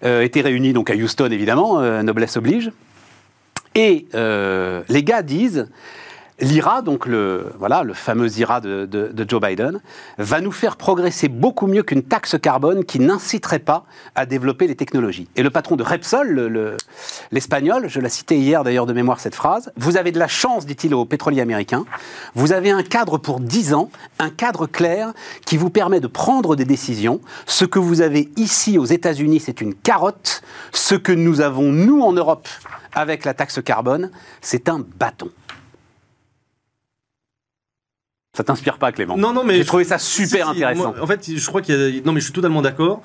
euh, 0.04 0.22
étaient 0.22 0.41
réunis 0.41 0.74
donc 0.74 0.89
à 0.89 0.96
Houston, 0.96 1.30
évidemment, 1.32 1.80
euh, 1.80 2.04
noblesse 2.04 2.38
oblige. 2.38 2.72
Et 3.76 4.08
les 4.13 5.04
gars 5.04 5.22
disent, 5.22 5.67
l'IRA, 6.39 6.82
donc 6.82 7.06
le, 7.06 7.52
voilà, 7.58 7.84
le 7.84 7.93
fameux 7.93 8.30
IRA 8.38 8.62
de, 8.62 9.26
Joe 9.28 9.41
Biden, 9.41 9.80
va 10.17 10.39
nous 10.41 10.52
faire 10.52 10.76
progresser 10.78 11.28
beaucoup 11.30 11.67
mieux 11.67 11.84
qu'une 11.84 12.04
taxe 12.04 12.36
carbone 12.41 12.86
qui 12.86 13.00
n'inciterait 13.00 13.60
pas 13.60 13.86
à 14.15 14.26
développer 14.26 14.67
les 14.67 14.76
technologies. 14.76 15.28
Et 15.36 15.43
le 15.43 15.50
patron 15.50 15.76
de 15.76 15.84
Repsol, 15.84 16.28
le- 16.30 16.47
le- 16.47 16.78
l'espagnol, 17.32 17.88
je 17.88 18.00
l'ai 18.00 18.10
cité 18.10 18.38
hier 18.38 18.63
d'ailleurs 18.63 18.86
de 18.86 18.93
mémoire 18.93 19.19
cette 19.19 19.36
phrase, 19.36 19.71
vous 19.78 19.97
avez 19.97 20.12
de 20.12 20.19
la 20.19 20.28
chance, 20.28 20.65
dit-il 20.65 20.93
aux 20.93 21.06
pétroliers 21.06 21.41
américains, 21.41 21.86
vous 22.36 22.52
avez 22.52 22.69
un 22.71 22.84
cadre 22.84 23.17
pour 23.17 23.39
10 23.39 23.73
ans, 23.73 23.89
un 24.19 24.30
cadre 24.30 24.67
clair 24.67 25.13
qui 25.45 25.58
vous 25.58 25.69
permet 25.71 26.00
de 26.00 26.08
prendre 26.08 26.56
des 26.56 26.65
décisions. 26.65 27.19
Ce 27.45 27.65
que 27.65 27.80
vous 27.80 28.02
avez 28.02 28.30
ici 28.38 28.78
aux 28.78 28.86
États-Unis, 28.86 29.39
c'est 29.39 29.62
une 29.62 29.73
carotte. 29.73 30.41
Ce 30.71 30.95
que 30.95 31.12
nous 31.12 31.41
avons, 31.41 31.71
nous, 31.71 32.02
en 32.02 32.13
Europe, 32.13 32.47
avec 32.93 33.26
la 33.26 33.34
taxe 33.34 33.62
carbone, 33.63 34.12
c'est 34.41 34.69
un 34.69 34.80
bâton. 35.00 35.30
Ça 38.38 38.43
t'inspire 38.43 38.78
pas, 38.78 38.91
Clément 38.91 39.17
Non, 39.17 39.34
non, 39.34 39.43
mais 39.43 39.56
J'ai 39.58 39.65
trouvé 39.65 39.84
ça 39.84 39.97
super 39.97 40.50
Si, 40.50 40.58
si, 40.58 40.63
intéressant. 40.63 40.93
moi, 40.93 41.02
en 41.04 41.08
fait, 41.08 41.28
je 41.36 41.47
crois 41.47 41.60
qu'il 41.63 41.73
y 41.76 41.97
a. 41.97 42.02
Non, 42.06 42.12
mais 42.13 42.19
je 42.19 42.26
suis 42.26 42.34
totalement 42.34 42.62
d'accord. 42.62 43.02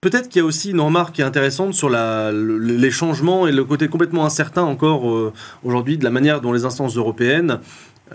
Peut-être 0.00 0.28
qu'il 0.28 0.40
y 0.40 0.42
a 0.42 0.44
aussi 0.44 0.70
une 0.70 0.80
remarque 0.80 1.14
qui 1.16 1.20
est 1.22 1.24
intéressante 1.24 1.74
sur 1.74 1.88
la, 1.88 2.30
le- 2.32 2.58
les 2.58 2.90
changements 2.90 3.46
et 3.46 3.52
le 3.52 3.64
côté 3.64 3.86
complètement 3.88 4.24
incertain 4.24 4.62
encore 4.62 5.08
euh, 5.10 5.32
aujourd'hui 5.64 5.98
de 5.98 6.04
la 6.04 6.10
manière 6.10 6.40
dont 6.40 6.52
les 6.52 6.64
instances 6.64 6.96
européennes, 6.96 7.58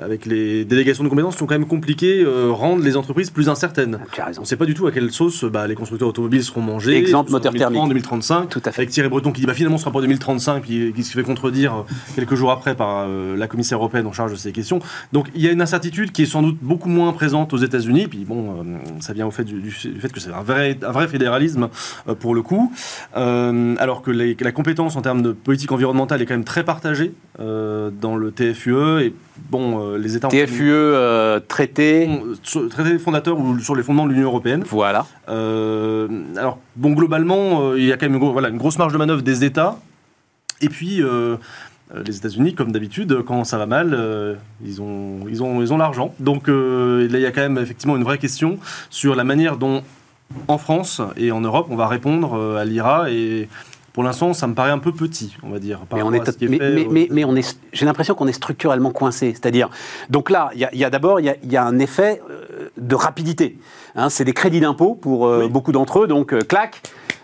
avec 0.02 0.26
les 0.26 0.66
délégations 0.66 1.04
de 1.04 1.10
compétences, 1.10 1.38
sont 1.38 1.46
quand 1.46 1.56
même 1.58 1.68
compliquées, 1.68 2.24
euh, 2.26 2.50
rendent 2.52 2.84
les 2.84 2.98
entreprises 2.98 3.30
plus 3.30 3.50
incertaines. 3.50 4.00
Tu 4.12 4.22
as 4.22 4.26
raison. 4.26 4.42
On 4.42 4.44
ne 4.44 4.48
sait 4.48 4.56
pas 4.58 4.66
du 4.66 4.74
tout 4.74 4.88
à 4.88 4.92
quelle 4.92 5.12
sauce 5.12 5.44
bah, 5.46 5.68
les 5.68 5.76
constructeurs 5.76 6.08
automobiles 6.10 6.44
seront 6.44 6.62
mangés. 6.62 6.98
Exemple, 6.98 7.32
moteur 7.32 7.52
2030, 7.52 7.74
thermique. 7.74 7.90
2035. 7.90 8.50
Tout 8.50 8.62
à 8.66 8.72
fait. 8.72 8.82
Avec 8.82 8.90
Thierry 8.90 9.10
Breton 9.10 9.32
qui 9.32 9.42
dit 9.42 9.48
bah, 9.48 9.54
finalement 9.54 9.78
ce 9.78 9.84
sera 9.84 9.92
pas 9.94 10.02
2035, 10.02 10.62
puis 10.64 10.94
qui 10.96 11.04
se 11.04 11.14
fait 11.14 11.24
contredire 11.24 11.74
euh, 11.76 11.94
quelques 12.16 12.36
jours 12.36 12.52
après 12.52 12.76
par 12.76 13.06
euh, 13.08 13.36
la 13.38 13.48
commissaire 13.48 13.78
européenne 13.78 14.08
en 14.08 14.14
charge 14.14 14.32
de 14.32 14.38
ces 14.38 14.52
questions. 14.52 14.80
Donc 15.12 15.28
il 15.36 15.42
y 15.42 15.48
a 15.48 15.52
une 15.52 15.62
incertitude 15.62 16.12
qui 16.12 16.24
est 16.24 16.26
sans 16.28 16.42
doute 16.42 16.58
beaucoup 16.62 16.90
moins 16.90 17.12
présente 17.14 17.54
aux 17.54 17.58
États-Unis. 17.58 18.08
Puis 18.08 18.26
bon, 18.26 18.62
euh, 18.64 18.78
ça 19.00 19.14
vient 19.14 19.28
au 19.28 19.32
fait 19.32 19.44
du, 19.44 19.60
du 19.62 19.72
fait 19.72 20.12
que 20.12 20.20
c'est 20.20 20.32
un 20.34 20.42
vrai, 20.44 20.78
un 20.82 20.92
vrai 20.92 21.08
fédéralisme 21.08 21.70
euh, 22.08 22.16
pour 22.16 22.34
le 22.36 22.42
coup. 22.42 22.72
Euh, 23.16 23.76
alors 23.80 24.02
que 24.02 24.12
les- 24.12 24.36
que 24.36 24.44
la 24.44 24.52
compétence 24.52 24.96
en 24.96 25.02
termes 25.02 25.22
de 25.22 25.32
politique 25.32 25.72
environnementale 25.72 26.22
est 26.22 26.26
quand 26.26 26.34
même 26.34 26.44
très 26.44 26.64
partagée 26.64 27.14
euh, 27.40 27.92
dans 27.92 28.16
le 28.16 28.32
TFUE 28.32 29.02
et 29.02 29.14
bon, 29.50 29.93
euh, 29.93 29.98
les 29.98 30.15
États 30.15 30.28
TFUE 30.28 30.72
euh, 30.72 31.39
traité. 31.39 32.10
traité 32.69 32.98
fondateur 33.00 33.39
ou 33.39 33.60
sur 33.60 33.76
les 33.76 33.84
fondements 33.84 34.06
de 34.06 34.12
l'Union 34.12 34.28
européenne. 34.28 34.63
Voilà. 34.67 35.06
Euh, 35.30 36.08
alors, 36.38 36.60
bon, 36.76 36.91
globalement, 36.91 37.74
il 37.76 37.86
y 37.86 37.91
a 37.91 37.98
quand 37.98 38.10
même 38.10 38.22
une, 38.22 38.32
voilà, 38.32 38.50
une 38.50 38.58
grosse 38.58 38.78
marge 38.78 38.93
de 38.93 38.98
manœuvre 38.98 39.22
des 39.22 39.43
États. 39.43 39.78
Et 40.62 40.69
puis, 40.69 41.02
les 42.06 42.17
États-Unis, 42.17 42.56
comme 42.56 42.72
d'habitude, 42.72 43.22
quand 43.26 43.43
ça 43.43 43.58
va 43.58 43.65
mal, 43.65 43.93
euh, 43.93 44.36
ils 44.65 44.82
ont 44.82 45.28
ils 45.30 45.43
ont, 45.43 45.62
ils 45.62 45.74
ont 45.74 45.78
l'argent. 45.78 46.13
Donc, 46.19 46.50
euh, 46.50 47.08
là, 47.10 47.19
il 47.19 47.22
y 47.22 47.26
a 47.26 47.32
quand 47.32 47.41
même 47.41 47.58
effectivement 47.58 47.96
une 47.96 48.04
vraie 48.04 48.17
question 48.17 48.58
sur 48.89 49.15
la 49.15 49.24
manière 49.24 49.58
dont, 49.58 49.84
en 50.48 50.58
France 50.58 51.02
et 51.17 51.32
en 51.32 51.41
Europe, 51.41 51.67
on 51.69 51.76
va 51.76 51.88
répondre 51.88 52.34
euh, 52.34 52.58
à 52.58 52.65
l'IRA. 52.65 53.12
Et 53.12 53.48
pour 53.94 54.04
l'instant, 54.04 54.34
ça 54.34 54.48
me 54.48 54.56
paraît 54.56 54.72
un 54.72 54.80
peu 54.80 54.92
petit, 54.92 55.38
on 55.44 55.50
va 55.50 55.60
dire. 55.60 55.80
par 55.88 55.98
Mais 55.98 56.04
on 56.04 56.12
est, 56.14 56.20
mais, 56.42 56.58
fait, 56.58 56.74
mais- 56.76 56.88
mais- 56.90 57.08
mais 57.12 57.24
on 57.26 57.36
est, 57.36 57.58
j'ai 57.72 57.86
l'impression 57.86 58.16
qu'on 58.16 58.28
est 58.28 58.34
structurellement 58.34 58.92
coincé. 58.92 59.32
C'est-à-dire, 59.32 59.70
donc 60.10 60.30
là, 60.32 60.50
il 60.56 60.68
y 60.74 60.84
a, 60.84 60.90
d'abord, 60.90 61.20
il 61.20 61.28
y 61.28 61.30
a, 61.30 61.36
il 61.44 61.52
y 61.52 61.58
a 61.58 61.64
un 61.64 61.78
effet 61.80 62.22
euh, 62.30 62.70
de 62.78 62.96
rapidité. 62.96 63.58
Hein, 63.96 64.10
c'est 64.10 64.26
des 64.26 64.34
crédits 64.34 64.60
d'impôt 64.60 64.96
pour 64.96 65.28
euh, 65.28 65.44
Oui. 65.44 65.50
beaucoup 65.50 65.72
d'entre 65.72 66.04
eux, 66.04 66.08
donc 66.08 66.34
euh, 66.34 66.40
clac. 66.42 66.82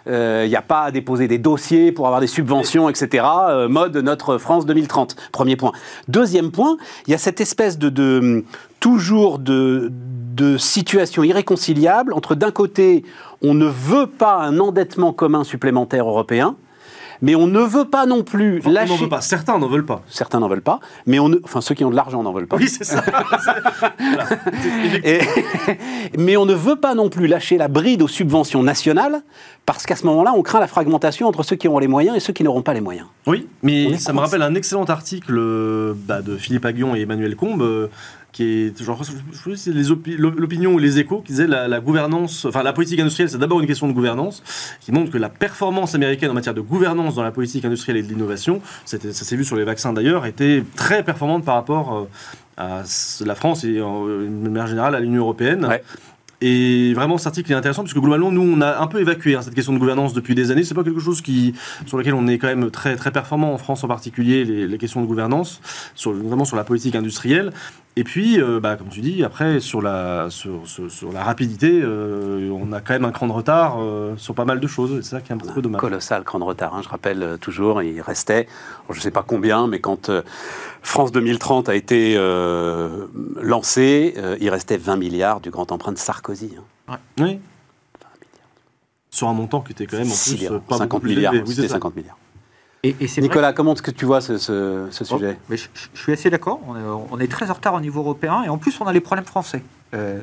euh, 0.07 0.43
Il 0.45 0.49
n'y 0.49 0.55
a 0.55 0.61
pas 0.61 0.83
à 0.83 0.91
déposer 0.91 1.27
des 1.27 1.39
dossiers 1.39 1.91
pour 1.91 2.05
avoir 2.05 2.21
des 2.21 2.27
subventions, 2.27 2.87
etc. 2.87 3.25
euh, 3.49 3.67
mode 3.67 3.97
notre 3.97 4.37
France 4.37 4.67
2030. 4.67 5.15
Premier 5.31 5.55
point. 5.55 5.71
Deuxième 6.07 6.51
point, 6.51 6.77
il 7.07 7.11
y 7.11 7.13
a 7.15 7.17
cette 7.17 7.41
espèce 7.41 7.79
de, 7.79 7.89
de 7.89 8.45
toujours 8.79 9.39
de, 9.39 9.91
de 9.91 10.57
situation 10.57 11.23
irréconciliable 11.23 12.13
entre 12.13 12.35
d'un 12.35 12.51
côté, 12.51 13.03
on 13.41 13.53
ne 13.53 13.65
veut 13.67 14.07
pas 14.07 14.35
un 14.37 14.59
endettement 14.59 15.13
commun 15.13 15.43
supplémentaire 15.43 16.07
européen, 16.07 16.55
mais 17.21 17.35
on 17.35 17.47
ne 17.47 17.59
veut 17.59 17.83
pas 17.83 18.05
non 18.05 18.23
plus 18.23 18.59
enfin, 18.59 18.69
on 18.69 18.73
lâcher. 18.73 18.89
n'en 18.93 18.95
veut 18.97 19.09
pas. 19.09 19.19
Certains 19.19 19.57
n'en 19.59 19.67
veulent 19.67 19.85
pas. 19.85 20.03
Certains 20.07 20.39
n'en 20.39 20.47
veulent 20.47 20.61
pas, 20.61 20.79
mais 21.05 21.19
on 21.19 21.27
ne- 21.27 21.39
enfin 21.43 21.59
ceux 21.59 21.75
qui 21.75 21.83
ont 21.83 21.89
de 21.89 21.95
l'argent 21.95 22.23
n'en 22.23 22.31
veulent 22.31 22.47
pas. 22.47 22.55
Oui, 22.55 22.69
c'est 22.69 22.85
ça. 22.85 23.03
Voilà. 23.99 24.29
Et- 25.03 25.19
mais 26.17 26.37
on 26.37 26.45
ne 26.45 26.53
veut 26.53 26.77
pas 26.77 26.95
non 26.95 27.09
plus 27.09 27.27
lâcher 27.27 27.57
la 27.57 27.67
bride 27.67 28.01
aux 28.01 28.07
subventions 28.07 28.63
nationales, 28.63 29.21
parce 29.65 29.85
qu'à 29.85 29.95
ce 29.97 30.05
moment-là, 30.05 30.33
on 30.35 30.41
craint 30.43 30.59
la 30.61 30.67
fragmentation 30.67 31.27
entre 31.27 31.43
ceux 31.43 31.55
qui 31.57 31.67
auront 31.67 31.79
les 31.79 31.87
moyens 31.89 32.15
et 32.15 32.19
ceux 32.21 32.31
qui 32.33 32.43
n'auront 32.43 32.61
pas 32.61 32.73
les 32.73 32.81
moyens. 32.81 33.07
Oui, 33.27 33.47
mais 33.63 33.97
ça 33.97 34.13
me 34.13 34.19
rappelle 34.19 34.41
un 34.41 34.55
excellent 34.55 34.85
article 34.85 35.35
euh, 35.37 35.93
bah, 35.95 36.21
de 36.21 36.37
Philippe 36.37 36.65
Aguillon 36.65 36.95
et 36.95 37.01
Emmanuel 37.01 37.35
Combe, 37.35 37.61
euh, 37.61 37.87
qui 38.31 38.43
est, 38.43 38.83
genre, 38.83 39.01
je 39.03 39.55
sais 39.55 39.71
les 39.71 39.91
opi- 39.91 40.15
l'opinion 40.15 40.73
ou 40.73 40.77
les 40.77 40.99
échos, 40.99 41.21
qui 41.21 41.31
disait 41.31 41.47
la, 41.47 41.67
la 41.67 41.79
gouvernance, 41.79 42.45
enfin 42.45 42.61
la 42.61 42.73
politique 42.73 42.99
industrielle, 42.99 43.29
c'est 43.29 43.39
d'abord 43.39 43.59
une 43.59 43.67
question 43.67 43.87
de 43.87 43.93
gouvernance, 43.93 44.43
qui 44.81 44.91
montre 44.91 45.11
que 45.11 45.17
la 45.17 45.29
performance 45.29 45.95
américaine 45.95 46.29
en 46.29 46.35
matière 46.35 46.53
de 46.53 46.61
gouvernance 46.61 47.15
dans 47.15 47.23
la 47.23 47.31
politique 47.31 47.65
industrielle 47.65 47.97
et 47.97 48.03
de 48.03 48.09
l'innovation, 48.09 48.61
ça 48.85 48.97
s'est 48.99 49.35
vu 49.35 49.43
sur 49.43 49.55
les 49.55 49.63
vaccins 49.63 49.93
d'ailleurs, 49.93 50.25
était 50.25 50.63
très 50.75 51.03
performante 51.03 51.43
par 51.43 51.55
rapport 51.55 51.97
euh, 51.97 52.03
à 52.57 52.83
la 53.25 53.35
France 53.35 53.63
et 53.63 53.77
euh, 53.79 54.25
de 54.25 54.49
manière 54.49 54.67
générale 54.67 54.93
à 54.93 54.99
l'Union 54.99 55.21
européenne. 55.21 55.65
Ouais. 55.65 55.83
Et 56.41 56.93
vraiment, 56.93 57.17
cet 57.17 57.27
article 57.27 57.51
est 57.51 57.55
intéressant 57.55 57.83
puisque 57.83 57.99
globalement, 57.99 58.31
nous, 58.31 58.41
on 58.41 58.61
a 58.61 58.79
un 58.79 58.87
peu 58.87 59.01
évacué 59.01 59.35
hein, 59.35 59.41
cette 59.41 59.55
question 59.55 59.73
de 59.73 59.77
gouvernance 59.77 60.13
depuis 60.13 60.35
des 60.35 60.51
années. 60.51 60.63
C'est 60.63 60.73
pas 60.73 60.85
quelque 60.85 61.01
chose 61.01 61.19
qui, 61.21 61.53
sur 61.85 61.97
lequel 61.97 62.13
on 62.13 62.27
est 62.27 62.37
quand 62.37 62.47
même 62.47 62.71
très 62.71 62.95
très 62.95 63.11
performant 63.11 63.53
en 63.53 63.57
France 63.57 63.83
en 63.83 63.89
particulier, 63.89 64.45
les, 64.45 64.65
les 64.65 64.77
questions 64.77 65.01
de 65.01 65.05
gouvernance, 65.05 65.59
sur, 65.95 66.13
notamment 66.13 66.45
sur 66.45 66.55
la 66.55 66.63
politique 66.63 66.95
industrielle. 66.95 67.51
Et 67.95 68.03
puis, 68.05 68.39
euh, 68.41 68.61
bah, 68.61 68.77
comme 68.77 68.87
tu 68.87 69.01
dis, 69.01 69.23
après 69.25 69.59
sur 69.59 69.81
la 69.81 70.29
sur, 70.29 70.65
sur- 70.65 70.89
sur 70.89 71.11
la 71.11 71.21
rapidité, 71.23 71.81
euh, 71.83 72.49
on 72.51 72.71
a 72.71 72.79
quand 72.79 72.93
même 72.93 73.03
un 73.03 73.11
cran 73.11 73.27
de 73.27 73.33
retard 73.33 73.77
euh, 73.81 74.15
sur 74.15 74.33
pas 74.35 74.45
mal 74.45 74.59
de 74.61 74.67
choses. 74.67 75.01
C'est 75.01 75.09
ça 75.09 75.21
qui 75.21 75.31
est 75.31 75.35
un 75.35 75.37
petit 75.37 75.51
peu 75.51 75.61
dommage. 75.61 75.81
Colossal 75.81 76.23
cran 76.23 76.39
de 76.39 76.45
retard. 76.45 76.73
hein, 76.75 76.81
je 76.81 76.87
rappelle 76.87 77.37
toujours, 77.41 77.81
il 77.81 77.99
restait, 77.99 78.47
je 78.89 78.95
ne 78.95 79.01
sais 79.01 79.11
pas 79.11 79.23
combien, 79.27 79.67
mais 79.67 79.79
quand 79.81 80.09
France 80.81 81.11
2030 81.11 81.67
a 81.67 81.75
été 81.75 82.15
euh, 82.15 83.07
lancé, 83.41 84.13
euh, 84.17 84.37
il 84.39 84.49
restait 84.49 84.77
20 84.77 84.95
milliards 84.95 85.41
du 85.41 85.49
grand 85.51 85.69
emprunt 85.73 85.91
de 85.91 85.97
Sarkozy. 85.97 86.51
hein. 86.87 86.97
Oui. 87.19 87.39
Sur 89.11 89.27
un 89.27 89.33
montant 89.33 89.59
qui 89.61 89.73
était 89.73 89.87
quand 89.87 89.97
même 89.97 90.07
en 90.07 90.15
plus 90.15 90.45
euh, 90.45 90.49
pas 90.49 90.55
beaucoup 90.59 90.77
50 90.77 91.01
plus 91.01 91.15
milliards. 91.15 91.33
élevé. 91.33 91.43
Oui, 91.49 91.53
c'est 91.55 91.61
c'était 91.63 91.67
ça. 91.69 91.73
50 91.75 91.95
milliards. 91.97 92.17
Et, 92.83 92.95
et 93.01 93.21
Nicolas, 93.21 93.51
comment 93.51 93.73
est-ce 93.73 93.81
que 93.81 93.91
tu 93.91 94.05
vois 94.05 94.21
ce, 94.21 94.37
ce- 94.37 94.87
ce 94.89 95.03
Bon, 95.03 95.17
sujet 95.17 95.37
mais 95.49 95.57
je, 95.57 95.67
suis 95.93 96.13
assez 96.13 96.29
d'accord. 96.29 96.61
On 96.67 96.75
est, 96.77 97.05
on 97.11 97.19
est 97.19 97.29
très 97.29 97.49
en 97.51 97.53
retard 97.53 97.73
au 97.73 97.81
niveau 97.81 97.99
européen 97.99 98.43
et 98.43 98.49
en 98.49 98.57
plus 98.57 98.79
on 98.79 98.85
a 98.87 98.93
les 98.93 99.01
problèmes 99.01 99.25
français. 99.25 99.63
Euh, 99.93 100.19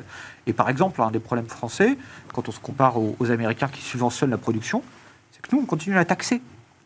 et 0.47 0.53
par 0.53 0.69
exemple, 0.69 1.01
un 1.01 1.11
des 1.11 1.19
problèmes 1.19 1.47
français, 1.47 1.97
quand 2.33 2.49
on 2.49 2.51
se 2.51 2.59
compare 2.59 2.97
aux, 2.97 3.15
aux 3.19 3.29
Américains 3.31 3.67
qui 3.67 3.81
subventionnent 3.81 4.31
la 4.31 4.37
production, 4.39 4.81
c'est 5.31 5.41
que 5.41 5.55
nous 5.55 5.61
on 5.61 5.65
continue 5.65 5.95
à 5.95 5.99
la 5.99 6.05
taxer. 6.05 6.41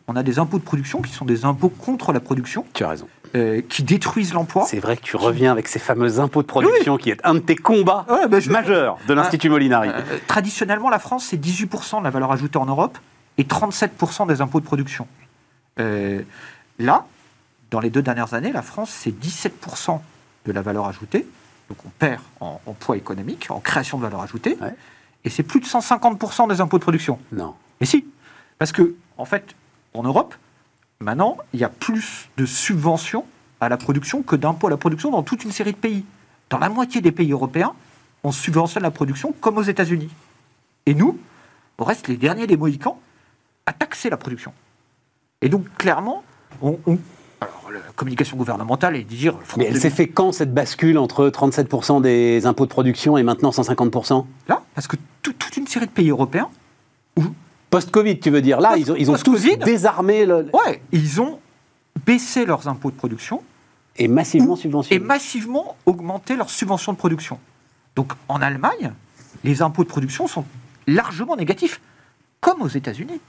On 0.08 0.16
a 0.16 0.22
des 0.22 0.38
impôts 0.38 0.58
de 0.58 0.64
production 0.64 1.00
qui 1.00 1.12
sont 1.12 1.24
des 1.24 1.44
impôts 1.46 1.68
contre 1.70 2.12
la 2.12 2.20
production, 2.20 2.66
Tu 2.74 2.84
as 2.84 2.88
raison. 2.88 3.06
euh, 3.36 3.62
qui 3.66 3.82
détruisent 3.84 4.34
l'emploi. 4.34 4.64
C'est 4.66 4.80
vrai 4.80 4.96
que 4.96 5.02
tu 5.02 5.16
reviens 5.16 5.52
avec 5.52 5.68
ces 5.68 5.78
fameux 5.78 6.18
impôts 6.20 6.42
de 6.42 6.48
production 6.48 6.96
qui 6.98 7.08
est 7.10 7.20
un 7.24 7.34
de 7.34 7.38
tes 7.38 7.54
combats 7.56 8.04
Ouais, 8.10 8.26
ben, 8.28 8.40
je- 8.40 8.50
majeurs 8.50 8.98
de 9.08 9.14
l'Institut 9.14 9.48
Molinari. 9.48 9.88
Euh, 9.88 10.18
traditionnellement, 10.26 10.90
la 10.90 10.98
France, 10.98 11.28
c'est 11.30 11.38
18% 11.40 12.00
de 12.00 12.04
la 12.04 12.10
valeur 12.10 12.30
ajoutée 12.32 12.58
en 12.58 12.66
Europe 12.66 12.98
et 13.38 13.44
37% 13.44 14.26
des 14.26 14.40
impôts 14.42 14.60
de 14.60 14.66
production. 14.66 15.06
Euh, 15.80 16.22
là, 16.78 17.06
dans 17.70 17.80
les 17.80 17.90
deux 17.90 18.02
dernières 18.02 18.34
années, 18.34 18.52
la 18.52 18.62
France, 18.62 18.90
c'est 18.90 19.10
17% 19.10 20.00
de 20.46 20.52
la 20.52 20.62
valeur 20.62 20.86
ajoutée. 20.86 21.26
Donc 21.68 21.78
on 21.86 21.90
perd 21.90 22.20
en, 22.40 22.60
en 22.66 22.72
poids 22.72 22.96
économique, 22.96 23.46
en 23.50 23.60
création 23.60 23.98
de 23.98 24.02
valeur 24.02 24.20
ajoutée. 24.20 24.58
Ouais. 24.60 24.74
Et 25.24 25.30
c'est 25.30 25.42
plus 25.42 25.60
de 25.60 25.66
150% 25.66 26.48
des 26.48 26.60
impôts 26.60 26.78
de 26.78 26.82
production. 26.82 27.18
Non. 27.32 27.54
Mais 27.80 27.86
si, 27.86 28.06
parce 28.58 28.72
que, 28.72 28.94
en 29.16 29.24
fait, 29.24 29.54
en 29.94 30.02
Europe, 30.02 30.34
maintenant, 31.00 31.36
il 31.52 31.60
y 31.60 31.64
a 31.64 31.68
plus 31.68 32.28
de 32.36 32.46
subventions 32.46 33.24
à 33.60 33.68
la 33.68 33.76
production 33.76 34.22
que 34.22 34.36
d'impôts 34.36 34.66
à 34.66 34.70
la 34.70 34.76
production 34.76 35.10
dans 35.10 35.22
toute 35.22 35.44
une 35.44 35.52
série 35.52 35.72
de 35.72 35.78
pays. 35.78 36.04
Dans 36.50 36.58
la 36.58 36.68
moitié 36.68 37.00
des 37.00 37.12
pays 37.12 37.32
européens, 37.32 37.74
on 38.24 38.32
subventionne 38.32 38.82
la 38.82 38.90
production 38.90 39.32
comme 39.40 39.58
aux 39.58 39.62
États-Unis. 39.62 40.10
Et 40.86 40.94
nous, 40.94 41.18
on 41.78 41.84
reste 41.84 42.08
les 42.08 42.16
derniers 42.16 42.46
des 42.46 42.56
Mohicans 42.56 42.98
à 43.66 43.72
taxer 43.72 44.10
la 44.10 44.16
production. 44.16 44.52
Et 45.42 45.48
donc, 45.48 45.64
clairement, 45.76 46.22
on. 46.62 46.78
on- 46.86 46.98
alors, 47.40 47.70
la 47.72 47.80
communication 47.96 48.36
gouvernementale 48.36 48.94
est 48.96 49.02
de 49.02 49.08
dire. 49.08 49.34
Mais 49.56 49.64
elle 49.64 49.72
2000 49.72 49.80
s'est 49.82 49.90
fait 49.90 50.06
quand 50.06 50.30
cette 50.32 50.54
bascule 50.54 50.96
entre 50.96 51.28
37% 51.28 52.00
des 52.00 52.46
impôts 52.46 52.64
de 52.66 52.70
production 52.70 53.16
et 53.18 53.22
maintenant 53.24 53.50
150% 53.50 54.26
Là, 54.48 54.62
parce 54.76 54.86
que 54.86 54.96
tout- 55.22 55.32
toute 55.32 55.56
une 55.56 55.66
série 55.66 55.86
de 55.86 55.90
pays 55.90 56.10
européens 56.10 56.48
Post-Covid, 57.70 58.20
tu 58.20 58.30
veux 58.30 58.42
dire 58.42 58.60
Là, 58.60 58.76
ils 58.76 58.92
ont, 58.92 58.96
ils 58.96 59.10
ont 59.10 59.16
tous 59.16 59.42
désarmé 59.64 60.26
le- 60.26 60.48
Ouais, 60.52 60.82
ils 60.92 61.20
ont 61.20 61.40
baissé 62.06 62.44
leurs 62.44 62.68
impôts 62.68 62.90
de 62.90 62.96
production 62.96 63.42
et 63.96 64.08
massivement 64.08 64.56
et 64.56 64.60
subventionné. 64.60 65.04
massivement 65.04 65.76
augmenté 65.86 66.36
leurs 66.36 66.50
subventions 66.50 66.92
de 66.92 66.98
production. 66.98 67.38
Donc 67.96 68.12
en 68.28 68.40
Allemagne, 68.42 68.92
les 69.44 69.62
impôts 69.62 69.84
de 69.84 69.88
production 69.88 70.26
sont 70.26 70.44
largement 70.86 71.34
négatifs, 71.36 71.80
comme 72.40 72.60
aux 72.62 72.68
États-Unis. 72.68 73.20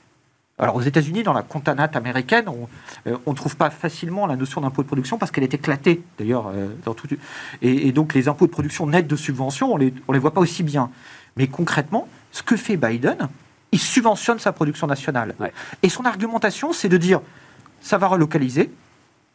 Alors 0.60 0.76
aux 0.76 0.82
États-Unis, 0.82 1.24
dans 1.24 1.34
la 1.34 1.42
contanate 1.42 1.96
américaine, 1.96 2.46
on 2.48 3.32
ne 3.32 3.36
trouve 3.36 3.58
pas 3.58 3.72
facilement 3.72 4.28
la 4.28 4.36
notion 4.36 4.62
d'impôt 4.62 4.84
de 4.84 4.88
production 4.88 5.18
parce 5.18 5.32
qu'elle 5.32 5.44
est 5.44 5.54
éclatée, 5.54 6.04
d'ailleurs, 6.20 6.48
euh, 6.54 6.68
dans 6.86 6.94
tout. 6.94 7.08
Et, 7.62 7.88
et 7.88 7.92
donc 7.92 8.14
les 8.14 8.28
impôts 8.28 8.46
de 8.46 8.52
production 8.52 8.86
nets 8.86 9.08
de 9.08 9.16
subvention, 9.16 9.74
on 9.74 9.78
les, 9.78 9.94
on 10.08 10.12
les 10.14 10.20
voit 10.20 10.34
pas 10.34 10.42
aussi 10.42 10.62
bien. 10.62 10.92
Mais 11.38 11.48
concrètement, 11.48 12.08
ce 12.32 12.44
que 12.44 12.56
fait 12.56 12.78
Biden, 12.78 13.30
il 13.72 13.80
subventionne 13.80 14.38
sa 14.38 14.52
production 14.52 14.86
nationale. 14.86 15.34
Ouais. 15.40 15.52
Et 15.82 15.90
son 15.90 16.06
argumentation, 16.06 16.72
c'est 16.72 16.90
de 16.90 16.98
dire, 16.98 17.22
ça 17.82 17.98
va 17.98 18.06
relocaliser, 18.08 18.72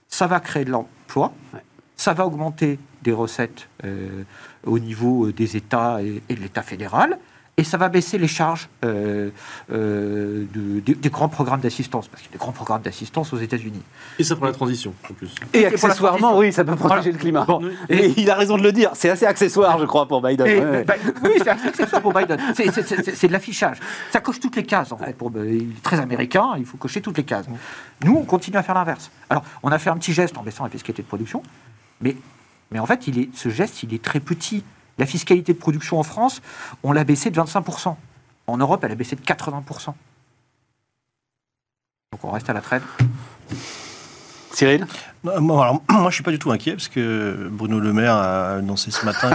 ça 0.08 0.28
va 0.28 0.38
créer 0.38 0.64
de 0.64 0.70
l'emploi, 0.70 1.32
Ouais. 1.52 1.60
ça 1.96 2.12
va 2.14 2.24
augmenter 2.26 2.78
des 3.02 3.12
recettes 3.12 3.68
euh, 3.84 4.22
au 4.64 4.78
niveau 4.78 5.26
euh, 5.26 5.32
des 5.32 5.56
États 5.56 6.00
et, 6.00 6.22
et 6.28 6.34
de 6.36 6.40
l'État 6.40 6.62
fédéral, 6.62 7.18
et 7.58 7.64
ça 7.64 7.76
va 7.76 7.88
baisser 7.90 8.16
les 8.16 8.28
charges 8.28 8.68
euh, 8.84 9.30
euh, 9.72 10.44
de- 10.54 10.80
des, 10.80 10.94
des 10.94 11.10
grands 11.10 11.28
programmes 11.28 11.60
d'assistance, 11.60 12.08
parce 12.08 12.22
qu'il 12.22 12.30
y 12.30 12.34
a 12.34 12.38
des 12.38 12.38
grands 12.38 12.52
programmes 12.52 12.80
d'assistance 12.82 13.32
aux 13.32 13.38
États-Unis. 13.38 13.82
Et 14.18 14.24
ça 14.24 14.36
pour 14.36 14.46
la 14.46 14.52
transition, 14.52 14.94
en 15.10 15.12
plus. 15.12 15.34
Et 15.52 15.66
accessoirement, 15.66 16.18
transition. 16.30 16.38
oui, 16.38 16.52
ça 16.52 16.64
peut 16.64 16.76
protéger 16.76 17.00
Voilà. 17.02 17.12
le 17.12 17.18
climat. 17.18 17.44
Bon, 17.44 17.60
Et 17.90 18.14
il 18.16 18.30
a 18.30 18.34
raison 18.36 18.56
de 18.56 18.62
le 18.62 18.72
dire, 18.72 18.92
c'est 18.94 19.10
assez 19.10 19.26
accessoire, 19.26 19.78
je 19.78 19.84
crois, 19.84 20.06
pour 20.08 20.22
Biden. 20.22 20.46
Et, 20.46 20.58
Ouais, 20.60 20.64
ouais. 20.66 20.84
bah, 20.84 20.94
oui, 21.24 21.32
c'est 21.38 21.48
accessoire 21.48 22.00
pour 22.00 22.12
Biden. 22.14 22.38
C'est- 22.54 23.26
de 23.28 23.32
l'affichage. 23.32 23.78
Ça 24.12 24.20
coche 24.20 24.40
toutes 24.40 24.56
les 24.56 24.64
cases, 24.64 24.92
en 24.92 24.96
fait. 24.96 25.12
Pour, 25.14 25.30
bah, 25.30 25.40
il 25.44 25.72
est 25.72 25.82
très 25.82 25.98
américain, 26.00 26.54
il 26.58 26.64
faut 26.64 26.76
cocher 26.78 27.00
toutes 27.02 27.18
les 27.18 27.24
cases. 27.24 27.46
Nous, 28.04 28.14
on 28.16 28.24
continue 28.24 28.56
à 28.56 28.62
faire 28.62 28.76
l'inverse. 28.76 29.10
Alors, 29.28 29.42
on 29.62 29.70
a 29.72 29.78
fait 29.78 29.90
un 29.90 29.96
petit 29.96 30.12
geste 30.12 30.38
en 30.38 30.42
baissant 30.42 30.64
la 30.64 30.70
fiscalité 30.70 31.02
de 31.02 31.08
production, 31.08 31.42
mais, 32.00 32.16
mais 32.70 32.78
en 32.78 32.86
fait, 32.86 33.08
il 33.08 33.18
est, 33.18 33.28
ce 33.34 33.48
geste, 33.48 33.82
il 33.82 33.92
est 33.92 34.02
très 34.02 34.20
petit. 34.20 34.62
La 34.98 35.06
fiscalité 35.06 35.52
de 35.52 35.58
production 35.58 35.98
en 35.98 36.02
France, 36.02 36.42
on 36.82 36.92
l'a 36.92 37.04
baissé 37.04 37.30
de 37.30 37.40
25%. 37.40 37.96
En 38.46 38.56
Europe, 38.56 38.82
elle 38.84 38.92
a 38.92 38.94
baissé 38.94 39.16
de 39.16 39.20
80%. 39.20 39.94
Donc, 42.12 42.24
on 42.24 42.30
reste 42.30 42.50
à 42.50 42.52
la 42.52 42.60
traîne. 42.60 42.82
Cyril 44.58 44.86
Moi, 45.22 45.62
alors, 45.64 45.82
moi, 45.90 46.10
je 46.10 46.14
suis 46.16 46.24
pas 46.24 46.32
du 46.32 46.38
tout 46.40 46.50
inquiet 46.50 46.72
parce 46.72 46.88
que 46.88 47.48
Bruno 47.48 47.78
Le 47.78 47.92
Maire 47.92 48.14
a 48.14 48.54
annoncé 48.56 48.90
ce 48.90 49.04
matin 49.04 49.30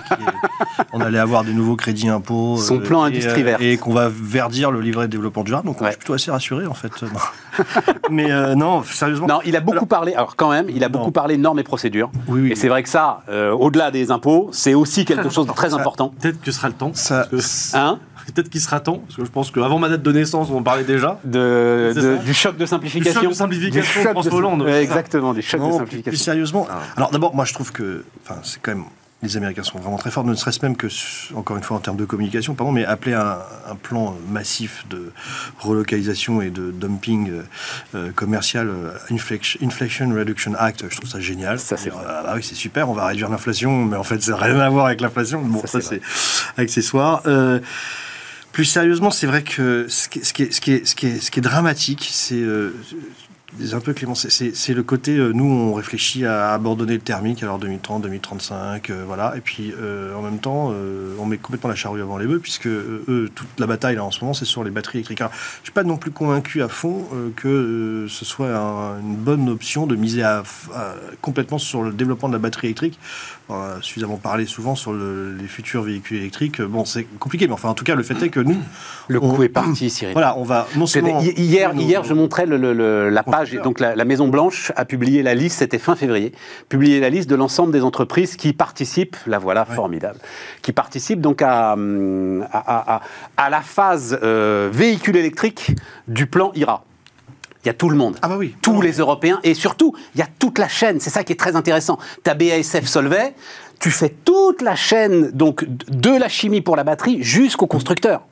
qu'on 0.91 0.99
allait 0.99 1.17
avoir 1.19 1.45
des 1.45 1.53
nouveaux 1.53 1.77
crédits 1.77 2.09
impôts. 2.09 2.57
Son 2.61 2.79
euh, 2.79 2.83
plan 2.83 3.05
et, 3.05 3.07
industrie 3.07 3.41
euh, 3.41 3.45
verte. 3.45 3.61
Et 3.61 3.77
qu'on 3.77 3.93
va 3.93 4.09
verdir 4.09 4.69
le 4.69 4.81
livret 4.81 5.07
de 5.07 5.11
développement 5.11 5.43
durable. 5.45 5.67
Donc, 5.67 5.79
Ouais. 5.79 5.87
je 5.87 5.91
suis 5.91 5.99
plutôt 5.99 6.13
assez 6.13 6.29
rassuré, 6.29 6.65
en 6.67 6.73
fait. 6.73 6.91
Mais 8.09 8.31
euh, 8.31 8.53
non, 8.55 8.83
sérieusement. 8.83 9.27
Non, 9.27 9.39
il 9.45 9.55
a 9.55 9.61
beaucoup 9.61 9.77
Alors- 9.77 9.87
parlé, 9.87 10.13
alors 10.13 10.35
quand 10.35 10.49
même, 10.51 10.65
il 10.69 10.83
a 10.83 10.89
beaucoup 10.89 11.11
parlé 11.11 11.37
normes 11.37 11.59
et 11.59 11.63
procédures. 11.63 12.11
Oui, 12.27 12.41
oui. 12.41 12.51
Et 12.51 12.55
c'est 12.55 12.67
vrai 12.67 12.83
que 12.83 12.89
ça, 12.89 13.21
euh, 13.29 13.51
au-delà 13.51 13.91
des 13.91 14.11
impôts, 14.11 14.49
c'est 14.51 14.73
aussi 14.73 15.05
quelque 15.05 15.29
chose 15.29 15.47
de 15.47 15.53
très 15.53 15.69
Ça- 15.69 15.77
important. 15.77 16.13
Peut-être 16.19 16.41
que 16.41 16.51
ce 16.51 16.57
sera 16.57 16.67
le 16.67 16.73
temps. 16.73 16.91
Ça- 16.93 17.27
que- 17.31 17.37
Hein? 17.77 17.99
Peut-être 18.27 18.49
qu'il 18.49 18.61
sera 18.61 18.79
temps, 18.79 18.99
parce 18.99 19.15
que 19.17 19.25
je 19.25 19.31
pense 19.31 19.51
qu'avant 19.51 19.79
ma 19.79 19.89
date 19.89 20.01
de 20.03 20.11
naissance, 20.11 20.49
on 20.49 20.57
en 20.57 20.63
parlait 20.63 20.83
déjà. 20.83 21.19
de, 21.23 22.17
du 22.25 22.33
choc 22.33 22.57
de 22.57 22.65
simplification. 22.65 23.19
Du 23.19 23.25
choc 23.25 23.29
de 23.31 23.37
simplification 23.37 23.81
Du 23.81 23.87
choc 23.87 24.03
de 24.03 24.09
François 24.11 24.33
Hollande. 24.33 24.67
Exactement, 24.67 25.33
du 25.33 25.41
choc 25.41 25.59
de 25.59 25.65
Non, 25.65 25.77
simplification. 25.77 26.11
plus 26.11 26.17
sérieusement. 26.17 26.67
Alors 26.95 27.11
d'abord, 27.11 27.35
moi 27.35 27.45
je 27.45 27.53
trouve 27.53 27.71
que, 27.71 28.03
enfin, 28.23 28.39
c'est 28.43 28.61
quand 28.61 28.71
même 28.71 28.85
les 29.21 29.37
Américains 29.37 29.63
sont 29.63 29.79
vraiment 29.79 29.97
très 29.97 30.11
forts, 30.11 30.25
ne 30.25 30.35
serait-ce 30.35 30.59
même 30.63 30.75
que, 30.75 30.87
encore 31.33 31.55
une 31.55 31.63
fois 31.63 31.77
en 31.77 31.79
termes 31.79 31.95
de 31.95 32.03
communication, 32.03 32.55
pardon, 32.55 32.73
mais 32.73 32.83
appeler 32.83 33.13
un, 33.13 33.37
un 33.69 33.75
plan 33.75 34.15
massif 34.29 34.83
de 34.89 35.13
relocalisation 35.59 36.41
et 36.41 36.49
de 36.49 36.71
dumping 36.71 37.29
euh, 37.29 37.41
euh, 37.95 38.11
commercial, 38.11 38.67
euh, 38.67 38.91
Inflation, 39.09 39.59
Inflation 39.63 40.13
Reduction 40.13 40.53
Act, 40.55 40.83
je 40.89 40.97
trouve 40.97 41.09
ça 41.09 41.21
génial. 41.21 41.57
Ça, 41.57 41.77
c'est 41.77 41.89
ah 41.91 42.21
bah 42.25 42.33
oui, 42.35 42.43
c'est 42.43 42.55
super, 42.55 42.89
on 42.89 42.93
va 42.93 43.05
réduire 43.07 43.29
l'inflation, 43.29 43.85
mais 43.85 43.95
en 43.95 44.03
fait, 44.03 44.21
ça 44.21 44.31
n'a 44.31 44.37
rien 44.37 44.59
à 44.59 44.69
voir 44.69 44.87
avec 44.87 44.99
l'inflation. 44.99 45.41
Bon, 45.41 45.61
Ça, 45.61 45.67
ça, 45.67 45.81
c'est 45.81 46.01
c'est 46.03 46.61
accessoire. 46.61 47.21
Euh, 47.25 47.61
plus 48.53 48.65
sérieusement, 48.65 49.09
c'est 49.09 49.25
vrai 49.25 49.43
que 49.43 49.87
ce 49.89 50.07
qui, 50.07 50.43
est, 50.71 51.41
dramatique, 51.41 52.07
c'est 52.11 52.35
euh, 52.35 52.71
c'est 52.87 52.95
un 53.73 53.79
peu 53.79 53.93
Clément, 53.93 54.15
c'est- 54.15 54.73
le 54.73 54.83
côté, 54.83 55.15
euh, 55.17 55.31
nous 55.33 55.45
on 55.45 55.73
réfléchit 55.73 56.25
à 56.25 56.53
abandonner 56.53 56.93
le 56.93 56.99
thermique 56.99 57.43
alors 57.43 57.59
2030, 57.59 58.01
2035, 58.03 58.89
euh, 58.89 59.03
voilà, 59.05 59.33
et 59.37 59.41
puis 59.41 59.73
euh, 59.79 60.15
en 60.15 60.21
même 60.21 60.39
temps 60.39 60.73
on 61.19 61.25
met 61.25 61.37
complètement 61.37 61.69
la 61.69 61.75
charrue 61.75 62.01
avant 62.01 62.17
les 62.17 62.25
bœufs 62.25 62.39
puisque 62.39 62.67
eux, 62.67 63.29
toute 63.35 63.47
la 63.59 63.67
bataille 63.67 63.95
là 63.95 64.03
en 64.03 64.11
ce 64.11 64.21
moment 64.21 64.33
c'est 64.33 64.45
sur 64.45 64.63
les 64.63 64.71
batteries 64.71 64.99
électriques. 64.99 65.21
Alors, 65.21 65.31
je 65.33 65.65
suis 65.65 65.71
pas 65.73 65.83
non 65.83 65.97
plus 65.97 66.11
convaincu 66.11 66.61
à 66.63 66.67
fond 66.67 67.05
que 67.35 68.05
ce 68.09 68.25
soit 68.25 68.55
un- 68.55 68.99
une 68.99 69.15
bonne 69.15 69.47
option 69.49 69.85
de 69.87 69.95
miser 69.95 70.23
à, 70.23 70.43
à- 70.73 70.95
complètement 71.21 71.57
sur 71.59 71.83
le 71.83 71.91
développement 71.91 72.27
de 72.29 72.33
la 72.33 72.39
batterie 72.39 72.67
électrique. 72.67 72.99
On 73.49 73.55
a 73.55 73.81
suffisamment 73.81 74.17
parlé 74.17 74.45
souvent 74.45 74.73
sur 74.75 74.93
le- 74.93 75.33
les 75.35 75.47
futurs 75.47 75.83
véhicules 75.83 76.17
électriques. 76.17 76.61
Bon, 76.61 76.85
c'est 76.85 77.03
compliqué, 77.19 77.45
mais 77.47 77.53
enfin 77.53 77.69
en 77.69 77.73
tout 77.73 77.83
cas 77.83 77.93
le 77.95 78.03
fait 78.03 78.21
est 78.23 78.29
que 78.29 78.39
nous, 78.39 78.57
Le 79.09 79.21
on- 79.21 79.33
coup 79.35 79.43
est 79.43 79.49
parti, 79.49 79.89
Cyril. 79.89 80.13
voilà, 80.13 80.37
on 80.37 80.43
va 80.43 80.67
non 80.77 80.85
seulement 80.87 81.19
Hier, 81.21 81.73
hier, 81.75 82.03
je 82.03 82.13
montrais 82.13 82.45
le- 82.45 82.57
le- 82.57 82.73
le- 82.73 83.09
la 83.09 83.21
page. 83.23 83.42
Constructeurs. 83.45 83.63
Donc, 83.63 83.79
la, 83.79 83.95
la 83.95 84.05
Maison 84.05 84.27
Blanche 84.27 84.71
a 84.75 84.85
publié 84.85 85.23
la 85.23 85.35
liste, 85.35 85.59
c'était 85.59 85.79
fin 85.79 85.95
février, 85.95 86.33
publié 86.69 86.99
la 86.99 87.09
liste 87.09 87.29
de 87.29 87.35
l'ensemble 87.35 87.71
des 87.71 87.81
entreprises 87.83 88.35
qui 88.35 88.53
participent, 88.53 89.17
la 89.27 89.39
voilà, 89.39 89.65
formidable, 89.65 90.19
qui 90.61 90.71
participent 90.71 91.21
donc 91.21 91.41
à, 91.41 91.73
hum, 91.73 92.45
à, 92.51 92.57
à- 92.57 92.95
à- 92.95 93.01
à 93.37 93.49
la 93.49 93.61
phase 93.61 94.19
euh, 94.23 94.69
véhicule 94.71 95.15
électrique 95.17 95.71
du 96.07 96.25
plan 96.27 96.51
IRA. 96.55 96.83
Il 97.63 97.67
y 97.67 97.69
a 97.69 97.73
tout 97.73 97.87
le 97.89 97.95
monde. 97.95 98.17
Ah 98.21 98.27
bah 98.27 98.35
oui. 98.37 98.55
Tous 98.61 98.81
les 98.81 98.93
Européens 98.97 99.39
et 99.43 99.53
surtout, 99.53 99.95
il 100.15 100.19
y 100.19 100.21
a 100.21 100.27
toute 100.37 100.59
la 100.59 100.67
chaîne. 100.67 100.99
C'est 100.99 101.09
ça 101.09 101.23
qui 101.23 101.31
est 101.31 101.37
très 101.39 101.55
intéressant. 101.55 101.97
Tu 102.21 102.29
as 102.29 102.33
BASF 102.33 102.85
Solvay, 102.85 103.33
tu 103.79 103.89
fais 103.89 104.09
toute 104.09 104.61
la 104.61 104.75
chaîne 104.75 105.31
donc 105.31 105.63
de 105.65 106.09
la 106.09 106.27
chimie 106.27 106.59
pour 106.59 106.75
la 106.75 106.83
batterie 106.83 107.23
jusqu'au 107.23 107.65
constructeur. 107.67 108.23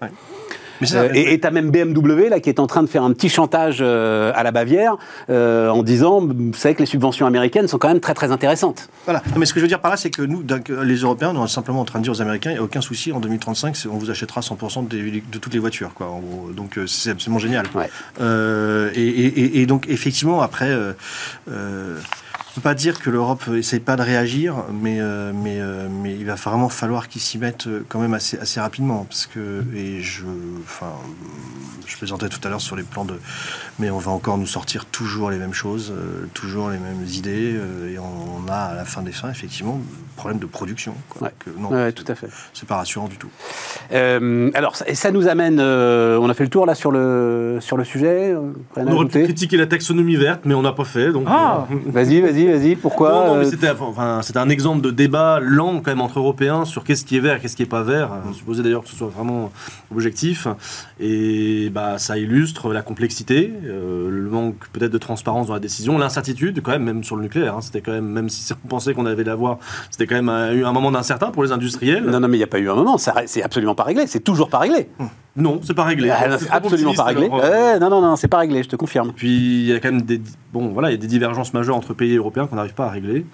Ça, 0.88 1.02
Euh, 1.04 1.10
et 1.14 1.40
tu 1.40 1.48
as 1.48 1.52
même 1.52 1.72
BMW 1.72 2.30
là, 2.30 2.40
qui 2.40 2.50
est 2.50 2.60
en 2.60 2.68
train 2.68 2.84
de 2.84 2.88
faire 2.88 3.04
un 3.04 3.12
petit 3.14 3.30
chantage 3.30 3.78
euh, 3.82 4.32
à 4.36 4.44
la 4.44 4.52
Bavière 4.52 4.98
euh, 5.30 5.70
en 5.70 5.84
disant 5.84 6.22
Vous 6.22 6.54
savez 6.54 6.76
que 6.76 6.80
les 6.80 6.86
subventions 6.86 7.26
américaines 7.26 7.68
sont 7.68 7.78
quand 7.78 7.88
même 7.88 8.00
très 8.00 8.14
très 8.14 8.32
intéressantes. 8.32 8.90
Voilà. 9.06 9.22
Non, 9.34 9.40
mais 9.40 9.46
ce 9.46 9.54
que 9.54 9.60
je 9.60 9.66
veux 9.66 9.68
dire 9.70 9.80
par 9.80 9.92
là, 9.92 9.98
c'est 9.98 10.10
que 10.10 10.22
nous, 10.22 10.44
les 10.84 10.96
Européens, 10.96 11.34
on 11.36 11.46
est 11.46 11.48
simplement 11.48 11.82
en 11.82 11.86
train 11.86 12.00
de 12.00 12.04
dire 12.04 12.14
aux 12.14 12.22
Américains, 12.22 12.52
il 12.52 12.54
n'y 12.54 12.60
a 12.60 12.64
aucun 12.64 12.82
souci, 12.82 13.12
en 13.12 13.20
2035, 13.20 13.76
c'est- 13.76 13.88
on 13.88 13.98
vous 13.98 14.10
achètera 14.12 14.42
100% 14.42 14.84
des- 14.84 15.24
de 15.32 15.38
toutes 15.38 15.54
les 15.54 15.60
voitures. 15.60 15.94
Quoi. 15.94 16.08
Donc 16.56 16.80
c'est 16.88 17.12
absolument 17.12 17.40
génial. 17.40 17.66
Ouais. 17.76 17.90
Euh, 18.22 18.90
et, 18.96 19.02
et- 19.02 19.40
et- 19.40 19.62
et 19.62 19.66
donc 19.66 19.88
effectivement, 19.90 20.42
après, 20.42 20.70
euh, 20.70 20.94
euh, 21.50 21.98
ne 22.52 22.56
peut 22.56 22.62
pas 22.62 22.76
dire 22.76 23.00
que 23.00 23.10
l'Europe 23.10 23.48
essaye 23.56 23.80
pas 23.80 23.96
de 23.96 24.02
réagir, 24.02 24.66
mais, 24.74 25.00
euh, 25.00 25.32
euh, 25.32 25.88
mais 25.90 26.14
il 26.14 26.26
va 26.26 26.36
vraiment 26.36 26.68
falloir 26.68 27.08
qu'ils 27.08 27.22
s'y 27.22 27.38
mettent 27.38 27.68
euh, 27.68 27.86
quand 27.88 28.00
même 28.00 28.14
assez, 28.14 28.60
rapidement. 28.60 29.06
Parce 29.06 29.26
que, 29.26 29.64
et 29.74 30.02
je, 30.02 30.26
je 31.88 31.98
plaisantais 31.98 32.28
tout 32.28 32.42
à 32.44 32.50
l'heure 32.50 32.60
sur 32.60 32.76
les 32.76 32.84
plans 32.84 33.06
de... 33.06 33.18
Mais 33.80 33.90
on 33.90 34.00
va 34.00 34.12
encore 34.12 34.38
nous 34.38 34.48
sortir 34.48 34.86
toujours 34.86 35.30
les 35.30 35.38
mêmes 35.38 35.54
choses, 35.54 35.94
toujours 36.34 36.70
les 36.70 36.78
mêmes 36.78 37.06
idées, 37.06 37.58
et 37.90 37.98
on, 38.00 38.46
a 38.50 38.56
à 38.56 38.74
la 38.76 38.84
fin 38.84 39.02
des 39.02 39.14
fins, 39.14 39.30
effectivement, 39.30 39.80
problème 40.16 40.40
de 40.40 40.46
production. 40.46 40.94
Quoi. 41.10 41.28
Ouais. 41.28 41.34
Donc, 41.48 41.60
non, 41.72 41.76
Ouais, 41.76 41.88
c'est- 41.88 41.94
tout 42.04 42.12
à 42.12 42.16
fait. 42.16 42.28
C'est 42.54 42.68
pas 42.68 42.76
rassurant 42.78 43.08
du 43.08 43.18
tout. 43.18 43.30
Euh, 43.94 44.50
alors, 44.54 44.76
ça, 44.76 44.88
et 44.88 44.96
ça 44.96 45.12
nous 45.12 45.28
amène. 45.28 45.60
euh, 45.60 46.18
on 46.22 46.30
a 46.30 46.34
fait 46.34 46.44
le 46.44 46.50
tour 46.50 46.66
là 46.66 46.76
sur 46.76 46.92
le, 46.92 47.58
sur 47.62 47.78
le 47.78 47.84
sujet. 47.84 48.32
euh, 48.34 48.52
rien 48.76 48.86
On 48.88 48.92
aurait 48.94 49.08
pu 49.08 49.24
critiquer 49.24 49.58
la 49.58 49.68
taxonomie 49.68 50.16
verte, 50.16 50.42
mais 50.46 50.54
on 50.54 50.62
n'a 50.62 50.72
pas 50.74 50.84
fait. 50.86 51.12
Donc, 51.12 51.26
Ah 51.28 51.66
euh, 51.72 51.76
Vas-y, 51.92 52.22
vas-y, 52.22 52.48
vas-y. 52.48 52.76
Pourquoi 52.76 53.12
non, 53.12 53.28
non, 53.28 53.36
mais 53.38 53.46
c'était 53.46 53.70
enfin, 53.70 54.22
c'était 54.22 54.40
un 54.40 54.50
exemple 54.50 54.82
de 54.82 54.92
débat 54.92 55.40
lent 55.42 55.76
quand 55.84 55.92
même 55.92 56.02
entre 56.02 56.20
Européens 56.20 56.66
sur 56.66 56.84
qu'est-ce 56.84 57.06
qui 57.06 57.18
est 57.18 57.22
vert 57.22 57.36
et 57.38 57.40
qu'est-ce 57.40 57.56
qui 57.56 57.64
est 57.64 57.66
pas 57.66 57.84
vert. 57.84 58.10
On 58.30 58.34
supposait 58.34 58.64
d'ailleurs 58.64 58.84
que 58.84 58.90
ce 58.90 58.96
soit 58.96 59.08
vraiment 59.10 59.52
objectif. 59.92 60.48
Et 61.00 61.70
bah, 61.74 61.98
ça 61.98 62.18
illustre 62.18 62.74
la 62.74 62.82
complexité, 62.82 63.52
euh, 63.66 64.10
le 64.10 64.30
manque 64.30 64.56
peut-être 64.74 64.92
de 64.92 64.98
transparence 64.98 65.48
dans 65.48 65.54
la 65.54 65.60
décision, 65.60 65.98
l'incertitude 65.98 66.62
quand 66.62 66.72
même, 66.72 66.84
même 66.84 67.04
sur 67.04 67.16
le 67.16 67.24
nucléaire. 67.24 67.56
hein. 67.58 67.62
c'était 67.62 67.82
quand 67.82 67.92
même, 67.92 68.06
même 68.08 68.30
si 68.30 68.52
on 68.64 68.68
pensait 68.68 68.94
qu'on 68.94 69.06
avait 69.06 69.24
l'avoir, 69.24 69.58
c'était 70.02 70.08
quand 70.08 70.16
même 70.16 70.30
un, 70.30 70.52
eu 70.54 70.66
un 70.66 70.72
moment 70.72 70.92
d'incertain 70.92 71.32
pour 71.32 71.44
les 71.44 71.52
industriels. 71.52 72.04
Non, 72.04 72.20
non, 72.20 72.28
mais 72.28 72.38
il 72.38 72.40
n'y 72.40 72.44
a 72.44 72.48
pas 72.48 72.60
eu 72.60 72.70
un 72.70 72.76
moment. 72.76 72.98
C'est 72.98 73.44
absolument 73.44 73.76
pas 73.76 73.84
réglé. 73.84 74.08
C'est 74.08 74.20
toujours 74.20 74.50
pas 74.50 74.60
réglé. 74.60 74.90
Non, 75.36 75.60
c'est 75.64 75.74
pas 75.76 75.84
réglé. 75.84 76.10
Ah, 76.10 76.38
C'est 76.40 76.50
absolument 76.50 76.94
pas 76.94 77.04
réglé. 77.04 77.30
euh, 77.32 77.74
Ouais, 77.74 77.80
non, 77.80 77.90
non, 77.90 78.02
non, 78.02 78.16
c'est 78.16 78.28
pas 78.28 78.40
réglé. 78.40 78.64
Je 78.64 78.70
te 78.70 78.76
confirme. 78.76 79.12
Puis 79.16 79.30
il 79.62 79.66
y 79.68 79.74
a 79.74 79.80
quand 79.80 79.92
même 79.92 80.02
des 80.02 80.20
bon 80.54 80.70
voilà, 80.70 80.90
il 80.90 80.94
y 80.94 80.96
a 80.96 80.98
des 80.98 81.08
divergences 81.08 81.54
majeures 81.54 81.76
entre 81.76 81.94
pays 81.94 82.16
européens 82.18 82.48
qu'on 82.48 82.56
n'arrive 82.56 82.74
pas 82.74 82.86
à 82.88 82.90
régler. 82.90 83.26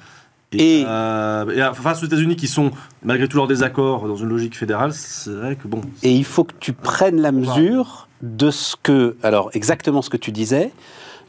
Et- 0.53 0.83
euh, 0.87 1.71
et 1.71 1.75
face 1.75 2.03
aux 2.03 2.05
États-Unis 2.05 2.35
qui 2.37 2.47
sont 2.47 2.71
malgré 3.03 3.27
tout 3.27 3.35
leurs 3.37 3.47
désaccords 3.47 4.07
dans 4.07 4.15
une 4.15 4.29
logique 4.29 4.57
fédérale, 4.57 4.93
c'est 4.93 5.29
vrai 5.31 5.55
que 5.55 5.67
bon. 5.67 5.81
Et 6.03 6.13
il 6.13 6.23
faut 6.25 6.43
que 6.45 6.53
tu 6.59 6.71
prennes 6.73 7.19
la 7.21 7.31
mesure 7.33 8.07
de 8.21 8.49
ce 8.51 8.75
que, 8.81 9.15
alors 9.23 9.49
exactement 9.53 10.01
ce 10.01 10.09
que 10.09 10.17
tu 10.17 10.31
disais, 10.31 10.71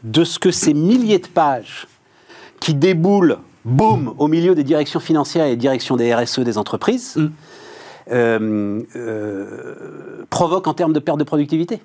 de 0.05 0.23
ce 0.25 0.39
que 0.39 0.51
ces 0.53 0.73
milliers 0.75 1.19
de 1.19 1.27
pages 1.27 1.87
qui 2.61 2.75
déboulent, 2.75 3.39
boum, 3.65 4.15
au 4.19 4.29
milieu 4.29 4.55
des 4.55 4.65
directions 4.65 5.01
financières 5.01 5.47
et 5.47 5.51
des 5.51 5.57
directions 5.57 5.97
des 5.97 6.15
RSE 6.15 6.41
des 6.41 6.59
entreprises, 6.59 7.17
Mm. 7.17 7.29
euh, 8.13 8.83
euh, 8.97 10.25
provoquent 10.31 10.67
en 10.67 10.75
termes 10.75 10.93
de 10.93 10.99
perte 10.99 11.19
de 11.19 11.25
productivité. 11.25 11.81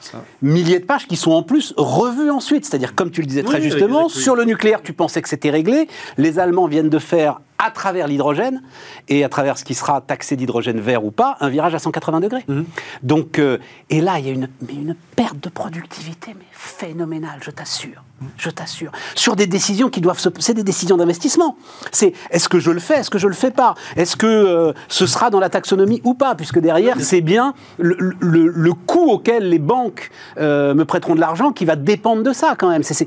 Ça. 0.00 0.24
Milliers 0.42 0.80
de 0.80 0.84
pages 0.84 1.06
qui 1.06 1.16
sont 1.16 1.30
en 1.30 1.42
plus 1.42 1.72
revues 1.76 2.30
ensuite. 2.30 2.64
C'est-à-dire, 2.64 2.94
comme 2.96 3.10
tu 3.10 3.20
le 3.20 3.26
disais 3.26 3.44
très 3.44 3.60
justement, 3.60 4.08
sur 4.08 4.34
le 4.34 4.44
nucléaire, 4.44 4.82
tu 4.82 4.92
pensais 4.92 5.22
que 5.22 5.28
c'était 5.28 5.50
réglé. 5.50 5.88
Les 6.16 6.38
Allemands 6.40 6.66
viennent 6.66 6.88
de 6.88 6.98
faire, 6.98 7.40
à 7.58 7.70
travers 7.70 8.06
l'hydrogène, 8.06 8.62
et 9.08 9.24
à 9.24 9.28
travers 9.28 9.58
ce 9.58 9.64
qui 9.64 9.74
sera 9.74 10.00
taxé 10.00 10.36
d'hydrogène 10.36 10.78
vert 10.80 11.04
ou 11.04 11.10
pas, 11.10 11.36
un 11.40 11.48
virage 11.48 11.74
à 11.74 11.78
180 11.78 12.20
degrés. 12.20 12.44
Mhm. 12.46 12.64
Donc, 13.02 13.38
euh, 13.38 13.58
et 13.90 14.00
là, 14.00 14.18
il 14.20 14.26
y 14.26 14.28
a 14.30 14.32
une, 14.32 14.48
mais 14.66 14.74
une 14.74 14.94
perte 15.16 15.40
de 15.40 15.48
productivité, 15.48 16.34
mais 16.38 16.44
phénoménale, 16.52 17.40
je 17.42 17.50
t'assure. 17.50 18.04
Je 18.36 18.50
t'assure. 18.50 18.90
Sur 19.14 19.36
des 19.36 19.46
décisions 19.46 19.90
qui 19.90 20.00
doivent 20.00 20.18
se. 20.18 20.28
C'est 20.40 20.54
des 20.54 20.64
décisions 20.64 20.96
d'investissement. 20.96 21.56
C'est 21.92 22.12
est-ce 22.30 22.48
que 22.48 22.58
je 22.58 22.70
le 22.72 22.80
fais, 22.80 22.98
est-ce 23.00 23.10
que 23.10 23.18
je 23.18 23.28
le 23.28 23.34
fais 23.34 23.50
pas? 23.52 23.74
Est-ce 23.96 24.16
que 24.16 24.26
euh, 24.26 24.72
ce 24.88 25.06
sera 25.06 25.30
dans 25.30 25.38
la 25.40 25.48
taxonomie 25.50 26.00
ou 26.04 26.14
pas? 26.14 26.34
Puisque 26.34 26.58
derrière, 26.58 26.96
c'est 27.00 27.20
bien 27.20 27.54
le, 27.78 27.96
le- 28.20 28.48
le 28.48 28.72
coût 28.72 29.10
auquel 29.10 29.48
les 29.48 29.60
banques 29.60 30.10
euh, 30.38 30.74
me 30.74 30.84
prêteront 30.84 31.14
de 31.14 31.20
l'argent 31.20 31.52
qui 31.52 31.64
va 31.64 31.76
dépendre 31.76 32.22
de 32.24 32.32
ça 32.32 32.54
quand 32.58 32.68
même. 32.70 32.82
C'est 32.82 33.06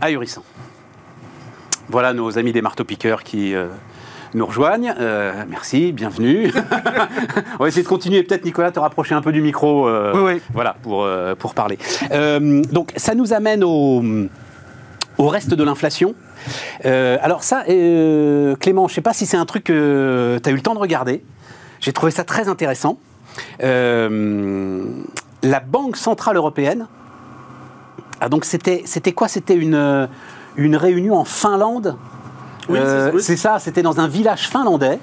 ahurissant. 0.00 0.42
Voilà 1.88 2.12
nos 2.14 2.38
amis 2.38 2.52
des 2.52 2.62
marteaux-piqueurs 2.62 3.22
qui 3.22 3.54
euh, 3.54 3.66
nous 4.32 4.46
rejoignent. 4.46 4.94
Euh, 4.98 5.44
merci, 5.48 5.92
bienvenue. 5.92 6.50
On 7.58 7.62
va 7.62 7.68
essayer 7.68 7.82
de 7.82 7.88
continuer. 7.88 8.22
Peut-être, 8.22 8.44
Nicolas, 8.44 8.72
te 8.72 8.80
rapprocher 8.80 9.14
un 9.14 9.20
peu 9.20 9.32
du 9.32 9.42
micro. 9.42 9.86
euh, 9.86 10.12
Oui, 10.14 10.34
oui. 10.34 10.42
Voilà, 10.52 10.76
pour, 10.82 11.06
pour 11.38 11.54
parler. 11.54 11.78
Donc, 12.10 12.92
ça 12.96 13.14
nous 13.14 13.32
amène 13.32 13.62
au, 13.64 14.02
au 15.18 15.28
reste 15.28 15.54
de 15.54 15.64
l'inflation. 15.64 16.14
Alors 16.84 17.42
ça, 17.44 17.64
Clément, 17.64 18.88
je 18.88 18.92
ne 18.92 18.94
sais 18.94 19.00
pas 19.02 19.12
si 19.12 19.26
c'est 19.26 19.36
un 19.36 19.46
truc 19.46 19.64
que 19.64 20.38
tu 20.42 20.48
as 20.48 20.52
eu 20.52 20.56
le 20.56 20.62
temps 20.62 20.74
de 20.74 20.80
regarder. 20.80 21.22
J'ai 21.80 21.92
trouvé 21.92 22.10
ça 22.12 22.24
très 22.24 22.48
intéressant. 22.48 22.98
La 23.60 25.60
Banque 25.60 25.96
Centrale 25.98 26.36
Européenne, 26.36 26.86
ah, 28.20 28.28
donc 28.30 28.46
c'était 28.46 28.82
c'était 28.86 29.12
quoi? 29.12 29.28
C'était 29.28 29.56
une, 29.56 30.08
une 30.56 30.76
réunion 30.76 31.16
en 31.16 31.24
Finlande 31.24 31.96
Oui, 32.68 32.78
c'est- 32.80 32.84
Euh, 32.86 33.18
c'est 33.18 33.36
ça, 33.36 33.58
c'était 33.58 33.82
dans 33.82 34.00
un 34.00 34.08
village 34.08 34.48
finlandais. 34.48 34.98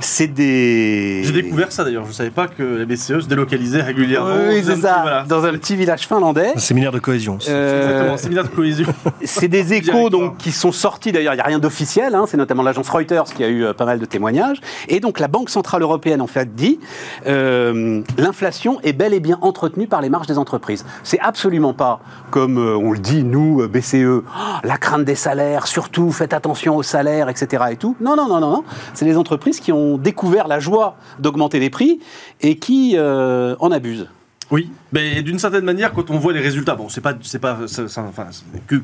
C'est 0.00 0.26
des. 0.28 1.22
J'ai 1.24 1.32
découvert 1.32 1.70
ça 1.72 1.84
d'ailleurs. 1.84 2.04
Je 2.04 2.08
ne 2.08 2.14
savais 2.14 2.30
pas 2.30 2.48
que 2.48 2.62
la 2.62 2.84
BCE 2.84 3.20
se 3.20 3.26
délocalisait 3.28 3.82
régulièrement. 3.82 4.30
Oui, 4.48 4.62
dans 4.62 4.66
c'est 4.66 4.70
un 4.70 4.74
petit- 4.74 4.80
ça. 4.82 4.98
voilà. 5.02 5.24
Dans 5.28 5.44
un 5.44 5.52
petit 5.52 5.76
village 5.76 6.06
finlandais. 6.06 6.52
Un 6.56 6.58
séminaire 6.58 6.92
de 6.92 6.98
cohésion. 6.98 7.38
Euh, 7.48 7.82
Exactement, 7.90 8.16
séminaire 8.16 8.44
de 8.44 8.48
cohésion. 8.48 8.86
C'est 9.24 9.48
des 9.48 9.74
échos 9.74 10.10
donc 10.10 10.36
qui 10.38 10.52
sont 10.52 10.72
sortis 10.72 11.12
d'ailleurs. 11.12 11.34
Il 11.34 11.36
n'y 11.36 11.42
a 11.42 11.46
rien 11.46 11.58
d'officiel. 11.58 12.14
hein, 12.14 12.24
c'est 12.26 12.36
notamment 12.36 12.62
l'agence 12.62 12.88
Reuters 12.88 13.24
qui 13.24 13.44
a 13.44 13.48
eu 13.48 13.64
euh, 13.64 13.72
pas 13.74 13.84
mal 13.84 13.98
de 13.98 14.04
témoignages. 14.04 14.60
Et 14.88 15.00
donc 15.00 15.20
la 15.20 15.28
Banque 15.28 15.50
centrale 15.50 15.82
européenne 15.82 16.20
en 16.20 16.26
fait 16.26 16.54
dit 16.54 16.80
euh, 17.26 18.00
l'inflation 18.18 18.80
est 18.82 18.92
bel 18.92 19.14
et 19.14 19.20
bien 19.20 19.38
entretenue 19.42 19.86
par 19.86 20.00
les 20.00 20.08
marges 20.08 20.26
des 20.26 20.38
entreprises. 20.38 20.84
C'est 21.04 21.20
absolument 21.20 21.72
pas 21.74 22.00
comme 22.30 22.58
euh, 22.58 22.76
on 22.76 22.92
le 22.92 22.98
dit 22.98 23.22
nous 23.24 23.66
BCE. 23.68 24.22
Ah, 24.34 24.60
la 24.64 24.76
crainte 24.78 25.04
des 25.04 25.14
salaires, 25.14 25.66
surtout 25.66 26.10
faites 26.10 26.32
attention 26.32 26.76
aux 26.76 26.82
salaires, 26.82 27.28
etc. 27.28 27.64
Et 27.72 27.76
tout. 27.76 27.96
Non 28.00 28.16
non 28.16 28.28
non 28.28 28.40
non 28.40 28.50
non. 28.50 28.64
C'est 28.94 29.04
les 29.04 29.16
entreprises 29.16 29.60
qui 29.60 29.72
ont 29.72 29.89
découvert 29.98 30.48
la 30.48 30.60
joie 30.60 30.96
d'augmenter 31.18 31.58
les 31.58 31.70
prix 31.70 32.00
et 32.40 32.56
qui 32.56 32.94
euh, 32.96 33.56
en 33.60 33.70
abusent. 33.70 34.08
Oui, 34.50 34.70
mais 34.92 35.22
d'une 35.22 35.38
certaine 35.38 35.64
manière, 35.64 35.92
quand 35.92 36.10
on 36.10 36.18
voit 36.18 36.32
les 36.32 36.40
résultats, 36.40 36.74
bon, 36.74 36.88
c'est 36.88 37.00
pas, 37.00 37.14
c'est 37.22 37.38
pas, 37.38 37.58
enfin, 37.88 38.26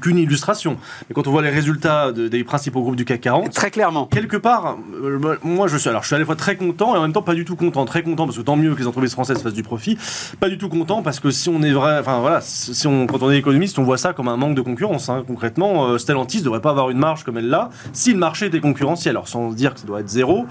qu'une 0.01 0.19
illustration, 0.19 0.77
mais 1.09 1.15
quand 1.15 1.27
on 1.27 1.31
voit 1.31 1.43
les 1.43 1.51
résultats 1.51 2.13
de- 2.13 2.29
des 2.29 2.45
principaux 2.45 2.81
groupes 2.83 2.97
du 2.97 3.05
CAC 3.05 3.21
40, 3.21 3.53
Très 3.53 3.71
clairement. 3.71 4.07
quelque 4.07 4.37
part, 4.37 4.77
euh, 5.03 5.37
moi 5.43 5.67
je 5.69 5.77
suis, 5.77 5.89
alors 5.89 6.03
je 6.03 6.07
suis 6.09 6.17
à 6.17 6.19
la 6.19 6.25
fois 6.25 6.37
très 6.37 6.57
content 6.57 6.95
et 6.95 6.99
en 6.99 7.03
même 7.03 7.13
temps 7.13 7.23
pas 7.23 7.35
du 7.35 7.45
tout 7.45 7.57
content. 7.57 7.85
Très 7.85 8.03
content 8.03 8.25
parce 8.27 8.37
que 8.37 8.43
tant 8.43 8.57
mieux 8.57 8.75
que 8.75 8.81
les 8.81 8.87
entreprises 8.87 9.13
françaises 9.13 9.43
fassent 9.43 9.53
du 9.55 9.63
profit. 9.63 9.99
Pas 10.41 10.49
du 10.49 10.59
tout 10.59 10.69
content 10.69 11.03
parce 11.03 11.21
que 11.21 11.31
si 11.31 11.49
on 11.49 11.63
est 11.63 11.73
vrai, 11.73 11.99
enfin 12.01 12.21
voilà, 12.21 12.41
si 12.41 12.87
on, 12.87 13.07
quand 13.07 13.23
on 13.23 13.31
est 13.31 13.39
économiste, 13.39 13.79
on 13.79 13.83
voit 13.85 13.99
ça 13.99 14.13
comme 14.13 14.29
un 14.29 14.37
manque 14.37 14.55
de 14.55 14.63
concurrence. 14.63 15.09
hein. 15.09 15.25
Concrètement, 15.27 15.87
euh, 15.89 15.99
Stellantis 15.99 16.43
devrait 16.43 16.61
pas 16.61 16.71
avoir 16.71 16.91
une 16.91 16.99
marge 16.99 17.25
comme 17.25 17.39
elle 17.39 17.49
l'a 17.49 17.71
si 17.93 18.13
le 18.13 18.19
marché 18.19 18.47
était 18.47 18.61
concurrentiel. 18.61 19.15
Alors 19.17 19.29
sans 19.29 19.51
dire 19.53 19.75
que 19.75 19.81
ça 19.81 19.87
doit 19.87 20.01
être 20.01 20.09
zéro, 20.09 20.47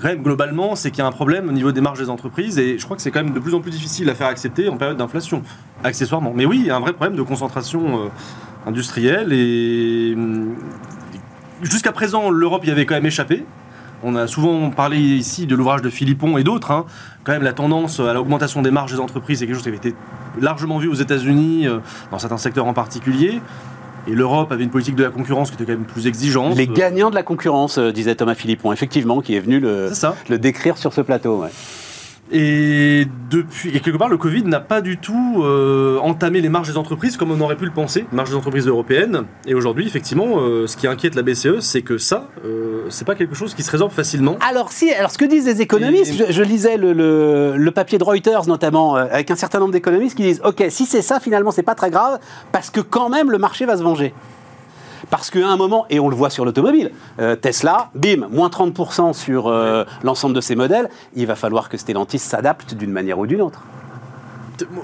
quand 0.00 0.08
même, 0.08 0.22
globalement, 0.22 0.74
c'est 0.74 0.90
qu'il 0.90 0.98
y 0.98 1.02
a 1.02 1.06
un 1.06 1.12
problème 1.12 1.48
au 1.48 1.52
niveau 1.52 1.70
des 1.72 1.80
marges 1.80 1.98
des 2.00 2.10
entreprises 2.10 2.58
et 2.58 2.76
je 2.78 2.84
crois 2.84 2.96
que 2.96 3.02
c'est 3.02 3.10
quand 3.12 3.22
même 3.22 3.32
de 3.34 3.38
plus 3.40 3.54
en 3.54 3.60
plus 3.60 3.70
difficile 3.70 4.10
à 4.10 4.14
faire 4.14 4.26
accepter 4.26 4.68
en 4.68 4.76
période 4.76 4.91
d'inflation, 4.96 5.42
accessoirement. 5.84 6.32
Mais 6.34 6.46
oui, 6.46 6.58
il 6.60 6.66
y 6.66 6.70
a 6.70 6.76
un 6.76 6.80
vrai 6.80 6.92
problème 6.92 7.16
de 7.16 7.22
concentration 7.22 8.04
euh, 8.04 8.08
industrielle 8.66 9.32
et 9.32 10.12
hum, 10.14 10.54
jusqu'à 11.62 11.92
présent, 11.92 12.30
l'Europe 12.30 12.64
y 12.66 12.70
avait 12.70 12.86
quand 12.86 12.94
même 12.94 13.06
échappé. 13.06 13.44
On 14.04 14.16
a 14.16 14.26
souvent 14.26 14.70
parlé 14.70 14.98
ici 14.98 15.46
de 15.46 15.54
l'ouvrage 15.54 15.80
de 15.80 15.90
Philippon 15.90 16.36
et 16.36 16.42
d'autres. 16.42 16.72
hein. 16.72 16.86
Quand 17.22 17.32
même, 17.32 17.42
la 17.42 17.52
tendance 17.52 18.00
à 18.00 18.12
l'augmentation 18.12 18.60
des 18.60 18.72
marges 18.72 18.92
des 18.92 18.98
entreprises, 18.98 19.38
c'est 19.38 19.46
quelque 19.46 19.54
chose 19.54 19.62
qui 19.62 19.68
avait 19.68 19.78
été 19.78 19.94
largement 20.40 20.78
vu 20.78 20.88
aux 20.88 20.94
États-Unis, 20.94 21.68
euh, 21.68 21.78
dans 22.10 22.18
certains 22.18 22.38
secteurs 22.38 22.66
en 22.66 22.74
particulier. 22.74 23.40
Et 24.08 24.14
l'Europe 24.14 24.50
avait 24.50 24.64
une 24.64 24.70
politique 24.70 24.96
de 24.96 25.04
la 25.04 25.10
concurrence 25.10 25.50
qui 25.50 25.54
était 25.54 25.64
quand 25.64 25.78
même 25.78 25.84
plus 25.84 26.08
exigeante. 26.08 26.56
Les 26.56 26.66
gagnants 26.66 27.10
de 27.10 27.14
la 27.14 27.22
concurrence, 27.22 27.78
euh, 27.78 27.92
disait 27.92 28.16
Thomas 28.16 28.34
Philippon, 28.34 28.72
effectivement, 28.72 29.20
qui 29.20 29.36
est 29.36 29.40
venu 29.40 29.60
le, 29.60 29.92
décrire 30.38 30.76
sur 30.76 30.92
ce 30.92 31.00
plateau. 31.00 31.42
ouais. 31.42 31.50
Et 32.34 33.06
depuis, 33.30 33.76
et 33.76 33.80
quelque 33.80 33.98
part, 33.98 34.08
le 34.08 34.16
Covid 34.16 34.42
n'a 34.44 34.60
pas 34.60 34.80
du 34.80 34.96
tout 34.96 35.42
euh, 35.44 35.98
entamé 35.98 36.40
les 36.40 36.48
marges 36.48 36.68
des 36.70 36.78
entreprises 36.78 37.18
comme 37.18 37.30
on 37.30 37.40
aurait 37.42 37.56
pu 37.56 37.66
le 37.66 37.70
penser, 37.72 38.06
marges 38.10 38.30
des 38.30 38.36
entreprises 38.36 38.66
européennes. 38.66 39.24
Et 39.46 39.52
aujourd'hui, 39.54 39.86
effectivement, 39.86 40.38
euh, 40.40 40.66
ce 40.66 40.76
qui 40.78 40.86
inquiète 40.86 41.14
la 41.14 41.22
BCE, 41.22 41.60
c'est 41.60 41.82
que 41.82 41.98
ça, 41.98 42.28
euh, 42.46 42.84
c'est 42.88 43.06
pas 43.06 43.14
quelque 43.14 43.34
chose 43.34 43.52
qui 43.54 43.62
se 43.62 43.70
résorbe 43.70 43.92
facilement. 43.92 44.36
Alors, 44.48 44.72
si, 44.72 44.90
alors 44.92 45.10
ce 45.10 45.18
que 45.18 45.26
disent 45.26 45.44
les 45.46 45.60
économistes, 45.60 46.12
Et- 46.20 46.26
je, 46.28 46.32
je 46.32 46.42
lisais 46.42 46.78
le, 46.78 46.94
le- 46.94 47.56
le 47.58 47.70
papier 47.70 47.98
de 47.98 48.04
Reuters 48.04 48.46
notamment, 48.46 48.96
euh, 48.96 49.04
avec 49.10 49.30
un 49.30 49.36
certain 49.36 49.58
nombre 49.58 49.72
d'économistes 49.72 50.16
qui 50.16 50.22
disent 50.22 50.40
Ok, 50.44 50.64
si 50.70 50.86
c'est 50.86 51.02
ça, 51.02 51.20
finalement, 51.20 51.50
c'est 51.50 51.62
pas 51.62 51.74
très 51.74 51.90
grave, 51.90 52.18
parce 52.50 52.70
que 52.70 52.80
quand 52.80 53.10
même, 53.10 53.30
le 53.30 53.36
marché 53.38 53.66
va 53.66 53.76
se 53.76 53.82
venger. 53.82 54.14
Parce 55.10 55.30
qu'à 55.30 55.46
un 55.48 55.56
moment, 55.56 55.86
et 55.90 56.00
on 56.00 56.08
le 56.08 56.16
voit 56.16 56.30
sur 56.30 56.44
l'automobile, 56.44 56.90
euh, 57.20 57.36
Tesla, 57.36 57.90
bim, 57.94 58.26
moins 58.30 58.48
30% 58.48 59.12
sur 59.12 59.48
euh, 59.48 59.84
l'ensemble 60.02 60.34
de 60.34 60.40
ses 60.40 60.54
modèles, 60.54 60.88
il 61.14 61.26
va 61.26 61.34
falloir 61.34 61.68
que 61.68 61.76
Stellantis 61.76 62.18
s'adapte 62.18 62.74
d'une 62.74 62.92
manière 62.92 63.18
ou 63.18 63.26
d'une 63.26 63.42
autre. 63.42 63.60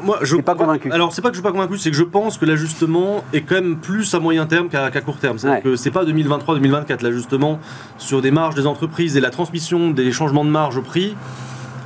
Moi, 0.02 0.18
je 0.22 0.36
pas 0.36 0.54
convaincu. 0.56 0.90
Alors, 0.90 1.12
c'est 1.12 1.22
pas 1.22 1.28
que 1.28 1.34
je 1.34 1.40
suis 1.40 1.42
pas 1.44 1.52
convaincu, 1.52 1.78
c'est 1.78 1.90
que 1.90 1.96
je 1.96 2.02
pense 2.02 2.36
que 2.36 2.44
l'ajustement 2.44 3.22
est 3.32 3.42
quand 3.42 3.54
même 3.56 3.76
plus 3.76 4.12
à 4.14 4.18
moyen 4.18 4.46
terme 4.46 4.68
qu'à 4.68 4.90
court 5.02 5.18
terme. 5.18 5.38
C'est-à-dire 5.38 5.58
Ouais. 5.64 5.70
que 5.70 5.76
c'est 5.76 5.90
pas 5.92 6.04
2023-2024 6.04 7.02
l'ajustement 7.02 7.60
sur 7.96 8.20
des 8.20 8.30
marges 8.32 8.54
des 8.56 8.66
entreprises 8.66 9.16
et 9.16 9.20
la 9.20 9.30
transmission 9.30 9.90
des 9.90 10.10
changements 10.10 10.44
de 10.44 10.50
marge 10.50 10.78
au 10.78 10.82
prix. 10.82 11.14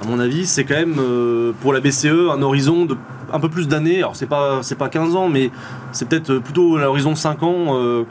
À 0.02 0.06
mon 0.08 0.20
avis, 0.20 0.46
c'est 0.46 0.64
quand 0.64 0.74
même 0.76 0.96
euh, 0.98 1.52
pour 1.60 1.72
la 1.74 1.80
BCE 1.80 2.06
un 2.32 2.40
horizon 2.40 2.86
de 2.86 2.96
un 3.32 3.40
peu 3.40 3.48
plus 3.48 3.68
d'années. 3.68 3.98
Alors, 3.98 4.16
c'est 4.16 4.26
pas 4.26 4.62
c'est 4.62 4.76
pas 4.76 4.88
15 4.88 5.16
ans, 5.16 5.28
mais 5.28 5.50
c'est 5.92 6.08
peut-être 6.08 6.38
plutôt 6.38 6.76
à 6.76 6.80
l'horizon 6.82 7.10
de 7.12 7.16
5 7.16 7.42
ans. 7.42 7.76
euh, 7.76 8.04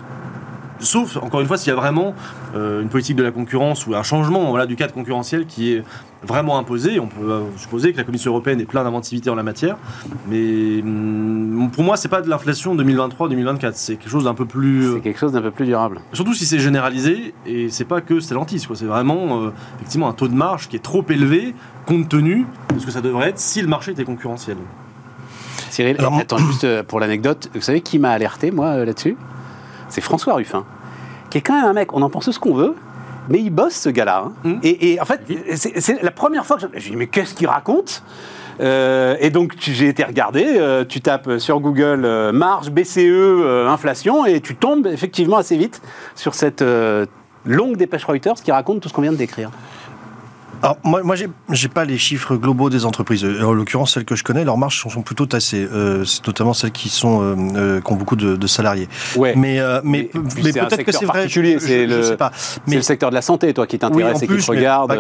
Sauf, 0.84 1.18
encore 1.18 1.42
une 1.42 1.46
fois, 1.46 1.58
s'il 1.60 1.70
y 1.70 1.74
a 1.74 1.76
vraiment 1.80 2.16
euh, 2.56 2.82
une 2.82 2.90
politique 2.90 3.16
de 3.16 3.22
la 3.22 3.30
concurrence 3.30 3.86
ou 3.86 3.94
un 3.94 4.02
changement 4.02 4.50
voilà, 4.50 4.66
du 4.66 4.76
cadre 4.76 4.96
concurrentiel 4.96 5.46
qui 5.46 5.74
est 5.74 5.84
vraiment 6.24 6.58
imposé. 6.58 7.00
On 7.00 7.06
peut 7.06 7.22
euh, 7.30 7.42
supposer 7.56 7.92
que 7.94 7.98
la 7.98 8.04
Commission 8.04 8.32
européenne 8.32 8.60
est 8.60 8.66
plein 8.66 8.84
d'inventivité 8.84 9.30
en 9.30 9.36
la 9.36 9.44
matière. 9.44 9.78
Mais 10.28 10.82
hum, 10.82 11.70
pour 11.72 11.84
moi, 11.84 11.98
c'est 11.98 12.08
pas 12.08 12.22
de 12.24 12.30
l'inflation 12.30 12.76
2023-2024. 12.76 13.74
C'est 13.76 13.96
quelque 13.98 14.10
chose 14.10 14.24
d'un 14.24 14.34
peu 14.34 14.46
plus. 14.46 14.88
euh, 14.88 14.94
C'est 14.96 15.02
quelque 15.02 15.20
chose 15.20 15.34
d'un 15.34 15.42
peu 15.44 15.52
plus 15.52 15.68
durable. 15.68 16.02
Surtout 16.14 16.34
si 16.34 16.48
c'est 16.48 16.58
généralisé 16.58 17.36
et 17.46 17.70
c'est 17.70 17.86
pas 17.86 18.02
que 18.02 18.20
Stellantis. 18.20 18.66
quoi. 18.66 18.76
C'est 18.76 18.86
vraiment 18.86 19.44
euh, 19.44 19.50
effectivement 19.76 20.10
un 20.10 20.14
taux 20.14 20.30
de 20.30 20.34
marge 20.34 20.68
qui 20.68 20.78
est 20.78 20.84
trop 20.84 21.06
élevé 21.10 21.54
compte 21.86 22.10
tenu 22.10 22.48
de 22.74 22.80
ce 22.80 22.88
que 22.88 22.92
ça 22.92 23.02
devrait 23.02 23.30
être 23.30 23.38
si 23.40 23.62
le 23.62 23.68
marché 23.68 23.92
était 23.92 24.04
concurrentiel. 24.04 24.58
Cyril, 25.72 25.96
Alors, 26.00 26.18
attends, 26.18 26.38
juste 26.50 26.64
euh, 26.64 26.84
pour 26.84 27.00
l'anecdote, 27.00 27.50
vous 27.56 27.62
savez 27.62 27.82
qui 27.82 28.00
m'a 28.00 28.12
alerté, 28.12 28.52
moi, 28.52 28.68
euh, 28.68 28.86
là-dessus? 28.86 29.18
C'est 29.90 30.02
François 30.02 30.36
Ruffin, 30.36 30.66
qui 31.30 31.38
est 31.40 31.42
quand 31.42 31.54
même 31.54 31.66
un 31.66 31.74
mec, 31.74 31.94
on 31.94 32.02
en 32.02 32.10
pense 32.10 32.30
ce 32.30 32.40
qu'on 32.40 32.54
veut, 32.54 32.76
mais 33.30 33.40
il 33.40 33.50
bosse, 33.50 33.74
ce 33.76 33.90
gars-là. 33.90 34.26
hein. 34.28 34.32
Mhm. 34.44 34.60
Et, 34.64 34.94
et 34.94 35.02
en 35.02 35.06
fait, 35.06 35.22
c'est 35.56 36.02
la 36.02 36.12
première 36.12 36.46
fois 36.46 36.58
que 36.58 36.64
je, 36.64 36.80
je 36.80 36.90
dis, 36.92 36.96
mais 36.96 37.08
qu'est-ce 37.08 37.34
qu'il 37.34 37.48
raconte? 37.48 38.04
Euh, 38.60 39.16
et 39.20 39.30
donc 39.30 39.56
j'ai 39.60 39.88
été 39.88 40.04
regarder, 40.04 40.46
euh, 40.46 40.86
tu 40.86 41.02
tapes 41.02 41.38
sur 41.40 41.60
Google 41.60 42.04
euh, 42.06 42.32
marge, 42.32 42.70
BCE, 42.70 43.68
inflation, 43.68 44.26
et 44.26 44.42
tu 44.42 44.56
tombes 44.56 44.88
effectivement 44.88 45.38
assez 45.38 45.58
vite 45.58 45.82
sur 46.16 46.36
cette 46.36 46.64
longue 47.46 47.78
dépêche 47.78 48.06
Reuters 48.06 48.36
qui 48.36 48.52
raconte 48.52 48.82
tout 48.82 48.90
ce 48.90 48.94
qu'on 48.94 49.02
vient 49.02 49.12
de 49.12 49.18
décrire. 49.18 49.50
Alors, 50.64 50.78
moi, 50.84 51.02
moi 51.04 51.16
j'ai 51.50 51.68
pas 51.68 51.86
les 51.86 51.98
chiffres 51.98 52.36
globaux 52.36 52.70
des 52.70 52.86
entreprises. 52.86 53.24
Euh, 53.26 53.44
En 53.44 53.54
l'occurrence, 53.54 53.94
celles 53.94 54.06
que 54.06 54.16
je 54.16 54.24
connais, 54.24 54.44
leurs 54.46 54.58
marges 54.58 54.80
sont, 54.80 54.90
sont 54.90 55.02
plutôt 55.02 55.26
tassées. 55.26 55.68
Euh, 55.72 56.06
c'est 56.06 56.26
notamment 56.28 56.54
celles 56.54 56.72
qui, 56.72 56.90
sont, 56.90 57.22
euh, 57.24 57.36
euh, 57.56 57.82
qui 57.82 57.92
ont 57.92 57.96
beaucoup 57.96 58.16
de, 58.16 58.36
de 58.36 58.48
salariés. 58.48 58.88
Ouais. 59.16 59.34
Mais, 59.36 59.60
euh, 59.60 59.82
peut-être 59.82 60.84
que 60.84 60.92
c'est 60.92 61.06
vrai. 61.06 61.24
c'est 61.24 61.30
je- 61.30 61.58
je 61.60 61.84
le- 61.86 62.04
sais 62.04 62.18
pas. 62.18 62.32
C'est 62.36 62.62
Mais 62.68 62.76
le 62.76 62.82
secteur 62.84 63.10
de 63.10 63.16
la 63.16 63.22
santé, 63.22 63.54
toi, 63.54 63.66
qui 63.66 63.76
oui, 63.76 63.80
t'intéresse 63.80 64.22
et 64.22 64.28
qui 64.28 64.38
te 64.38 64.52
regarde. 64.52 64.92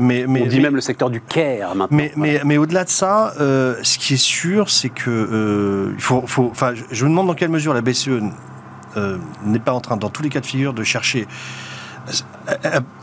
mais, 0.00 0.24
on 0.26 0.46
dit 0.46 0.60
même 0.60 0.74
le 0.74 0.80
secteur 0.80 1.10
du 1.10 1.20
care 1.20 1.74
maintenant. 1.74 1.98
Mais, 2.16 2.56
au-delà 2.56 2.84
de 2.84 2.88
ça, 2.90 3.34
ce 3.38 3.98
qui 3.98 4.14
est 4.14 4.16
sûr, 4.16 4.70
c'est 4.70 4.88
que 4.90 5.90
il 5.94 6.00
faut, 6.02 6.22
faut, 6.26 6.48
enfin, 6.50 6.72
je, 6.74 6.82
je 6.90 7.04
me 7.04 7.10
demande 7.10 7.26
dans 7.26 7.34
quelle 7.34 7.50
mesure 7.50 7.74
la 7.74 7.82
BCE 7.82 8.20
n'est 9.44 9.58
pas 9.58 9.72
en 9.72 9.80
train, 9.80 9.96
dans 9.96 10.08
tous 10.10 10.22
les 10.22 10.28
cas 10.30 10.40
de 10.40 10.46
figure, 10.46 10.72
de 10.72 10.82
chercher 10.82 11.26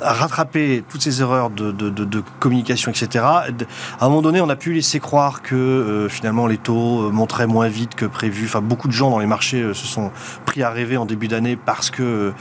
à, 0.02 0.14
rattraper 0.14 0.84
toutes 0.90 1.02
ces 1.02 1.22
erreurs 1.22 1.50
de, 1.50 1.72
de, 1.72 1.90
de- 1.90 2.06
de 2.06 2.24
communication, 2.40 2.92
etc. 2.92 3.24
À 3.26 3.46
un 4.02 4.10
moment 4.10 4.22
donné, 4.22 4.42
on 4.42 4.50
a 4.50 4.56
pu 4.56 4.74
laisser 4.74 5.00
croire 5.00 5.42
que 5.42 5.56
euh, 5.56 6.10
finalement 6.10 6.48
les 6.48 6.58
taux 6.58 7.04
euh, 7.08 7.12
montraient 7.12 7.48
moins 7.48 7.68
vite 7.68 7.96
que 7.96 8.06
prévu. 8.06 8.46
Enfin, 8.46 8.62
beaucoup 8.62 8.88
de 8.88 8.94
gens 8.94 9.10
dans 9.10 9.20
les 9.20 9.26
marchés 9.28 9.62
euh, 9.62 9.74
se 9.74 9.86
sont 9.86 10.12
pris 10.46 10.64
à 10.64 10.70
rêver 10.70 10.98
en 10.98 11.06
début 11.06 11.28
d'année 11.28 11.56
parce 11.56 11.90
que 11.90 12.34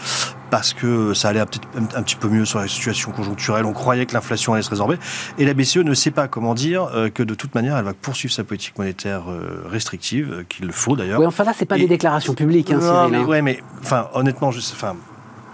parce 0.51 0.73
que 0.73 1.15
ça 1.15 1.31
allait 1.31 1.41
peut-être 1.41 1.67
un, 1.77 1.99
un 1.99 2.03
petit 2.03 2.15
peu 2.15 2.29
mieux 2.29 2.45
sur 2.45 2.61
la 2.61 2.69
situation 2.69 3.11
conjoncturelle. 3.11 3.65
On 3.65 3.73
croyait 3.73 4.07
que 4.07 4.15
l'inflation 4.15 4.53
allait 4.55 4.63
se 4.63 4.71
résorber. 4.71 4.99
Et 5.37 5.45
la 5.45 5.53
BCE 5.55 5.79
ne 5.79 5.95
sait 5.95 6.13
pas 6.13 6.29
comment 6.29 6.55
dire 6.55 6.89
euh, 6.95 7.09
que 7.11 7.23
de 7.25 7.35
toute 7.35 7.55
manière, 7.57 7.77
elle 7.77 7.85
va 7.85 7.95
poursuivre 7.95 8.33
sa 8.33 8.45
politique 8.45 8.79
monétaire 8.79 9.23
euh, 9.29 9.65
restrictive, 9.69 10.31
euh, 10.33 10.45
qu'il 10.49 10.67
le 10.67 10.73
faut 10.73 10.95
d'ailleurs. 10.97 11.19
Ouais, 11.19 11.27
enfin 11.27 11.43
là, 11.45 11.53
c'est 11.59 11.65
pas 11.65 11.77
Et- 11.77 11.81
des 11.81 11.89
déclarations 11.89 12.35
publiques, 12.35 12.71
hein, 12.71 12.79
Non, 12.81 13.09
Cyril. 13.09 13.11
mais, 13.11 13.19
hein. 13.19 13.25
ouais, 13.25 13.43
mais 13.43 13.63
enfin, 13.83 14.09
honnêtement, 14.15 14.53
je, 14.53 14.61
sais- 14.61 14.75
enfin, 14.77 14.95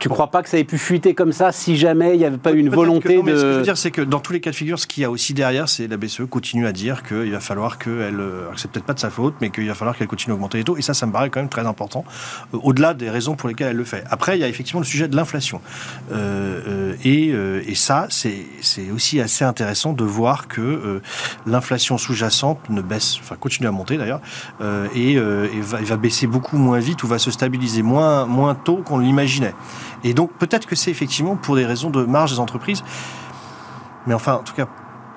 Tu 0.01 0.09
crois 0.09 0.29
pas 0.31 0.43
que 0.43 0.49
ça 0.49 0.59
ait 0.59 0.65
pu 0.65 0.79
fuiter 0.79 1.15
comme 1.15 1.33
ça 1.33 1.53
si 1.53 1.77
jamais 1.77 2.15
il 2.15 2.19
n'y 2.19 2.25
avait 2.25 2.39
pas 2.39 2.53
eu 2.53 2.59
une 2.59 2.71
volonté 2.71 3.09
que- 3.09 3.15
non, 3.19 3.23
mais 3.23 3.33
Ce 3.37 3.43
que 3.43 3.53
je 3.53 3.57
veux 3.59 3.63
dire, 3.63 3.77
c'est 3.79 3.91
que 3.91 4.03
dans 4.03 4.19
tous 4.21 4.33
les 4.33 4.41
cas 4.41 4.51
de 4.51 4.57
figure, 4.57 4.79
ce 4.79 4.87
qu'il 4.87 5.03
y 5.03 5.05
a 5.05 5.11
aussi 5.11 5.35
derrière, 5.35 5.69
c'est 5.69 5.87
la 5.87 5.97
BCE 5.97 6.23
continue 6.29 6.67
à 6.67 6.73
dire 6.73 7.03
qu'il 7.03 7.31
va 7.33 7.41
falloir 7.41 7.79
qu'elle. 7.79 8.19
euh, 8.21 8.49
C'est 8.57 8.71
peut-être 8.71 8.87
pas 8.87 8.95
de 8.95 8.99
sa 8.99 9.11
faute, 9.11 9.35
mais 9.41 9.51
qu'il 9.51 9.69
va 9.69 9.75
falloir 9.75 9.97
qu'elle 9.97 10.09
continue 10.09 10.33
à 10.33 10.35
augmenter 10.37 10.59
les 10.59 10.65
taux. 10.65 10.77
Et 10.77 10.83
ça, 10.83 10.95
ça 10.95 11.07
me 11.07 11.13
paraît 11.13 11.31
quand 11.31 11.41
même 11.41 11.49
très 11.49 11.67
important, 11.67 12.05
euh, 12.55 12.59
au-delà 12.63 12.95
des 12.95 13.11
raisons 13.11 13.37
pour 13.37 13.49
lesquelles 13.49 13.69
elle 13.69 13.77
le 13.77 13.85
fait. 13.85 14.03
Après, 14.11 14.37
il 14.37 14.41
y 14.41 14.45
a 14.45 14.49
effectivement 14.49 14.81
le 14.81 14.87
sujet 14.87 15.07
de 15.09 15.15
l'inflation. 15.17 15.61
Euh, 16.13 16.61
euh, 16.67 16.95
et, 17.05 17.31
euh, 17.33 17.63
et 17.67 17.75
ça, 17.75 18.07
c'est 18.11 18.91
aussi 18.95 19.21
assez 19.21 19.45
intéressant 19.45 19.93
de 19.93 20.05
voir 20.05 20.49
que 20.49 21.01
l'inflation 21.47 21.99
sous-jacente 21.99 22.59
ne 22.71 22.81
baisse, 22.83 23.17
enfin 23.21 23.37
continue 23.39 23.69
à 23.69 23.71
monter 23.73 23.97
d'ailleurs, 23.97 24.21
euh, 24.61 24.87
et, 24.95 25.17
euh, 25.17 25.47
et 25.55 25.61
va, 25.61 25.79
va 25.81 25.97
baisser 25.97 26.27
beaucoup 26.27 26.57
moins 26.57 26.79
vite 26.79 27.03
ou 27.03 27.07
va 27.07 27.19
se 27.19 27.31
stabiliser 27.31 27.83
moins, 27.83 28.27
moins 28.27 28.55
tôt 28.55 28.77
qu'on 28.85 28.99
l'imaginait. 28.99 29.55
Et 30.05 30.15
donc 30.15 30.33
peut-être 30.33 30.67
que 30.67 30.77
c'est 30.77 30.91
effectivement 30.91 31.37
pour 31.37 31.57
des 31.57 31.67
raisons 31.67 31.91
de 31.91 32.05
marge 32.05 32.33
des 32.33 32.39
entreprises. 32.41 32.83
Mais 34.07 34.15
enfin, 34.15 34.35
en 34.35 34.43
tout 34.43 34.55
cas, 34.55 34.67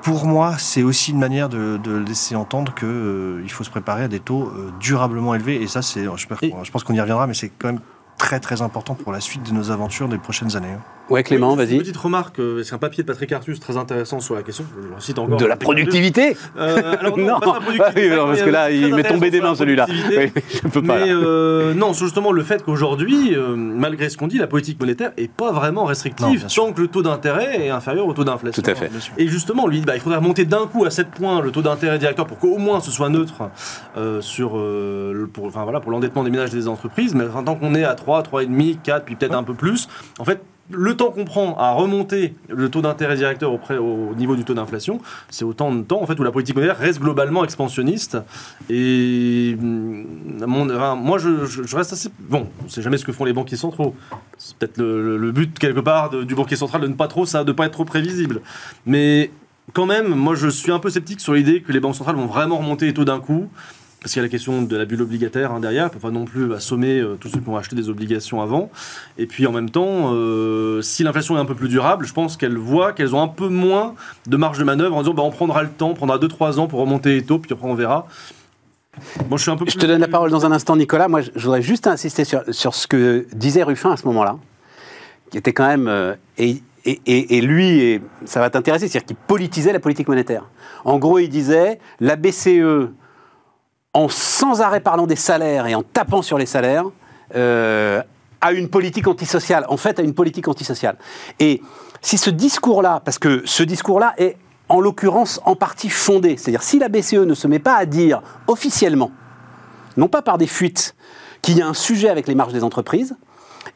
pour 0.02 0.26
moi, 0.26 0.56
c'est 0.58 0.84
aussi 0.84 1.12
une 1.12 1.20
manière 1.20 1.48
de, 1.48 1.78
de 1.82 1.96
laisser 1.96 2.36
entendre 2.36 2.74
qu'il 2.76 3.42
il 3.44 3.50
faut 3.52 3.64
se 3.64 3.70
préparer 3.70 4.04
à 4.04 4.08
des 4.10 4.20
taux 4.20 4.44
euh, 4.50 4.72
durablement 4.80 5.34
élevés. 5.36 5.62
Et 5.62 5.68
ça, 5.68 5.82
c'est, 5.82 6.04
je, 6.18 6.28
pense- 6.28 6.44
Et- 6.44 6.54
je 6.64 6.72
pense 6.72 6.84
qu'on 6.84 6.94
y 6.94 7.00
reviendra, 7.00 7.26
mais 7.28 7.34
c'est 7.34 7.50
quand 7.50 7.68
même 7.68 7.80
très 8.18 8.40
très 8.42 8.62
important 8.62 8.94
pour 8.96 9.12
la 9.14 9.22
suite 9.22 9.44
de 9.44 9.54
nos 9.54 9.72
aventures 9.72 10.08
des 10.10 10.18
prochaines 10.18 10.56
années. 10.58 10.76
Ouais, 11.14 11.22
Clément, 11.22 11.56
vas-y. 11.56 11.74
Une 11.76 11.80
petite 11.82 11.96
remarque, 11.98 12.40
euh, 12.40 12.64
c'est 12.64 12.74
un 12.74 12.80
papier 12.80 13.04
de 13.04 13.08
Patrick 13.08 13.32
Artus 13.32 13.60
très 13.60 13.78
intéressant 13.78 14.20
sur 14.20 14.34
la 14.34 14.42
question. 14.42 14.66
Je 14.76 14.88
le 14.96 15.00
cite 15.00 15.20
encore. 15.20 15.38
De 15.38 15.46
la 15.46 15.56
productivité 15.58 16.36
Euh, 16.58 16.96
alors 17.00 17.18
non, 17.20 17.26
Non, 17.34 17.40
pas 17.40 17.58
Ah 17.58 17.62
productivité, 17.62 18.10
oui, 18.10 18.16
non, 18.18 18.26
parce 18.26 18.42
que 18.42 18.50
là, 18.50 18.66
euh, 18.66 18.72
il 18.72 18.82
très 18.90 18.92
m'est 19.04 19.04
tombé 19.10 19.30
des 19.30 19.40
mains 19.40 19.54
celui-là. 19.54 19.86
Oui, 19.90 20.32
je 20.64 20.68
peux 20.70 20.82
pas. 20.82 20.98
Mais 20.98 21.08
là. 21.10 21.14
euh, 21.16 21.74
non, 21.76 21.94
c'est 21.94 22.06
justement 22.06 22.32
le 22.32 22.42
fait 22.42 22.64
qu'aujourd'hui, 22.64 23.36
euh, 23.36 23.56
malgré 23.56 24.10
ce 24.10 24.18
qu'on 24.18 24.26
dit, 24.26 24.40
la 24.40 24.48
politique 24.48 24.80
monétaire 24.80 25.12
est 25.18 25.32
pas 25.32 25.52
vraiment 25.52 25.86
restrictive 25.86 26.48
tant 26.54 26.74
que 26.74 26.82
le 26.82 26.88
taux 26.88 27.04
d'intérêt 27.04 27.64
est 27.64 27.70
inférieur 27.70 28.08
au 28.08 28.14
taux 28.14 28.24
d'inflation. 28.24 28.64
Tout 28.64 28.70
à 28.72 28.74
fait. 28.74 28.90
Et 29.20 29.28
justement, 29.28 29.68
lui, 29.68 29.82
bah, 29.82 29.94
il 29.96 30.02
faudrait 30.02 30.18
remonter 30.18 30.46
d'un 30.46 30.66
coup 30.66 30.84
à 30.84 30.90
7 30.90 31.10
points 31.12 31.42
le 31.42 31.52
taux 31.52 31.62
d'intérêt 31.62 32.00
directeur 32.00 32.26
pour 32.26 32.40
qu'au 32.40 32.58
moins 32.58 32.82
ce 32.82 32.90
soit 32.90 33.10
neutre 33.10 33.50
euh, 33.98 34.20
sur, 34.22 34.54
euh, 34.58 35.14
le- 35.14 35.28
pour, 35.28 35.46
enfin, 35.46 35.64
voilà, 35.64 35.80
pour 35.80 35.92
l'endettement 35.92 36.24
des 36.24 36.32
ménages 36.32 36.50
et 36.54 36.58
des 36.58 36.68
entreprises. 36.68 37.14
Mais 37.14 37.26
enfin, 37.28 37.44
tant 37.44 37.54
qu'on 37.56 37.76
est 37.76 37.84
à 37.84 37.94
3, 37.94 38.24
3,5, 38.24 38.78
4, 38.84 39.06
puis 39.06 39.16
peut-être 39.16 39.36
un 39.36 39.44
peu 39.44 39.54
plus, 39.54 39.88
en 40.18 40.26
fait, 40.26 40.42
le 40.70 40.96
temps 40.96 41.12
qu'on 41.12 41.26
prend 41.26 41.58
à 41.58 41.72
remonter 41.74 42.36
le 42.48 42.70
taux 42.70 42.82
d'intérêt 42.82 43.16
directeur 43.16 43.52
auprès, 43.52 43.78
au 43.78 44.14
niveau 44.16 44.36
du 44.36 44.46
taux 44.46 44.54
d'inflation, 44.54 45.02
c'est 45.30 45.44
autant 45.44 45.74
de 45.74 45.82
temps 45.82 46.02
en 46.02 46.08
fait, 46.08 46.18
où 46.20 46.24
la 46.24 46.32
politique 46.32 46.56
monétaire 46.56 46.78
reste 46.78 47.00
globalement 47.00 47.44
expansionniste. 47.44 48.18
Et 48.70 49.58
enfin, 50.42 50.96
moi, 50.96 51.18
je, 51.18 51.76
reste 51.76 51.94
assez. 51.94 52.10
Bon, 52.20 52.48
on 52.62 52.66
ne 52.66 52.70
sait 52.70 52.82
jamais 52.82 52.98
ce 52.98 53.06
que 53.06 53.12
font 53.12 53.26
les 53.26 53.34
banquiers 53.34 53.58
centraux. 53.58 53.96
C'est 54.38 54.56
peut-être 54.58 54.78
le, 54.78 55.32
but, 55.32 55.60
quelque 55.60 55.82
part, 55.82 56.10
du 56.10 56.36
banquier 56.36 56.56
central 56.56 56.82
de 56.82 56.88
ne 56.88 56.94
pas 56.94 57.08
trop 57.08 57.26
ça, 57.26 57.44
de 57.44 57.52
pas 57.52 57.66
être 57.66 57.74
trop 57.74 57.86
prévisible. 57.86 58.42
Mais 58.86 59.32
quand 59.74 59.86
même, 59.86 60.08
moi, 60.08 60.36
je 60.36 60.48
suis 60.48 60.72
un 60.72 60.80
peu 60.80 60.90
sceptique 60.90 61.20
sur 61.20 61.34
l'idée 61.34 61.62
que 61.62 61.72
les 61.72 61.80
banques 61.80 61.96
centrales 61.96 62.16
vont 62.16 62.26
vraiment 62.26 62.58
remonter 62.58 62.86
les 62.86 62.94
taux 62.94 63.06
d'un 63.06 63.20
coup. 63.20 63.50
Parce 64.04 64.12
qu'il 64.12 64.20
y 64.20 64.24
a 64.24 64.28
la 64.28 64.30
question 64.30 64.62
de 64.64 64.76
la 64.76 64.84
bulle 64.84 65.02
obligataire 65.02 65.54
hein, 65.54 65.62
derrière, 65.62 65.84
il 65.86 65.88
ne 65.88 65.94
faut 65.94 66.00
pas 66.06 66.12
non 66.12 66.26
plus 66.26 66.54
assommer 66.54 67.00
euh, 67.00 67.16
tous 67.18 67.30
ceux 67.30 67.40
qui 67.40 67.48
ont 67.48 67.56
acheté 67.56 67.74
des 67.78 67.88
obligations 67.90 68.42
avant. 68.42 68.70
Et 69.18 69.26
puis 69.28 69.48
en 69.48 69.54
même 69.54 69.70
temps, 69.70 70.12
euh, 70.14 70.82
si 70.82 71.04
l'inflation 71.04 71.38
est 71.38 71.40
un 71.40 71.46
peu 71.46 71.56
plus 71.56 71.70
durable, 71.70 72.06
je 72.06 72.12
pense 72.12 72.36
qu'elles 72.36 72.58
voient 72.58 72.92
qu'elles 72.92 73.16
ont 73.16 73.22
un 73.22 73.30
peu 73.30 73.48
moins 73.48 73.96
de 74.28 74.36
marge 74.36 74.58
de 74.60 74.66
manœuvre 74.66 74.98
en 74.98 75.02
disant 75.04 75.14
bah, 75.14 75.24
on 75.24 75.32
prendra 75.32 75.64
le 75.64 75.70
temps, 75.70 75.92
on 75.92 75.94
prendra 75.94 76.18
2-3 76.18 76.60
ans 76.60 76.68
pour 76.68 76.82
remonter 76.82 77.14
les 77.16 77.24
taux, 77.24 77.40
puis 77.40 77.54
après 77.54 77.66
on 77.68 77.76
verra. 77.76 78.08
Moi, 79.30 79.38
je 79.38 79.44
suis 79.44 79.52
un 79.52 79.56
peu 79.56 79.66
Je 79.68 79.78
te 79.78 79.86
donne 79.86 80.02
la 80.02 80.08
parole 80.10 80.30
dans 80.32 80.46
un 80.46 80.52
instant, 80.52 80.76
Nicolas. 80.76 81.08
Moi, 81.08 81.22
je 81.22 81.32
je 81.36 81.44
voudrais 81.46 81.62
juste 81.64 81.88
insister 81.88 82.26
sur, 82.26 82.42
sur 82.50 82.76
ce 82.76 82.86
que 82.88 83.26
disait 83.34 83.64
Ruffin 83.64 83.92
à 83.92 83.98
ce 83.98 84.06
moment-là, 84.08 84.36
qui 85.32 85.38
était 85.38 85.54
quand 85.54 85.66
même. 85.68 85.88
euh, 85.88 86.14
et, 86.38 86.62
et- 86.86 87.00
et- 87.06 87.38
et 87.38 87.42
lui, 87.42 87.80
et 87.80 88.02
ça 88.26 88.42
va 88.42 88.50
t'intéresser, 88.50 88.88
c'est-à-dire 88.90 89.08
qu'il 89.08 89.16
politisait 89.16 89.72
la 89.74 89.80
politique 89.80 90.10
monétaire. 90.10 90.44
En 90.84 91.00
gros, 91.00 91.18
il 91.20 91.30
disait 91.30 91.80
la 92.02 92.18
BCE, 92.18 92.90
en 93.94 94.10
sans 94.10 94.62
arrêt 94.62 94.80
parlant 94.80 95.08
des 95.08 95.16
salaires 95.16 95.68
et 95.68 95.76
en 95.76 95.84
tapant 95.84 96.22
sur 96.22 96.38
les 96.38 96.46
salaires, 96.46 96.86
euh, 97.36 98.02
a 98.42 98.52
une 98.52 98.70
politique 98.70 99.08
antisociale. 99.08 99.66
En 99.70 99.78
fait, 99.78 100.00
a 100.00 100.04
une 100.04 100.14
politique 100.14 100.48
antisociale. 100.48 100.98
Et 101.40 101.62
si 102.02 102.18
ce 102.18 102.30
discours-là, 102.30 103.02
parce 103.06 103.20
que 103.20 103.42
ce 103.46 103.64
discours-là 103.64 104.14
est 104.18 104.38
en 104.70 104.82
l'occurrence 104.82 105.40
en 105.46 105.56
partie 105.56 105.90
fondé, 105.90 106.36
c'est-à-dire 106.38 106.64
si 106.64 106.80
la 106.80 106.90
BCE 106.90 107.26
ne 107.26 107.34
se 107.34 107.48
met 107.48 107.60
pas 107.60 107.76
à 107.76 107.86
dire 107.86 108.22
officiellement, 108.48 109.12
non 109.98 110.08
pas 110.08 110.22
par 110.22 110.38
des 110.38 110.48
fuites, 110.48 110.96
qu'il 111.42 111.58
y 111.58 111.62
a 111.62 111.68
un 111.68 111.74
sujet 111.74 112.10
avec 112.10 112.28
les 112.28 112.36
marges 112.36 112.54
des 112.54 112.64
entreprises. 112.64 113.16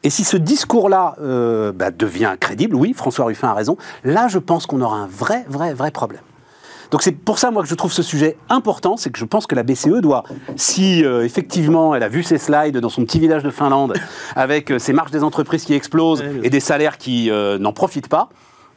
Et 0.02 0.10
si 0.10 0.24
ce 0.24 0.36
discours-là 0.36 1.16
euh, 1.20 1.72
bah, 1.72 1.90
devient 1.90 2.36
crédible, 2.38 2.76
oui, 2.76 2.92
François 2.92 3.26
Ruffin 3.26 3.48
a 3.48 3.54
raison, 3.54 3.76
là 4.04 4.28
je 4.28 4.38
pense 4.38 4.66
qu'on 4.66 4.80
aura 4.80 4.96
un 4.96 5.06
vrai, 5.06 5.44
vrai, 5.48 5.72
vrai 5.72 5.90
problème. 5.90 6.22
Donc 6.90 7.02
c'est 7.02 7.12
pour 7.12 7.38
ça, 7.38 7.50
moi, 7.50 7.62
que 7.62 7.68
je 7.68 7.74
trouve 7.74 7.92
ce 7.92 8.02
sujet 8.02 8.36
important, 8.48 8.96
c'est 8.96 9.10
que 9.10 9.18
je 9.18 9.24
pense 9.24 9.46
que 9.46 9.54
la 9.54 9.62
BCE 9.62 10.00
doit, 10.00 10.24
si 10.56 11.04
euh, 11.04 11.24
effectivement 11.24 11.94
elle 11.94 12.02
a 12.02 12.08
vu 12.08 12.22
ses 12.22 12.38
slides 12.38 12.78
dans 12.78 12.88
son 12.88 13.04
petit 13.04 13.20
village 13.20 13.42
de 13.42 13.50
Finlande, 13.50 13.94
avec 14.36 14.70
euh, 14.70 14.78
ses 14.78 14.92
marges 14.92 15.10
des 15.10 15.22
entreprises 15.22 15.64
qui 15.64 15.74
explosent 15.74 16.22
bien 16.22 16.42
et 16.42 16.50
des 16.50 16.60
salaires 16.60 16.96
qui 16.96 17.30
euh, 17.30 17.58
n'en 17.58 17.72
profitent 17.72 18.08
pas, 18.08 18.30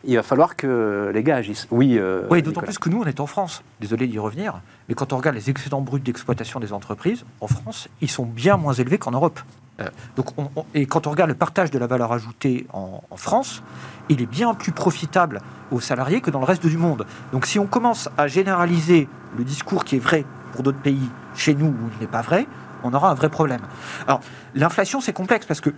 il 0.04 0.16
va 0.16 0.24
falloir 0.24 0.56
que 0.56 1.12
les 1.14 1.24
gars 1.24 1.38
agissent. 1.38 1.68
Oui, 1.72 1.98
euh, 1.98 2.24
Oui, 2.30 2.42
d'autant 2.42 2.62
plus 2.62 2.80
que 2.80 2.90
nous, 2.90 3.02
on 3.02 3.06
est 3.06 3.20
en 3.20 3.28
France. 3.28 3.64
Désolé 3.80 4.08
d'y 4.08 4.20
revenir, 4.20 4.62
mais 4.90 4.96
quand 4.96 5.14
on 5.14 5.18
regarde 5.18 5.36
les 5.36 5.50
excédents 5.50 5.82
bruts 5.82 6.00
d'exploitation 6.00 6.60
des 6.60 6.74
entreprises, 6.74 7.24
en 7.40 7.48
France, 7.48 7.88
ils 8.02 8.10
sont 8.10 8.26
bien 8.26 8.58
moins 8.58 8.74
élevés 8.74 8.98
qu'en 8.98 9.12
Europe. 9.12 9.40
Euh, 9.82 9.90
donc 10.16 10.28
on- 10.38 10.50
on- 10.56 10.66
et 10.74 10.86
quand 10.86 11.08
on 11.08 11.12
regarde 11.12 11.30
le 11.30 11.36
partage 11.36 11.72
de 11.72 11.80
la 11.80 11.88
valeur 11.88 12.12
ajoutée 12.14 12.68
en, 12.74 13.02
en 13.10 13.18
France, 13.18 13.64
il 14.10 14.22
est 14.22 14.26
bien 14.26 14.54
plus 14.54 14.72
profitable 14.72 15.42
aux 15.72 15.80
salariés 15.80 16.22
que 16.22 16.32
dans 16.32 16.40
le 16.40 16.46
reste 16.46 16.66
du 16.66 16.78
monde. 16.78 17.06
Donc 17.34 17.46
si 17.46 17.60
on 17.60 17.68
commence 17.68 18.10
à 18.18 18.28
généraliser 18.28 19.08
le 19.38 19.44
discours 19.44 19.84
qui 19.86 19.96
est 19.98 20.00
vrai 20.00 20.26
pour 20.54 20.64
d'autres 20.64 20.80
pays, 20.82 21.10
chez 21.36 21.54
nous 21.56 21.68
où 21.68 21.76
il 21.98 22.02
n'est 22.02 22.12
pas 22.12 22.22
vrai, 22.22 22.46
on 22.84 22.94
aura 22.94 23.12
un 23.12 23.14
vrai 23.14 23.30
problème. 23.30 23.62
Alors 24.08 24.22
l'inflation, 24.56 25.02
c'est 25.02 25.14
complexe 25.14 25.46
parce 25.46 25.62
que 25.62 25.70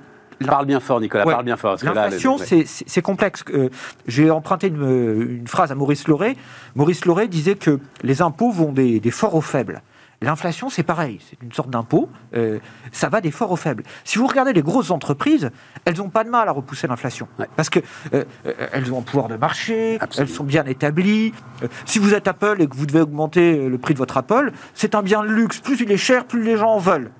Parle 0.47 0.65
bien 0.65 0.79
fort, 0.79 0.99
Nicolas, 0.99 1.25
Ouais. 1.25 1.31
parle 1.33 1.45
bien 1.45 1.55
fort. 1.55 1.77
L'inflation, 1.83 2.37
c'est- 2.37 3.01
complexe. 3.01 3.45
Euh, 3.53 3.69
J'ai 4.07 4.29
emprunté 4.31 4.67
une, 4.67 5.37
une 5.39 5.47
phrase 5.47 5.71
à 5.71 5.75
Maurice 5.75 6.07
Lauré. 6.07 6.35
Maurice 6.75 7.05
Lauré 7.05 7.27
disait 7.27 7.55
que 7.55 7.79
les 8.01 8.21
impôts 8.21 8.51
vont 8.51 8.73
des, 8.73 8.99
des 8.99 9.11
forts 9.11 9.35
aux 9.35 9.41
faibles. 9.41 9.81
L'inflation, 10.23 10.69
c'est 10.69 10.83
pareil, 10.83 11.19
c'est 11.29 11.37
une 11.43 11.51
sorte 11.51 11.69
d'impôt, 11.69 12.09
euh, 12.33 12.59
ça 12.91 13.09
va 13.09 13.19
des 13.21 13.29
forts 13.31 13.51
aux 13.51 13.57
faibles. 13.57 13.83
Si 14.05 14.17
vous 14.17 14.25
regardez 14.25 14.53
les 14.53 14.61
grosses 14.61 14.89
entreprises, 14.89 15.51
elles 15.85 15.97
n'ont 15.97 16.09
pas 16.09 16.23
de 16.23 16.29
mal 16.29 16.47
à 16.47 16.51
repousser 16.51 16.87
l'inflation. 16.87 17.27
Ouais. 17.37 17.47
Parce 17.55 17.69
qu'elles 17.69 17.83
elles 18.71 18.93
ont 18.93 18.99
un 18.99 19.03
pouvoir 19.03 19.27
de 19.27 19.35
marché, 19.35 19.97
Absolument. 19.99 20.29
elles 20.29 20.35
sont 20.35 20.43
bien 20.45 20.63
établies. 20.65 21.33
Euh, 21.61 21.67
si 21.85 21.99
vous 21.99 22.13
êtes 22.13 22.27
Apple 22.27 22.55
et 22.61 22.67
que 22.67 22.75
vous 22.75 22.85
devez 22.85 23.01
augmenter 23.01 23.57
euh, 23.57 23.67
le 23.69 23.77
prix 23.77 23.93
de 23.93 23.99
votre 23.99 24.15
Apple, 24.17 24.51
c'est 24.73 24.95
un 24.95 25.03
bien 25.03 25.21
de 25.23 25.27
luxe. 25.27 25.59
Plus 25.59 25.79
il 25.81 25.91
est 25.91 25.97
cher, 25.97 26.25
plus 26.25 26.41
les 26.43 26.57
gens 26.57 26.71
en 26.71 26.79
veulent. 26.79 27.11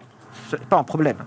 C'est 0.49 0.64
pas 0.66 0.78
un 0.78 0.84
problème. 0.84 1.18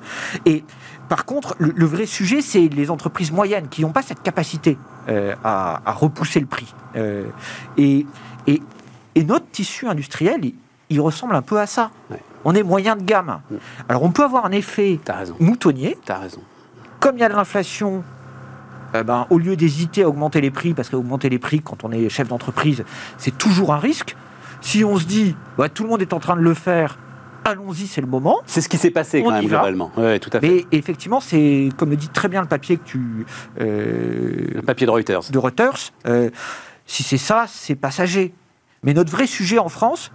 Et 0.46 0.64
par 1.08 1.24
contre, 1.24 1.54
le, 1.58 1.72
le 1.76 1.86
vrai 1.86 2.06
sujet, 2.06 2.40
c'est 2.40 2.68
les 2.68 2.90
entreprises 2.90 3.32
moyennes 3.32 3.68
qui 3.68 3.82
n'ont 3.82 3.92
pas 3.92 4.02
cette 4.02 4.22
capacité 4.22 4.78
euh, 5.08 5.34
à, 5.44 5.82
à 5.84 5.92
repousser 5.92 6.40
le 6.40 6.46
prix. 6.46 6.74
Euh, 6.96 7.26
et, 7.76 8.06
et, 8.46 8.62
et 9.14 9.24
notre 9.24 9.46
tissu 9.50 9.86
industriel, 9.86 10.40
il, 10.90 11.00
ressemble 11.00 11.34
un 11.34 11.42
peu 11.42 11.58
à 11.58 11.66
ça. 11.66 11.90
Ouais. 12.10 12.20
On 12.44 12.54
est 12.54 12.62
moyen 12.62 12.96
de 12.96 13.02
gamme. 13.02 13.40
Alors 13.88 14.02
on 14.04 14.10
peut 14.10 14.24
avoir 14.24 14.46
un 14.46 14.52
effet 14.52 15.00
raison, 15.08 15.34
moutonnier. 15.40 15.98
t'as 16.04 16.18
raison. 16.18 16.40
Comme 17.00 17.16
il 17.16 17.20
y 17.20 17.24
a 17.24 17.28
de 17.28 17.34
l'inflation, 17.34 18.04
eh 18.94 19.02
ben, 19.02 19.26
au 19.30 19.38
lieu 19.38 19.56
d'hésiter 19.56 20.02
à 20.02 20.08
augmenter 20.08 20.40
les 20.40 20.50
prix, 20.50 20.74
parce 20.74 20.88
qu'augmenter 20.88 21.28
les 21.28 21.38
prix 21.38 21.60
quand 21.60 21.84
on 21.84 21.92
est 21.92 22.08
chef 22.08 22.28
d'entreprise, 22.28 22.84
c'est 23.18 23.36
toujours 23.36 23.72
un 23.72 23.78
risque. 23.78 24.16
Si 24.60 24.84
on 24.84 24.96
se 24.96 25.04
dit, 25.04 25.36
bah, 25.58 25.68
tout 25.68 25.82
le 25.82 25.88
monde 25.88 26.02
est 26.02 26.12
en 26.12 26.20
train 26.20 26.36
de 26.36 26.40
le 26.40 26.54
faire, 26.54 26.98
allons-y, 27.44 27.86
c'est 27.86 28.00
le 28.00 28.06
moment. 28.06 28.40
C'est 28.46 28.60
ce 28.60 28.68
qui 28.68 28.76
s'est 28.76 28.90
passé 28.90 29.22
quand 29.22 29.30
même 29.30 29.46
globalement. 29.46 29.90
Ouais, 29.96 30.18
tout 30.18 30.30
à 30.32 30.40
fait. 30.40 30.48
Mais 30.48 30.66
effectivement, 30.72 31.20
c'est 31.20 31.68
comme 31.76 31.90
le 31.90 31.96
dit 31.96 32.08
très 32.08 32.28
bien 32.28 32.40
le 32.40 32.48
papier 32.48 32.76
que 32.76 32.84
tu 32.84 33.26
euh, 33.60 34.46
Le 34.54 34.62
papier 34.62 34.86
de 34.86 34.90
Reuters. 34.90 35.30
de 35.30 35.38
Reuters. 35.38 35.92
euh, 36.06 36.30
si 36.86 37.02
c'est 37.02 37.18
ça, 37.18 37.46
c'est 37.48 37.74
passager. 37.74 38.32
Mais 38.82 38.94
notre 38.94 39.10
vrai 39.10 39.26
sujet 39.26 39.58
en 39.58 39.68
France, 39.68 40.12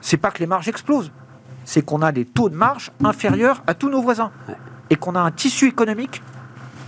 c'est 0.00 0.16
pas 0.16 0.30
que 0.30 0.38
les 0.38 0.46
marges 0.46 0.68
explosent, 0.68 1.10
c'est 1.64 1.82
qu'on 1.84 2.02
a 2.02 2.12
des 2.12 2.24
taux 2.24 2.48
de 2.48 2.54
marge 2.56 2.90
inférieurs 3.04 3.62
à 3.66 3.74
tous 3.74 3.88
nos 3.90 4.00
voisins 4.02 4.30
Ouais. 4.48 4.54
et 4.90 4.96
qu'on 4.96 5.14
a 5.14 5.20
un 5.20 5.30
tissu 5.30 5.66
économique 5.68 6.22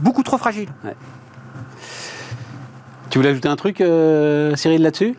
beaucoup 0.00 0.22
trop 0.22 0.38
fragile. 0.38 0.68
Tu 3.10 3.18
voulais 3.18 3.30
ajouter 3.30 3.48
un 3.48 3.56
truc, 3.56 3.80
euh, 3.80 4.56
Cyril, 4.56 4.82
là-dessus? 4.82 5.14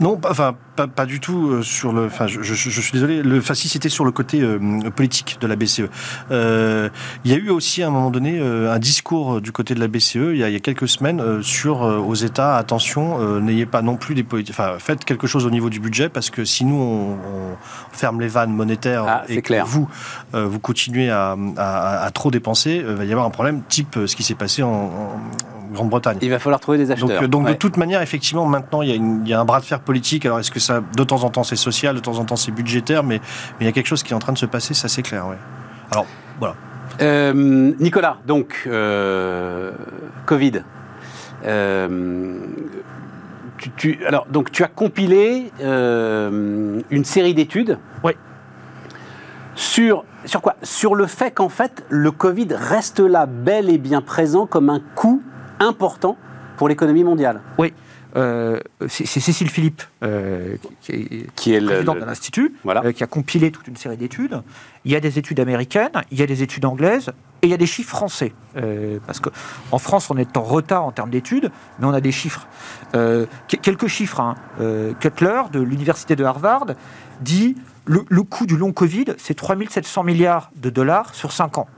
Non, 0.00 0.18
enfin, 0.28 0.56
pas, 0.76 0.86
pas 0.86 1.06
du 1.06 1.18
tout 1.20 1.50
euh, 1.50 1.62
sur 1.62 1.92
le. 1.92 2.04
Enfin, 2.06 2.26
je, 2.26 2.42
je- 2.42 2.54
je 2.54 2.80
suis 2.80 2.92
désolé. 2.92 3.22
Le, 3.22 3.40
si 3.54 3.68
c'était 3.68 3.88
sur 3.88 4.04
le 4.04 4.12
côté 4.12 4.40
euh, 4.42 4.58
politique 4.94 5.38
de 5.40 5.46
la 5.46 5.56
BCE. 5.56 5.82
Euh, 6.30 6.88
il 7.24 7.30
y 7.30 7.34
a 7.34 7.38
eu 7.38 7.50
aussi 7.50 7.82
à 7.82 7.86
un 7.88 7.90
moment 7.90 8.10
donné 8.10 8.40
un 8.40 8.78
discours 8.78 9.40
du 9.40 9.50
côté 9.52 9.74
de 9.74 9.80
la 9.80 9.88
BCE 9.88 10.16
il 10.32 10.36
y 10.36 10.44
a, 10.44 10.48
il 10.48 10.52
y 10.52 10.56
a 10.56 10.60
quelques 10.60 10.88
semaines 10.88 11.42
sur 11.42 11.80
aux 11.82 12.14
États 12.14 12.56
attention, 12.56 13.40
n'ayez 13.40 13.66
pas 13.66 13.82
non 13.82 13.96
plus 13.96 14.14
des 14.14 14.22
politiques. 14.22 14.54
Enfin, 14.58 14.74
faites 14.78 15.04
quelque 15.04 15.26
chose 15.26 15.46
au 15.46 15.50
niveau 15.50 15.70
du 15.70 15.80
budget 15.80 16.08
parce 16.08 16.30
que 16.30 16.44
si 16.44 16.64
nous 16.64 16.76
on, 16.76 17.12
on 17.14 17.56
ferme 17.92 18.20
les 18.20 18.28
vannes 18.28 18.52
monétaires 18.52 19.04
Ah, 19.08 19.24
et 19.28 19.40
que 19.42 19.62
vous 19.64 19.88
vous 20.32 20.58
continuez 20.60 21.10
à, 21.10 21.36
à- 21.56 22.04
à 22.04 22.10
trop 22.10 22.30
dépenser, 22.30 22.82
euh, 22.84 22.94
va 22.94 23.04
y 23.04 23.10
avoir 23.12 23.26
un 23.26 23.30
problème 23.30 23.62
type 23.68 23.98
ce 24.06 24.14
qui 24.16 24.22
s'est 24.22 24.34
passé 24.34 24.62
en, 24.62 24.68
en 24.70 25.12
Grande-Bretagne. 25.72 26.18
Il 26.22 26.30
va 26.30 26.38
falloir 26.38 26.60
trouver 26.60 26.78
des 26.78 26.90
acheteurs. 26.92 27.28
donc 27.28 27.44
Ouais. 27.46 27.52
de 27.52 27.56
toute 27.56 27.76
manière, 27.76 28.00
effectivement, 28.00 28.46
maintenant, 28.46 28.82
il 28.82 28.88
y, 28.88 28.92
a 28.92 28.94
une- 28.94 29.22
il 29.24 29.28
y 29.28 29.34
a 29.34 29.40
un 29.40 29.44
bras 29.44 29.58
de 29.60 29.64
fer 29.64 29.80
politique. 29.80 30.24
Alors, 30.24 30.38
est-ce 30.38 30.50
que 30.52 30.60
ça, 30.66 30.80
de 30.96 31.04
temps 31.04 31.24
en 31.24 31.30
temps, 31.30 31.44
c'est 31.44 31.56
social, 31.56 31.94
de 31.94 32.00
temps 32.00 32.18
en 32.18 32.24
temps, 32.24 32.36
c'est 32.36 32.50
budgétaire, 32.52 33.02
mais, 33.02 33.20
mais 33.20 33.60
il 33.62 33.66
y 33.66 33.68
a 33.68 33.72
quelque 33.72 33.86
chose 33.86 34.02
qui 34.02 34.12
est 34.12 34.16
en 34.16 34.18
train 34.20 34.32
de 34.32 34.38
se 34.38 34.46
passer, 34.46 34.74
ça 34.74 34.88
c'est 34.88 35.02
clair. 35.02 35.26
Ouais. 35.26 35.36
Alors, 35.90 36.06
voilà. 36.38 36.54
Euh, 37.00 37.72
Nicolas, 37.78 38.18
donc, 38.26 38.62
euh, 38.66 39.72
Covid. 40.26 40.62
Euh, 41.44 42.38
tu, 43.58 43.70
tu- 43.76 43.98
alors, 44.06 44.26
donc, 44.30 44.50
tu 44.50 44.62
as 44.62 44.68
compilé 44.68 45.52
euh, 45.62 46.80
une 46.90 47.04
série 47.04 47.34
d'études. 47.34 47.78
Oui. 48.04 48.12
Sur, 49.54 50.04
sur 50.24 50.40
quoi? 50.42 50.56
Sur 50.62 50.94
le 50.94 51.06
fait 51.06 51.30
qu'en 51.30 51.48
fait, 51.48 51.84
le 51.88 52.10
Covid 52.10 52.48
reste 52.52 53.00
là, 53.00 53.26
bel 53.26 53.70
et 53.70 53.78
bien 53.78 54.00
présent, 54.02 54.46
comme 54.46 54.68
un 54.70 54.80
coût 54.94 55.22
important 55.60 56.16
pour 56.56 56.68
l'économie 56.68 57.04
mondiale. 57.04 57.40
Oui. 57.58 57.72
Euh, 58.16 58.58
c'est 58.88 59.06
Cécile 59.06 59.50
Philippe, 59.50 59.82
euh, 60.02 60.56
qui 60.80 60.92
est, 60.92 61.34
Qui 61.34 61.54
est 61.54 61.60
présidente 61.64 61.96
le- 61.96 62.00
de 62.02 62.06
l'Institut, 62.06 62.54
Voilà. 62.64 62.84
euh, 62.84 62.92
qui 62.92 63.04
a 63.04 63.06
compilé 63.06 63.50
toute 63.50 63.68
une 63.68 63.76
série 63.76 63.96
d'études. 63.96 64.42
Il 64.84 64.92
y 64.92 64.96
a 64.96 65.00
des 65.00 65.18
études 65.18 65.40
américaines, 65.40 65.90
il 66.10 66.18
y 66.18 66.22
a 66.22 66.26
des 66.26 66.42
études 66.42 66.64
anglaises, 66.64 67.10
et 67.42 67.46
il 67.48 67.50
y 67.50 67.54
a 67.54 67.58
des 67.58 67.66
chiffres 67.66 67.90
français. 67.90 68.32
Parce 69.06 69.20
qu'en 69.20 69.78
France, 69.78 70.10
on 70.10 70.16
est 70.16 70.36
en 70.36 70.42
retard 70.42 70.84
en 70.84 70.92
termes 70.92 71.10
d'études, 71.10 71.50
mais 71.78 71.86
on 71.86 71.92
a 71.92 72.00
des 72.00 72.12
chiffres. 72.12 72.46
Que- 72.92 73.56
quelques 73.60 73.88
chiffres. 73.88 74.20
hein. 74.20 74.34
Cutler, 75.00 75.42
de 75.52 75.60
l'Université 75.60 76.16
de 76.16 76.24
Harvard, 76.24 76.66
dit 77.20 77.56
le, 77.84 78.04
le 78.08 78.22
coût 78.22 78.46
du 78.46 78.56
long 78.56 78.72
Covid, 78.72 79.06
c'est 79.18 79.34
3700 79.34 80.02
milliards 80.04 80.50
de 80.56 80.70
dollars 80.70 81.14
sur 81.14 81.30
5 81.32 81.58
ans. 81.58 81.68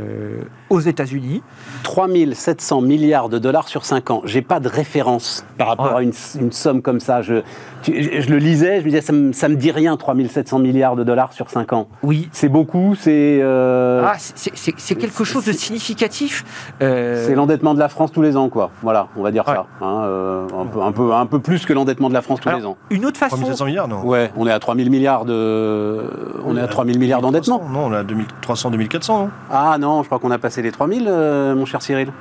Euh, 0.00 0.42
aux 0.70 0.80
États-Unis. 0.80 1.42
3700 1.82 2.80
milliards 2.82 3.28
de 3.28 3.38
dollars 3.38 3.68
sur 3.68 3.84
5 3.84 4.10
ans. 4.10 4.20
J'ai 4.24 4.42
pas 4.42 4.60
de 4.60 4.68
référence 4.68 5.44
par 5.56 5.68
rapport 5.68 5.86
Ouais. 5.92 5.98
à 5.98 6.02
une, 6.02 6.12
une 6.40 6.52
somme 6.52 6.82
comme 6.82 7.00
ça. 7.00 7.22
Je, 7.22 7.42
tu- 7.82 8.02
je, 8.02 8.20
je 8.20 8.28
le 8.30 8.36
lisais, 8.36 8.80
je 8.80 8.84
me 8.84 8.90
disais, 8.90 9.00
ça 9.00 9.12
me, 9.12 9.32
ça 9.32 9.48
me 9.48 9.56
dit 9.56 9.70
rien, 9.70 9.96
3700 9.96 10.58
milliards 10.58 10.94
de 10.94 11.04
dollars 11.04 11.32
sur 11.32 11.48
5 11.50 11.72
ans. 11.72 11.88
Oui. 12.02 12.28
C'est 12.32 12.48
beaucoup, 12.48 12.94
c'est 12.94 13.38
euh, 13.42 14.04
Ah, 14.06 14.14
c'est- 14.18 14.94
quelque 14.94 15.24
chose 15.24 15.44
de 15.46 15.52
significatif. 15.52 16.44
Euh, 16.82 17.24
c'est 17.26 17.34
l'endettement 17.34 17.74
de 17.74 17.78
la 17.78 17.88
France 17.88 18.12
tous 18.12 18.22
les 18.22 18.36
ans, 18.36 18.48
quoi. 18.50 18.70
Voilà, 18.82 19.08
on 19.16 19.22
va 19.22 19.30
dire 19.30 19.46
Ouais. 19.48 19.54
ça. 19.54 19.66
hein, 19.80 20.02
euh, 20.04 20.46
un, 20.56 20.66
peu, 20.66 20.82
un, 20.82 20.92
peu, 20.92 21.12
un 21.14 21.26
peu 21.26 21.38
plus 21.40 21.64
que 21.66 21.72
l'endettement 21.72 22.08
de 22.08 22.14
la 22.14 22.22
France 22.22 22.40
tous 22.40 22.48
alors, 22.48 22.60
les 22.60 22.66
ans. 22.66 22.76
Une 22.90 23.04
autre 23.06 23.16
façon. 23.18 23.36
3700 23.36 23.64
milliards, 23.64 23.88
non? 23.88 24.02
Ouais, 24.04 24.30
on 24.36 24.46
est 24.46 24.52
à 24.52 24.58
3000 24.58 24.90
milliards 24.90 25.24
de, 25.24 26.10
on 26.44 26.56
est 26.56 26.60
à 26.60 26.68
3000 26.68 26.98
milliards 26.98 27.20
d'endettement. 27.22 27.62
Non, 27.72 27.86
on 27.86 27.92
est 27.92 27.96
à 27.96 28.04
2300, 28.04 28.70
2400, 28.70 29.18
non? 29.18 29.30
Ah 29.50 29.76
non, 29.78 29.87
je 30.02 30.06
crois 30.06 30.18
qu'on 30.18 30.30
a 30.30 30.38
passé 30.38 30.62
les 30.62 30.72
3000, 30.72 31.06
euh, 31.08 31.54
mon 31.54 31.64
cher 31.64 31.82
Cyril. 31.82 32.12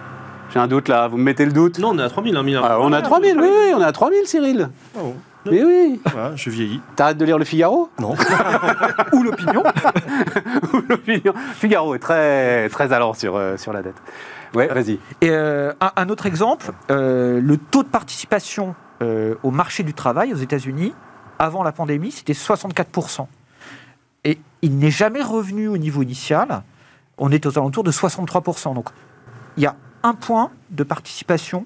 J'ai 0.53 0.59
un 0.59 0.67
doute 0.67 0.87
là, 0.87 1.07
vous 1.07 1.17
me 1.17 1.23
mettez 1.23 1.45
le 1.45 1.51
doute. 1.51 1.79
Non, 1.79 1.89
on 1.89 1.99
est 1.99 2.03
à 2.03 2.09
3000, 2.09 2.35
un 2.37 2.43
milliard. 2.43 2.65
Ah, 2.65 2.77
on 2.79 2.93
est 2.93 2.95
à 2.95 3.01
3000, 3.01 3.37
oui, 3.39 3.47
oui, 3.47 3.73
on 3.75 3.81
est 3.81 3.85
à 3.85 3.91
3000, 3.91 4.25
Cyril. 4.25 4.69
Ah 4.95 4.99
bon 5.01 5.15
Mais 5.51 5.63
oui. 5.63 5.99
Voilà, 6.11 6.35
je 6.35 6.49
vieillis. 6.49 6.81
T'arrêtes 6.95 7.17
de 7.17 7.25
lire 7.25 7.37
le 7.37 7.45
Figaro? 7.45 7.89
Non. 7.99 8.15
ou 9.13 9.23
l'opinion. 9.23 9.63
Ou 10.73 10.81
l'opinion 10.87 11.33
Figaro 11.55 11.95
est 11.95 11.99
très, 11.99 12.69
très 12.69 12.93
allant 12.93 13.13
sur, 13.13 13.35
euh, 13.35 13.57
sur 13.57 13.73
la 13.73 13.81
dette. 13.81 14.01
Ouais, 14.53 14.67
vas-y. 14.67 14.99
Et, 15.21 15.29
euh, 15.29 15.73
un, 15.81 15.91
un 15.95 16.09
autre 16.09 16.25
exemple, 16.25 16.71
euh, 16.91 17.41
le 17.41 17.57
taux 17.57 17.83
de 17.83 17.89
participation 17.89 18.75
euh, 19.01 19.35
au 19.43 19.51
marché 19.51 19.83
du 19.83 19.93
travail 19.93 20.33
aux 20.33 20.37
États-Unis, 20.37 20.93
avant 21.39 21.63
la 21.63 21.71
pandémie, 21.71 22.11
c'était 22.11 22.33
64%. 22.33 23.27
Et 24.23 24.39
il 24.61 24.77
n'est 24.77 24.91
jamais 24.91 25.21
revenu 25.21 25.67
au 25.67 25.77
niveau 25.77 26.01
initial. 26.01 26.63
On 27.17 27.31
est 27.31 27.45
aux 27.45 27.57
alentours 27.57 27.83
de 27.83 27.91
63%. 27.91 28.73
Donc 28.73 28.89
il 29.57 29.63
y 29.63 29.65
a 29.65 29.75
un 30.03 30.13
point 30.13 30.51
de 30.69 30.83
participation 30.83 31.65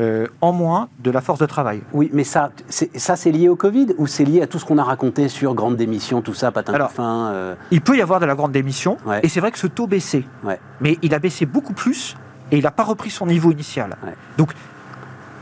euh, 0.00 0.26
en 0.40 0.52
moins 0.52 0.88
de 1.00 1.10
la 1.10 1.20
force 1.20 1.38
de 1.40 1.46
travail. 1.46 1.82
Oui, 1.92 2.08
mais 2.14 2.24
ça, 2.24 2.50
c'est, 2.68 2.96
ça, 2.98 3.16
c'est 3.16 3.30
lié 3.30 3.48
au 3.50 3.56
Covid 3.56 3.88
ou 3.98 4.06
c'est 4.06 4.24
lié 4.24 4.40
à 4.40 4.46
tout 4.46 4.58
ce 4.58 4.64
qu'on 4.64 4.78
a 4.78 4.84
raconté 4.84 5.28
sur 5.28 5.54
grande 5.54 5.76
démission, 5.76 6.22
tout 6.22 6.32
ça, 6.32 6.50
patin 6.50 6.72
Alors, 6.72 6.90
fin 6.90 7.28
euh, 7.32 7.54
Il 7.70 7.82
peut 7.82 7.98
y 7.98 8.00
avoir 8.02 8.18
de 8.18 8.24
la 8.24 8.34
grande 8.34 8.52
démission, 8.52 8.96
Ouais. 9.04 9.20
et 9.22 9.28
c'est 9.28 9.40
vrai 9.40 9.50
que 9.52 9.58
ce 9.58 9.66
taux 9.66 9.86
baissait. 9.86 10.24
Ouais. 10.42 10.58
Mais 10.80 10.96
il 11.02 11.12
a 11.14 11.18
baissé 11.18 11.44
beaucoup 11.44 11.74
plus, 11.74 12.16
et 12.50 12.56
il 12.56 12.62
n'a 12.62 12.70
pas 12.70 12.84
repris 12.84 13.10
son 13.10 13.26
niveau 13.26 13.52
initial. 13.52 13.96
Ouais. 14.02 14.14
Donc, 14.38 14.52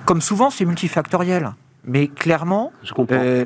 comme 0.04 0.20
souvent, 0.20 0.50
c'est 0.50 0.64
multifactoriel. 0.64 1.52
Mais 1.84 2.09
clairement, 2.09 2.72
Je 2.82 2.92
comprends. 2.94 3.14
euh, 3.16 3.44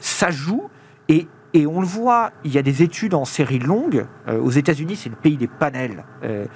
ça 0.00 0.32
joue, 0.32 0.68
et, 1.08 1.28
et 1.54 1.66
on 1.66 1.80
le 1.80 1.86
voit, 1.86 2.32
il 2.44 2.52
y 2.52 2.58
a 2.58 2.62
des 2.62 2.82
études 2.82 3.14
en 3.14 3.24
série 3.24 3.58
longue. 3.58 4.06
euh, 4.28 4.40
aux 4.40 4.50
États-Unis, 4.50 4.96
c'est 4.96 5.10
le 5.10 5.16
pays 5.16 5.36
des 5.36 5.46
panels, 5.46 6.04
euh, 6.24 6.46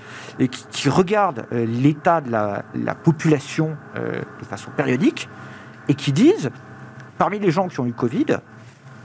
qui, 0.71 0.89
regardent 0.89 1.47
euh, 1.53 1.67
l'état 1.67 2.21
de 2.21 2.31
la, 2.31 2.65
la 2.75 2.95
population 2.95 3.77
de 3.95 4.45
façon 4.45 4.71
périodique, 4.71 5.29
et 5.89 5.95
qui 5.95 6.13
disent, 6.13 6.51
parmi 7.19 7.39
les 7.39 7.51
gens 7.51 7.69
qui 7.69 7.81
ont 7.81 7.87
eu 7.87 7.93
Covid, 7.93 8.39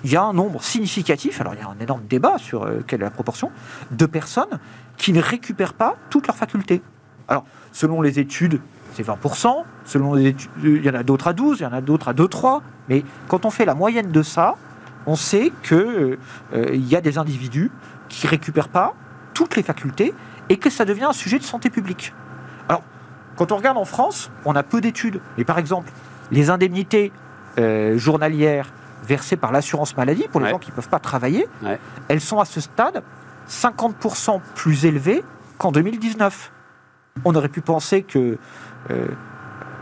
il 0.03 0.11
y 0.11 0.15
a 0.15 0.23
un 0.23 0.33
nombre 0.33 0.63
significatif, 0.63 1.41
alors 1.41 1.53
il 1.53 1.59
y 1.59 1.63
a 1.63 1.67
un 1.67 1.79
énorme 1.81 2.03
débat 2.09 2.37
sur 2.37 2.67
quelle 2.87 3.01
est 3.01 3.05
la 3.05 3.11
proportion, 3.11 3.51
de 3.91 4.05
personnes 4.05 4.59
qui 4.97 5.13
ne 5.13 5.21
récupèrent 5.21 5.73
pas 5.73 5.95
toutes 6.09 6.27
leurs 6.27 6.35
facultés. 6.35 6.81
Alors, 7.27 7.45
selon 7.71 8.01
les 8.01 8.19
études, 8.19 8.59
c'est 8.93 9.05
20%, 9.05 9.63
selon 9.85 10.13
les 10.15 10.27
études, 10.27 10.51
il 10.63 10.83
y 10.83 10.89
en 10.89 10.95
a 10.95 11.03
d'autres 11.03 11.27
à 11.27 11.33
12, 11.33 11.59
il 11.59 11.63
y 11.63 11.65
en 11.65 11.73
a 11.73 11.81
d'autres 11.81 12.09
à 12.09 12.13
2-3, 12.13 12.61
mais 12.89 13.03
quand 13.27 13.45
on 13.45 13.49
fait 13.49 13.65
la 13.65 13.75
moyenne 13.75 14.11
de 14.11 14.23
ça, 14.23 14.55
on 15.05 15.15
sait 15.15 15.51
qu'il 15.63 16.17
y 16.73 16.95
a 16.95 17.01
des 17.01 17.17
individus 17.17 17.71
qui 18.09 18.27
récupèrent 18.27 18.69
pas 18.69 18.93
toutes 19.33 19.55
les 19.55 19.63
facultés 19.63 20.13
et 20.49 20.57
que 20.57 20.69
ça 20.69 20.85
devient 20.85 21.05
un 21.05 21.13
sujet 21.13 21.39
de 21.39 21.43
santé 21.43 21.69
publique. 21.69 22.13
Alors, 22.69 22.83
quand 23.37 23.51
on 23.51 23.57
regarde 23.57 23.77
en 23.77 23.85
France, 23.85 24.29
on 24.45 24.55
a 24.55 24.63
peu 24.63 24.81
d'études, 24.81 25.21
mais 25.37 25.43
par 25.45 25.57
exemple, 25.57 25.91
les 26.31 26.49
indemnités 26.49 27.11
euh, 27.57 27.97
journalières 27.97 28.67
versées 29.03 29.37
par 29.37 29.51
l'assurance 29.51 29.97
maladie 29.97 30.27
pour 30.31 30.39
les 30.39 30.45
Ouais. 30.45 30.51
gens 30.51 30.59
qui 30.59 30.69
ne 30.71 30.75
peuvent 30.75 30.89
pas 30.89 30.99
travailler, 30.99 31.47
Ouais. 31.63 31.79
elles 32.07 32.21
sont 32.21 32.39
à 32.39 32.45
ce 32.45 32.61
stade 32.61 33.01
50% 33.47 34.41
plus 34.55 34.85
élevées 34.85 35.23
qu'en 35.57 35.71
2019. 35.71 36.51
On 37.25 37.35
aurait 37.35 37.49
pu 37.49 37.61
penser 37.61 38.03
que, 38.03 38.37
euh, 38.89 39.07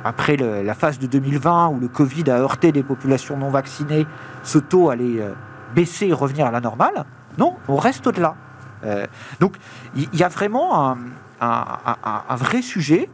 après 0.04 0.38
la 0.38 0.74
phase 0.74 1.00
de 1.00 1.08
2020 1.08 1.70
où 1.70 1.80
le 1.80 1.88
Covid 1.88 2.30
a 2.30 2.40
heurté 2.40 2.72
des 2.72 2.84
populations 2.84 3.38
non 3.38 3.50
vaccinées, 3.50 4.06
ce 4.44 4.58
taux 4.58 4.90
allait 4.90 5.22
euh, 5.22 5.34
baisser 5.76 6.08
et 6.08 6.14
revenir 6.14 6.46
à 6.46 6.52
la 6.52 6.62
normale. 6.62 7.06
Non, 7.38 7.56
on 7.68 7.76
reste 7.76 8.08
au-delà. 8.08 8.36
Euh, 8.84 9.06
donc, 9.40 9.56
il 9.96 10.16
y, 10.16 10.24
a 10.24 10.30
vraiment 10.30 10.96
un, 11.42 12.36
vrai 12.36 12.62
sujet. 12.62 13.10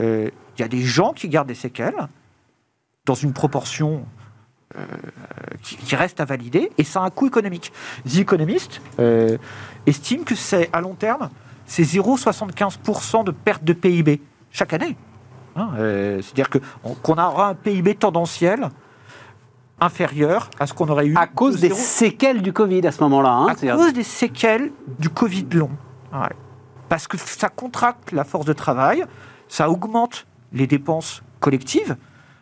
Euh, 0.00 0.30
Il 0.56 0.60
y 0.60 0.64
a 0.64 0.68
des 0.68 0.82
gens 0.82 1.12
qui 1.12 1.28
gardent 1.28 1.48
des 1.48 1.54
séquelles 1.54 2.08
dans 3.06 3.14
une 3.14 3.32
proportion 3.32 4.04
qui, 5.62 5.96
reste 5.96 6.20
à 6.20 6.24
valider, 6.24 6.70
et 6.78 6.84
ça 6.84 7.02
a 7.02 7.04
un 7.04 7.10
coût 7.10 7.26
économique. 7.26 7.72
The 8.06 8.18
Economist 8.18 8.80
estime 9.84 10.22
que 10.22 10.36
c'est 10.36 10.70
à 10.72 10.80
long 10.80 10.94
terme, 10.94 11.28
c'est 11.66 11.82
0,75% 11.82 13.24
de 13.24 13.32
perte 13.32 13.64
de 13.64 13.72
PIB 13.72 14.22
chaque 14.52 14.72
année. 14.72 14.96
Hein, 15.56 15.70
euh, 15.78 16.20
C'est-à-dire 16.22 16.48
qu'on 16.50 17.12
aura 17.18 17.48
un 17.48 17.54
PIB 17.54 17.94
tendanciel 17.96 18.68
inférieur 19.80 20.50
à 20.58 20.66
ce 20.66 20.74
qu'on 20.74 20.88
aurait 20.88 21.06
eu 21.06 21.16
à 21.16 21.26
cause 21.26 21.56
de 21.60 21.68
des 21.68 21.74
séquelles 21.74 22.42
du 22.42 22.52
Covid 22.52 22.86
à 22.86 22.92
ce 22.92 23.02
moment-là. 23.02 23.30
hein, 23.30 23.46
à 23.48 23.54
cause 23.76 23.92
des 23.92 24.02
séquelles 24.02 24.70
du 24.98 25.08
Covid 25.08 25.46
long. 25.52 25.70
Ouais. 26.12 26.28
Parce 26.88 27.06
que 27.08 27.16
ça 27.16 27.48
contracte 27.48 28.12
la 28.12 28.24
force 28.24 28.44
de 28.46 28.52
travail, 28.52 29.04
ça 29.48 29.70
augmente 29.70 30.26
les 30.52 30.66
dépenses 30.66 31.22
collectives. 31.38 31.96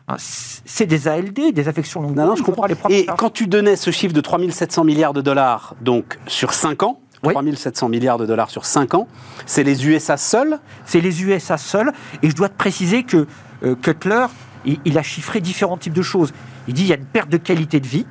Hein, 0.08 0.16
C'est 0.18 0.86
des 0.86 1.06
ALD, 1.06 1.52
des 1.52 1.68
affections 1.68 2.00
longues 2.00 2.16
Non, 2.16 2.26
non, 2.28 2.34
je 2.36 2.42
comprends. 2.42 2.66
les 2.66 2.76
Et 2.88 3.06
quand 3.06 3.30
tu 3.30 3.46
donnais 3.46 3.76
ce 3.76 3.90
chiffre 3.90 4.14
de 4.14 4.20
3700 4.22 4.84
milliards 4.84 5.12
de 5.12 5.20
dollars, 5.20 5.74
donc 5.82 6.18
sur 6.26 6.54
5 6.54 6.82
ans, 6.82 6.98
Oui. 7.24 7.32
3700 7.34 7.88
milliards 7.88 8.18
de 8.18 8.26
dollars 8.26 8.50
sur 8.50 8.64
5 8.64 8.94
ans, 8.94 9.08
c'est 9.46 9.62
les 9.64 9.86
USA 9.88 10.16
seuls 10.16 10.58
C'est 10.84 11.00
les 11.00 11.22
USA 11.24 11.56
seuls. 11.56 11.92
Et 12.22 12.30
je 12.30 12.34
dois 12.36 12.48
te 12.48 12.56
préciser 12.56 13.02
que 13.02 13.26
euh, 13.64 13.74
Cutler, 13.74 14.26
il, 14.64 14.78
il 14.84 14.98
a 14.98 15.02
chiffré 15.02 15.40
différents 15.40 15.76
types 15.76 15.92
de 15.94 16.02
choses. 16.02 16.32
Il 16.68 16.74
dit 16.74 16.82
il 16.82 16.88
y 16.88 16.92
a 16.92 16.96
une 16.96 17.04
perte 17.04 17.28
de 17.28 17.36
qualité 17.38 17.80
de 17.80 17.86
vie. 17.86 18.06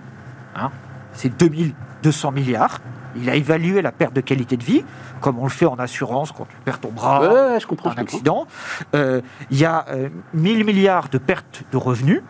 hein, 0.56 0.72
c'est 1.14 1.36
2200 1.38 2.32
milliards. 2.32 2.80
Il 3.16 3.30
a 3.30 3.36
évalué 3.36 3.82
la 3.82 3.92
perte 3.92 4.14
de 4.14 4.22
qualité 4.22 4.58
de 4.58 4.64
vie, 4.64 4.84
comme 5.22 5.40
on 5.40 5.46
le 5.46 5.50
fait 5.50 5.66
en 5.66 5.78
assurance 5.80 6.32
quand 6.32 6.46
tu 6.46 6.56
perds 6.64 6.80
ton 6.80 6.92
bras. 6.92 7.22
Ouais, 7.22 7.54
ouais, 7.54 7.60
je 7.60 7.66
comprends. 7.66 7.90
un 7.90 7.96
je 7.96 8.02
accident. 8.02 8.46
Euh, 8.94 9.22
Il 9.50 9.58
y 9.58 9.66
a 9.66 9.86
euh, 9.90 10.10
1000 10.36 10.64
milliards 10.66 11.10
de 11.10 11.18
pertes 11.18 11.64
de 11.72 11.78
revenus 11.78 12.22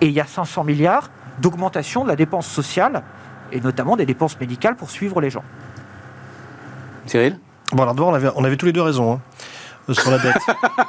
et 0.00 0.06
il 0.06 0.12
y 0.12 0.20
a 0.20 0.24
500 0.26 0.64
milliards 0.64 1.10
d'augmentation 1.40 2.04
de 2.04 2.08
la 2.08 2.16
dépense 2.16 2.46
sociale 2.46 3.02
et 3.52 3.60
notamment 3.60 3.96
des 3.96 4.06
dépenses 4.06 4.40
médicales 4.40 4.76
pour 4.76 4.90
suivre 4.90 5.20
les 5.20 5.28
gens. 5.28 5.44
Cyril? 7.08 7.38
Bon, 7.72 7.82
alors 7.82 7.94
d'abord, 7.94 8.08
on 8.08 8.14
avait, 8.14 8.28
on 8.36 8.44
avait 8.44 8.56
tous 8.56 8.66
les 8.66 8.72
deux 8.72 8.82
raison 8.82 9.14
hein, 9.14 9.20
sur 9.92 10.10
la 10.10 10.18
dette. 10.18 10.36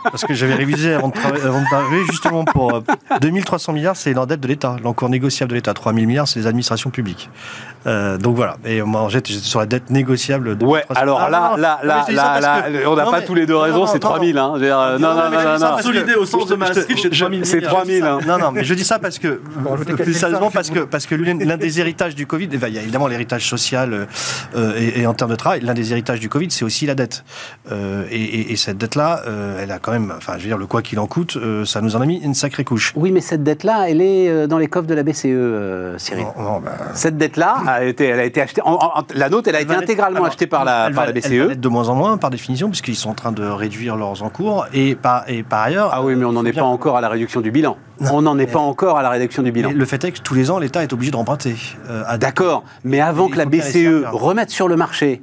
Parce 0.04 0.24
que 0.26 0.34
j'avais 0.34 0.56
révisé 0.56 0.94
avant 0.94 1.10
de, 1.10 1.18
avant 1.46 1.62
de 1.62 1.70
parler, 1.70 2.02
justement, 2.10 2.44
pour 2.46 2.76
euh, 2.76 2.82
2300 3.22 3.74
milliards, 3.74 3.96
c'est 3.96 4.14
l'endette 4.14 4.40
de 4.40 4.48
l'État, 4.48 4.78
l'encours 4.84 5.10
négociable 5.10 5.50
de 5.52 5.56
l'État. 5.56 5.74
3000 5.74 6.08
milliards, 6.08 6.28
c'est 6.28 6.40
les 6.40 6.48
administrations 6.48 6.90
publiques. 6.90 7.30
Euh, 7.86 8.18
donc 8.18 8.36
voilà. 8.36 8.58
Et 8.66 8.82
moi, 8.82 9.08
j'étais 9.10 9.34
sur 9.34 9.60
la 9.60 9.66
dette 9.66 9.90
négociable 9.90 10.58
de 10.58 10.66
Ouais, 10.66 10.84
2300. 10.90 11.02
alors 11.02 11.22
Ah, 11.22 11.30
là, 11.30 11.40
non, 11.40 11.50
non, 11.52 11.62
là, 11.62 11.80
non, 11.84 11.88
là, 11.90 12.06
là, 12.10 12.40
là, 12.40 12.62
que- 12.64 12.88
on 12.88 12.96
n'a 12.96 13.06
non, 13.06 13.12
pas 13.12 13.20
mais- 13.20 13.26
tous 13.26 13.34
les 13.36 13.46
deux 13.46 13.54
non, 13.54 13.60
raison, 13.62 13.78
non, 13.80 13.88
c'est 13.88 14.04
non, 14.04 14.10
3000. 14.10 14.38
Hein. 14.38 14.54
Euh, 14.58 14.98
Non, 15.00 15.10
non, 15.14 15.16
non, 15.16 15.30
dis 15.30 15.36
ça 15.36 15.44
non, 15.44 15.60
parce 15.60 15.82
que- 15.82 15.88
Consolidé 15.88 16.14
au 16.16 16.26
sens 16.26 16.44
de 16.46 16.50
je 16.50 16.54
te- 16.56 16.60
Maastricht, 16.60 17.00
c'est 17.04 17.14
je- 17.14 17.20
3000 17.20 17.46
C'est 17.46 17.56
milliards. 17.58 17.74
3000. 17.74 18.04
Hein. 18.04 18.20
Non, 18.28 18.38
non, 18.38 18.52
mais 18.52 18.64
je 18.64 18.74
dis 18.74 18.84
ça 18.84 19.00
parce 19.00 19.20
que, 19.20 19.40
plus 20.04 20.14
sérieusement, 20.14 20.52
parce 20.52 20.70
que, 20.70 20.80
parce 20.80 21.06
que 21.06 21.16
l'un 21.16 21.58
des 21.58 21.80
héritages 21.80 22.16
du 22.16 22.26
Covid, 22.28 22.48
ben, 22.48 22.68
il 22.68 22.74
y 22.76 22.80
a 22.80 22.82
évidemment 22.82 23.08
l'héritage 23.08 23.48
social 23.48 24.08
euh, 24.56 24.74
et, 24.96 25.06
en 25.08 25.14
termes 25.14 25.32
de 25.32 25.36
travail, 25.36 25.62
l'un 25.62 25.74
des 25.74 25.92
héritages 25.92 26.20
du 26.20 26.30
Covid, 26.30 26.50
c'est 26.52 26.66
aussi 26.66 26.86
la 26.86 26.96
dette. 26.96 27.24
Euh, 27.72 28.06
et 28.12 28.56
cette 28.56 28.78
dette 28.78 28.87
dette-là, 28.88 29.22
euh, 29.28 29.60
elle 29.62 29.72
a 29.72 29.80
quand 29.80 29.92
même, 29.92 30.14
enfin, 30.18 30.34
je 30.38 30.44
veux 30.44 30.48
dire, 30.48 30.58
le 30.58 30.66
quoi 30.66 30.82
qu'il 30.82 31.00
en 31.00 31.08
coûte, 31.08 31.38
euh, 31.38 31.66
ça 31.66 31.82
nous 31.82 31.96
en 31.96 32.02
a 32.02 32.06
mis 32.06 32.18
une 32.18 32.34
sacrée 32.34 32.64
couche. 32.64 32.94
Oui, 32.96 33.12
mais 33.12 33.22
cette 33.22 33.44
dette-là, 33.44 33.90
elle 33.90 34.02
est 34.02 34.30
euh, 34.30 34.48
dans 34.48 34.58
les 34.58 34.68
coffres 34.68 34.88
de 34.88 34.94
la 34.94 35.04
BCE, 35.04 35.98
Cyril. 35.98 36.26
Non, 36.38 36.44
non, 36.44 36.60
bah, 36.60 36.72
Cette 36.94 37.18
dette-là, 37.18 37.56
a 37.68 37.84
été, 37.84 38.06
elle 38.06 38.20
a 38.20 38.24
été 38.24 38.42
achetée. 38.42 38.62
en- 38.64 38.74
en- 38.76 39.04
la 39.14 39.30
nôtre, 39.30 39.50
elle 39.50 39.56
a 39.56 39.62
été 39.62 39.74
intégralement 39.76 40.18
alors, 40.18 40.28
achetée 40.28 40.48
par 40.48 40.64
la, 40.66 40.88
elle 40.88 40.94
par 40.94 41.06
va- 41.06 41.12
la 41.12 41.18
elle 41.18 41.22
va 41.24 41.30
BCE. 41.30 41.50
l'être 41.50 41.60
de 41.62 41.68
moins 41.70 41.90
en 41.90 41.96
moins, 41.96 42.18
par 42.18 42.30
définition, 42.30 42.70
puisqu'ils 42.70 42.96
sont 42.96 43.10
en 43.10 43.14
train 43.16 43.32
de 43.32 43.44
réduire 43.46 43.96
leurs 43.96 44.24
encours. 44.24 44.66
Et 44.74 44.96
par, 44.96 45.24
et 45.30 45.44
par 45.44 45.64
ailleurs. 45.64 45.90
Ah 45.94 46.02
oui, 46.04 46.16
mais 46.16 46.26
on 46.26 46.32
n'en 46.32 46.46
est 46.46 46.52
bien- 46.52 46.64
pas 46.64 46.68
encore 46.70 46.98
à 46.98 47.02
la 47.02 47.10
réduction 47.10 47.42
du 47.42 47.52
bilan. 47.52 47.78
Non, 48.00 48.12
on 48.14 48.22
n'en 48.22 48.38
est 48.38 48.48
pas 48.48 48.60
encore 48.60 48.98
à 48.98 49.02
la 49.04 49.10
réduction 49.10 49.42
du 49.44 49.52
bilan. 49.52 49.72
Le 49.74 49.86
fait 49.86 50.04
est 50.04 50.12
que 50.12 50.20
tous 50.22 50.34
les 50.36 50.52
ans, 50.52 50.60
l'État 50.60 50.84
est 50.84 50.94
obligé 50.94 51.12
de 51.12 51.16
remprunter. 51.18 51.56
euh, 51.90 52.04
D'accord, 52.18 52.64
mais 52.84 53.00
avant 53.00 53.28
que 53.28 53.38
la 53.38 53.46
BCE 53.46 53.62
servir. 53.72 54.12
remette 54.14 54.50
sur 54.52 54.68
le 54.68 54.76
marché 54.76 55.22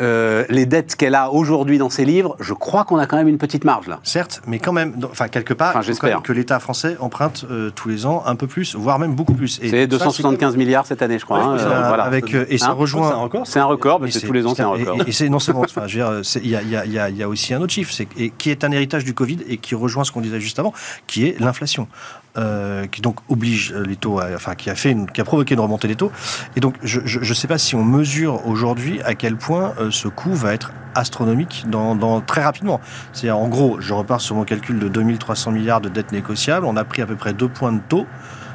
euh, 0.00 0.44
les 0.48 0.66
dettes 0.66 0.96
qu'elle 0.96 1.14
a 1.14 1.30
aujourd'hui 1.30 1.78
dans 1.78 1.90
ses 1.90 2.04
livres, 2.04 2.36
je 2.40 2.52
crois 2.54 2.84
qu'on 2.84 2.98
a 2.98 3.06
quand 3.06 3.16
même 3.16 3.28
une 3.28 3.38
petite 3.38 3.64
marge 3.64 3.86
là. 3.86 4.00
Certes, 4.02 4.42
mais 4.46 4.58
quand 4.58 4.72
même, 4.72 4.94
enfin 5.10 5.28
quelque 5.28 5.54
part, 5.54 5.70
Enfin, 5.70 5.82
j'espère. 5.82 6.22
que 6.22 6.32
l'État 6.32 6.58
français 6.60 6.96
emprunte 7.00 7.44
euh, 7.50 7.70
tous 7.70 7.88
les 7.88 8.06
ans 8.06 8.22
un 8.26 8.36
peu 8.36 8.46
plus, 8.46 8.74
voire 8.74 8.98
même 8.98 9.14
beaucoup 9.14 9.34
plus. 9.34 9.58
Et 9.62 9.70
C'est 9.70 9.80
ça, 9.82 9.86
275 9.86 10.56
milliards 10.56 10.86
cette 10.86 11.02
année, 11.02 11.18
je 11.18 11.24
crois. 11.24 11.38
Ouais, 11.38 11.44
hein, 11.44 11.56
c'est 11.58 11.64
euh, 11.66 11.88
voilà. 11.88 12.04
avec, 12.04 12.34
et 12.34 12.58
ça 12.58 12.68
Hein 12.70 12.72
rejoint. 12.72 13.08
C'est 13.08 13.14
un 13.14 13.18
record. 13.18 13.46
C'est 13.46 13.58
un 13.60 13.64
record, 13.64 14.00
Mais 14.00 14.08
parce 14.08 14.20
que 14.20 14.26
tous 14.26 14.32
les 14.32 14.46
ans 14.46 14.54
c'est 14.54 14.62
un 14.62 14.68
record. 14.68 14.96
Et, 15.06 15.10
et 15.10 15.12
c'est 15.12 15.28
non 15.28 15.38
seulement, 15.38 15.60
enfin, 15.62 15.86
je 15.86 15.98
veux 16.00 16.04
dire, 16.16 16.24
c'est- 16.24 16.40
il 16.42 16.50
y 16.50 16.56
a, 16.56 16.62
y 16.62 16.88
y 16.88 17.18
y 17.20 17.24
aussi 17.24 17.54
un 17.54 17.60
autre 17.60 17.72
chiffre, 17.72 17.92
c'est 17.92 18.06
qui 18.06 18.50
est 18.50 18.64
un 18.64 18.70
héritage 18.72 19.04
du 19.04 19.14
Covid 19.14 19.38
et 19.48 19.56
qui 19.58 19.74
rejoint 19.74 20.04
ce 20.04 20.12
qu'on 20.12 20.20
disait 20.20 20.40
juste 20.40 20.58
avant, 20.58 20.72
qui 21.06 21.26
est 21.26 21.38
l'inflation, 21.40 21.88
euh, 22.36 22.86
qui 22.86 23.00
donc 23.00 23.16
oblige 23.28 23.72
les 23.72 23.96
taux, 23.96 24.18
à- 24.20 24.26
enfin 24.34 24.54
qui 24.54 24.70
a 24.70 24.74
fait, 24.74 24.90
une- 24.90 25.10
qui 25.10 25.20
a 25.20 25.24
provoqué 25.24 25.54
une 25.54 25.60
remontée 25.60 25.88
des 25.88 25.96
taux. 25.96 26.10
Et 26.56 26.60
donc 26.60 26.74
je 26.82 27.00
ne 27.18 27.34
sais 27.34 27.46
pas 27.48 27.58
si 27.58 27.74
on 27.74 27.84
mesure 27.84 28.46
aujourd'hui 28.46 29.00
à 29.02 29.14
quel 29.14 29.36
point 29.36 29.72
euh, 29.80 29.90
ce 29.90 30.08
coût 30.08 30.34
va 30.34 30.52
être 30.54 30.72
astronomique 30.94 31.64
dans, 31.68 31.94
dans- 31.94 32.20
très 32.20 32.42
rapidement. 32.42 32.80
C'est 33.12 33.30
en 33.30 33.48
gros, 33.48 33.80
je 33.80 33.92
repars 33.94 34.20
sur 34.20 34.36
mon 34.36 34.44
calcul 34.44 34.78
de 34.78 34.88
2300 34.88 35.50
milliards 35.52 35.80
de 35.80 35.88
dettes 35.88 36.12
négociables, 36.12 36.66
on 36.66 36.76
a 36.76 36.84
pris 36.84 37.02
à 37.02 37.06
peu 37.06 37.16
près 37.16 37.32
deux 37.32 37.48
points 37.48 37.72
de 37.72 37.80
taux. 37.88 38.06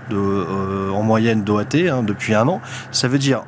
De, 0.09 0.15
euh, 0.17 0.89
en 0.91 1.03
moyenne 1.03 1.43
d'OAT 1.43 1.75
hein, 1.87 2.01
depuis 2.01 2.33
un 2.33 2.47
an. 2.47 2.61
Ça 2.91 3.07
veut 3.07 3.19
dire 3.19 3.43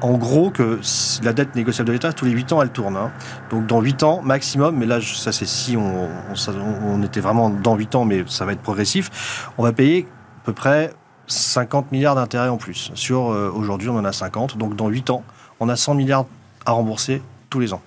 en 0.00 0.18
gros 0.18 0.50
que 0.50 0.80
la 1.22 1.32
dette 1.32 1.54
négociable 1.54 1.88
de 1.88 1.92
l'État, 1.92 2.12
tous 2.12 2.24
les 2.24 2.32
8 2.32 2.52
ans, 2.52 2.62
elle 2.62 2.70
tourne. 2.70 2.96
hein. 2.96 3.10
Donc 3.50 3.66
dans 3.66 3.80
8 3.80 4.02
ans 4.02 4.20
maximum, 4.22 4.76
mais 4.76 4.86
là, 4.86 5.00
ça 5.00 5.32
c'est 5.32 5.46
si 5.46 5.76
on 5.76 7.02
était 7.02 7.20
vraiment 7.20 7.50
dans 7.50 7.76
8 7.76 7.94
ans, 7.94 8.04
mais 8.04 8.24
ça 8.28 8.44
va 8.44 8.52
être 8.52 8.62
progressif, 8.62 9.48
on 9.58 9.62
va 9.62 9.72
payer 9.72 10.06
à 10.42 10.44
peu 10.44 10.52
près 10.52 10.92
50 11.26 11.92
milliards 11.92 12.14
d'intérêts 12.14 12.48
en 12.48 12.56
plus. 12.58 12.90
Sur 12.94 13.30
euh, 13.32 13.50
aujourd'hui, 13.54 13.88
on 13.88 13.96
en 13.96 14.04
a 14.04 14.12
50. 14.12 14.58
Donc 14.58 14.76
dans 14.76 14.88
8 14.88 15.10
ans, 15.10 15.22
on 15.60 15.68
a 15.68 15.76
100 15.76 15.94
milliards 15.94 16.26
à 16.66 16.72
rembourser 16.72 17.22
tous 17.48 17.60
les 17.60 17.72
ans. 17.72 17.80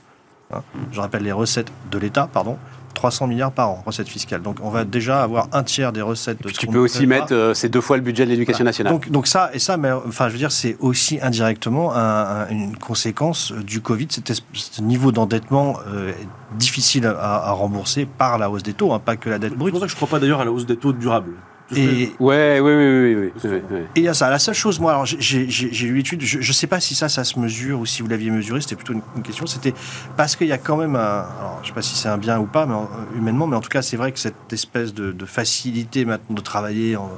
hein. 0.54 0.62
Je 0.92 1.00
rappelle 1.02 1.24
les 1.24 1.32
recettes 1.32 1.72
de 1.92 1.98
l'État, 1.98 2.28
pardon. 2.32 2.58
300 2.96 3.28
milliards 3.28 3.52
par 3.52 3.70
an, 3.70 3.84
recettes 3.86 4.10
fiscales. 4.10 4.42
Donc 4.42 4.58
on 4.64 4.72
va 4.72 4.84
déjà 4.86 5.22
avoir 5.22 5.48
un 5.54 5.62
tiers 5.62 5.92
des 5.92 6.02
recettes 6.02 6.42
de 6.42 6.50
tu 6.50 6.66
qu'on 6.66 6.72
peux 6.74 6.80
aussi 6.80 7.06
mettre, 7.06 7.32
euh, 7.34 7.54
c'est 7.54 7.70
deux 7.70 7.82
fois 7.82 7.98
le 7.98 8.02
budget 8.04 8.26
de 8.26 8.32
l'éducation 8.32 8.60
Voilà. 8.64 8.70
nationale. 8.70 8.94
Donc, 8.94 9.12
donc 9.12 9.28
ça, 9.28 9.52
et 9.54 9.60
ça, 9.60 9.78
mais, 9.78 9.92
enfin, 9.92 10.28
je 10.30 10.34
veux 10.34 10.40
dire, 10.40 10.52
c'est 10.52 10.76
aussi 10.80 11.20
indirectement 11.22 11.94
un- 11.94 12.00
un- 12.00 12.48
une 12.50 12.76
conséquence 12.78 13.52
du 13.52 13.82
Covid. 13.82 14.08
Ce 14.54 14.82
niveau 14.82 15.12
d'endettement 15.12 15.78
euh, 15.88 16.12
difficile 16.58 17.06
à, 17.06 17.48
à 17.48 17.52
rembourser 17.52 18.06
par 18.06 18.38
la 18.40 18.50
hausse 18.50 18.64
des 18.64 18.74
taux, 18.74 18.94
hein, 18.94 19.00
pas 19.04 19.16
que 19.18 19.30
la 19.30 19.38
dette 19.38 19.52
C'est 19.52 19.58
brute. 19.58 19.72
pour 19.72 19.80
ça 19.82 19.86
que 19.86 19.92
je 19.92 19.96
ne 19.96 19.98
crois 20.00 20.10
pas 20.10 20.20
d'ailleurs 20.20 20.42
à 20.42 20.46
la 20.46 20.52
hausse 20.52 20.66
des 20.66 20.78
taux 20.78 20.94
durables. 20.94 21.34
Et, 21.76 22.12
Ouais, 22.20 22.60
oui, 22.60 22.72
oui, 22.72 22.76
oui, 22.76 23.16
oui, 23.16 23.16
oui, 23.16 23.32
oui, 23.52 23.62
oui. 23.72 23.78
et 23.96 24.00
il 24.00 24.04
y 24.04 24.08
a 24.08 24.14
ça. 24.14 24.30
La 24.30 24.38
seule 24.38 24.54
chose, 24.54 24.80
moi, 24.80 24.92
alors 24.92 25.06
j'ai- 25.06 25.46
lu 25.48 25.96
l'étude, 25.96 26.22
je 26.22 26.38
ne 26.38 26.54
sais 26.54 26.68
pas 26.68 26.80
si 26.80 26.94
ça, 26.94 27.10
ça 27.10 27.24
se 27.24 27.40
mesure 27.40 27.80
ou 27.80 27.86
si 27.88 28.02
vous 28.04 28.08
l'aviez 28.08 28.30
mesuré, 28.30 28.62
c'était 28.62 28.76
plutôt 28.76 28.94
une, 28.94 29.02
une 29.16 29.24
question. 29.24 29.48
C'était 29.48 29.74
parce 30.16 30.36
qu'il 30.36 30.48
y 30.48 30.52
a 30.52 30.60
quand 30.60 30.78
même 30.78 30.96
un. 30.96 31.00
Alors, 31.00 31.58
je 31.58 31.64
ne 31.64 31.68
sais 31.68 31.74
pas 31.74 31.82
si 31.82 31.96
c'est 31.96 32.08
un 32.10 32.20
bien 32.20 32.40
ou 32.40 32.46
pas, 32.46 32.66
mais 32.68 32.76
en- 32.76 32.90
humainement, 33.18 33.48
mais 33.48 33.56
en 33.56 33.62
tout 33.62 33.70
cas, 33.70 33.82
c'est 33.82 33.98
vrai 33.98 34.12
que 34.12 34.20
cette 34.20 34.54
espèce 34.54 34.94
de, 34.94 35.12
de 35.12 35.26
facilité 35.26 36.06
maintenant 36.06 36.36
de 36.36 36.42
travailler 36.42 36.98
en, 36.98 37.10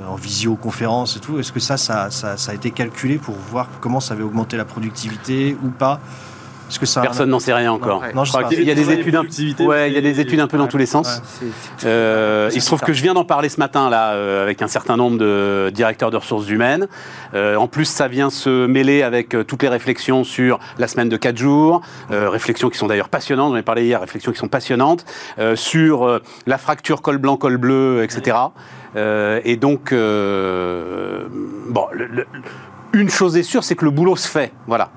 euh, 0.00 0.08
en 0.08 0.16
visioconférence 0.16 1.16
et 1.16 1.20
tout, 1.20 1.38
est-ce 1.38 1.52
que 1.52 1.60
ça 1.60 1.76
ça, 1.76 2.10
ça, 2.10 2.36
ça 2.36 2.50
a 2.50 2.54
été 2.56 2.72
calculé 2.72 3.16
pour 3.18 3.36
voir 3.36 3.68
comment 3.80 4.00
ça 4.00 4.14
avait 4.14 4.24
augmenté 4.24 4.56
la 4.56 4.64
productivité 4.64 5.56
ou 5.64 5.68
pas? 5.68 6.00
Que 6.80 6.86
ça. 6.86 7.02
Personne 7.02 7.30
n'en 7.30 7.38
sait 7.38 7.52
rien 7.54 7.70
encore. 7.70 8.00
Non, 8.02 8.08
non, 8.16 8.24
je 8.24 8.32
je 8.32 8.36
crois 8.36 8.48
sais 8.50 8.56
pas. 8.56 8.60
qu'il 8.60 8.64
y 8.68 8.70
a 8.70 8.74
des 8.74 8.80
Travail 8.82 8.98
et 8.98 9.00
études, 9.02 9.14
un... 9.14 9.18
productivité, 9.18 9.64
ouais, 9.66 9.90
il 9.90 9.94
y 9.94 9.98
a 9.98 10.00
des 10.00 10.18
études 10.18 10.40
un 10.40 10.48
peu 10.48 10.58
dans 10.58 10.66
tous 10.66 10.76
les 10.76 10.86
sens. 10.86 11.22
Euh, 11.84 12.50
il 12.52 12.60
se 12.60 12.66
trouve 12.66 12.80
que 12.80 12.92
je 12.92 13.02
viens 13.02 13.14
d'en 13.14 13.24
parler 13.24 13.48
ce 13.48 13.60
matin 13.60 13.88
là 13.90 14.12
euh, 14.14 14.42
avec 14.42 14.60
un 14.62 14.66
certain 14.66 14.96
nombre 14.96 15.18
de 15.18 15.70
directeurs 15.72 16.10
de 16.10 16.16
ressources 16.16 16.48
humaines. 16.48 16.88
Euh, 17.34 17.56
en 17.56 17.68
plus, 17.68 17.84
ça 17.84 18.08
vient 18.08 18.30
se 18.30 18.66
mêler 18.66 19.02
avec 19.02 19.34
euh, 19.34 19.44
toutes 19.44 19.62
les 19.62 19.68
réflexions 19.68 20.24
sur 20.24 20.58
la 20.78 20.88
semaine 20.88 21.08
de 21.08 21.16
4 21.16 21.36
jours, 21.36 21.80
euh, 22.10 22.28
réflexions 22.28 22.70
qui 22.70 22.78
sont 22.78 22.86
d'ailleurs 22.88 23.08
passionnantes. 23.08 23.52
J'en 23.52 23.56
ai 23.58 23.62
parlé 23.62 23.84
hier, 23.84 24.00
réflexions 24.00 24.32
qui 24.32 24.38
sont 24.38 24.48
passionnantes 24.48 25.04
euh, 25.38 25.54
sur 25.56 26.04
euh, 26.04 26.20
la 26.46 26.58
fracture 26.58 27.02
col 27.02 27.18
blanc 27.18 27.36
col 27.36 27.56
bleu, 27.56 28.02
etc. 28.02 28.36
Euh, 28.96 29.40
et 29.44 29.56
donc, 29.56 29.92
euh, 29.92 31.24
bon, 31.68 31.86
le- 31.92 32.06
le- 32.06 32.26
une 32.92 33.10
chose 33.10 33.36
est 33.36 33.42
sûre, 33.42 33.64
c'est 33.64 33.74
que 33.76 33.84
le 33.84 33.90
boulot 33.90 34.16
se 34.16 34.28
fait. 34.28 34.52
Voilà. 34.66 34.90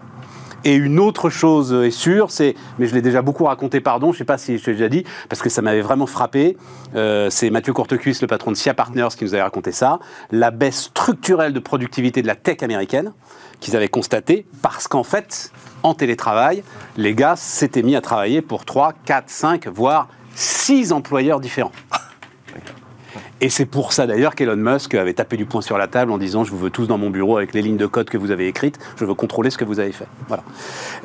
Et 0.63 0.75
une 0.75 0.99
autre 0.99 1.29
chose 1.29 1.71
est 1.71 1.91
sûre, 1.91 2.31
c'est, 2.31 2.55
mais 2.79 2.87
je 2.87 2.95
l'ai 2.95 3.01
déjà 3.01 3.21
beaucoup 3.21 3.45
raconté, 3.45 3.79
pardon, 3.79 4.07
je 4.07 4.15
ne 4.15 4.17
sais 4.19 4.25
pas 4.25 4.37
si 4.37 4.57
je 4.57 4.65
l'ai 4.65 4.73
déjà 4.73 4.89
dit, 4.89 5.03
parce 5.29 5.41
que 5.41 5.49
ça 5.49 5.61
m'avait 5.61 5.81
vraiment 5.81 6.07
frappé, 6.07 6.57
euh, 6.95 7.29
c'est 7.29 7.49
Mathieu 7.49 7.73
Courtecuisse, 7.73 8.21
le 8.21 8.27
patron 8.27 8.51
de 8.51 8.57
SIA 8.57 8.73
Partners, 8.73 9.09
qui 9.17 9.23
nous 9.23 9.33
avait 9.33 9.43
raconté 9.43 9.71
ça, 9.71 9.99
la 10.31 10.51
baisse 10.51 10.83
structurelle 10.83 11.53
de 11.53 11.59
productivité 11.59 12.21
de 12.21 12.27
la 12.27 12.35
tech 12.35 12.63
américaine, 12.63 13.13
qu'ils 13.59 13.75
avaient 13.75 13.87
constaté, 13.87 14.45
parce 14.61 14.87
qu'en 14.87 15.03
fait, 15.03 15.51
en 15.83 15.93
télétravail, 15.93 16.63
les 16.97 17.13
gars 17.13 17.35
s'étaient 17.35 17.83
mis 17.83 17.95
à 17.95 18.01
travailler 18.01 18.41
pour 18.41 18.65
3, 18.65 18.93
4, 19.05 19.29
5, 19.29 19.67
voire 19.67 20.07
6 20.35 20.91
employeurs 20.91 21.39
différents. 21.39 21.71
Et 23.39 23.49
c'est 23.49 23.65
pour 23.65 23.93
ça 23.93 24.07
d'ailleurs 24.07 24.33
qu'Elon 24.33 24.55
Musk 24.55 24.95
avait 24.95 25.13
tapé 25.13 25.37
du 25.37 25.45
poing 25.45 25.61
sur 25.61 25.77
la 25.77 25.87
table 25.87 26.11
en 26.11 26.17
disant 26.17 26.43
je 26.43 26.51
vous 26.51 26.57
veux 26.57 26.71
tous 26.71 26.87
dans 26.87 26.97
mon 26.97 27.11
bureau 27.11 27.37
avec 27.37 27.53
les 27.53 27.61
lignes 27.61 27.77
de 27.77 27.85
code 27.85 28.09
que 28.09 28.17
vous 28.17 28.31
avez 28.31 28.47
écrites, 28.47 28.79
je 28.97 29.05
veux 29.05 29.13
contrôler 29.13 29.51
ce 29.51 29.59
que 29.59 29.65
vous 29.65 29.79
avez 29.79 29.91
fait. 29.91 30.07
Voilà. 30.27 30.43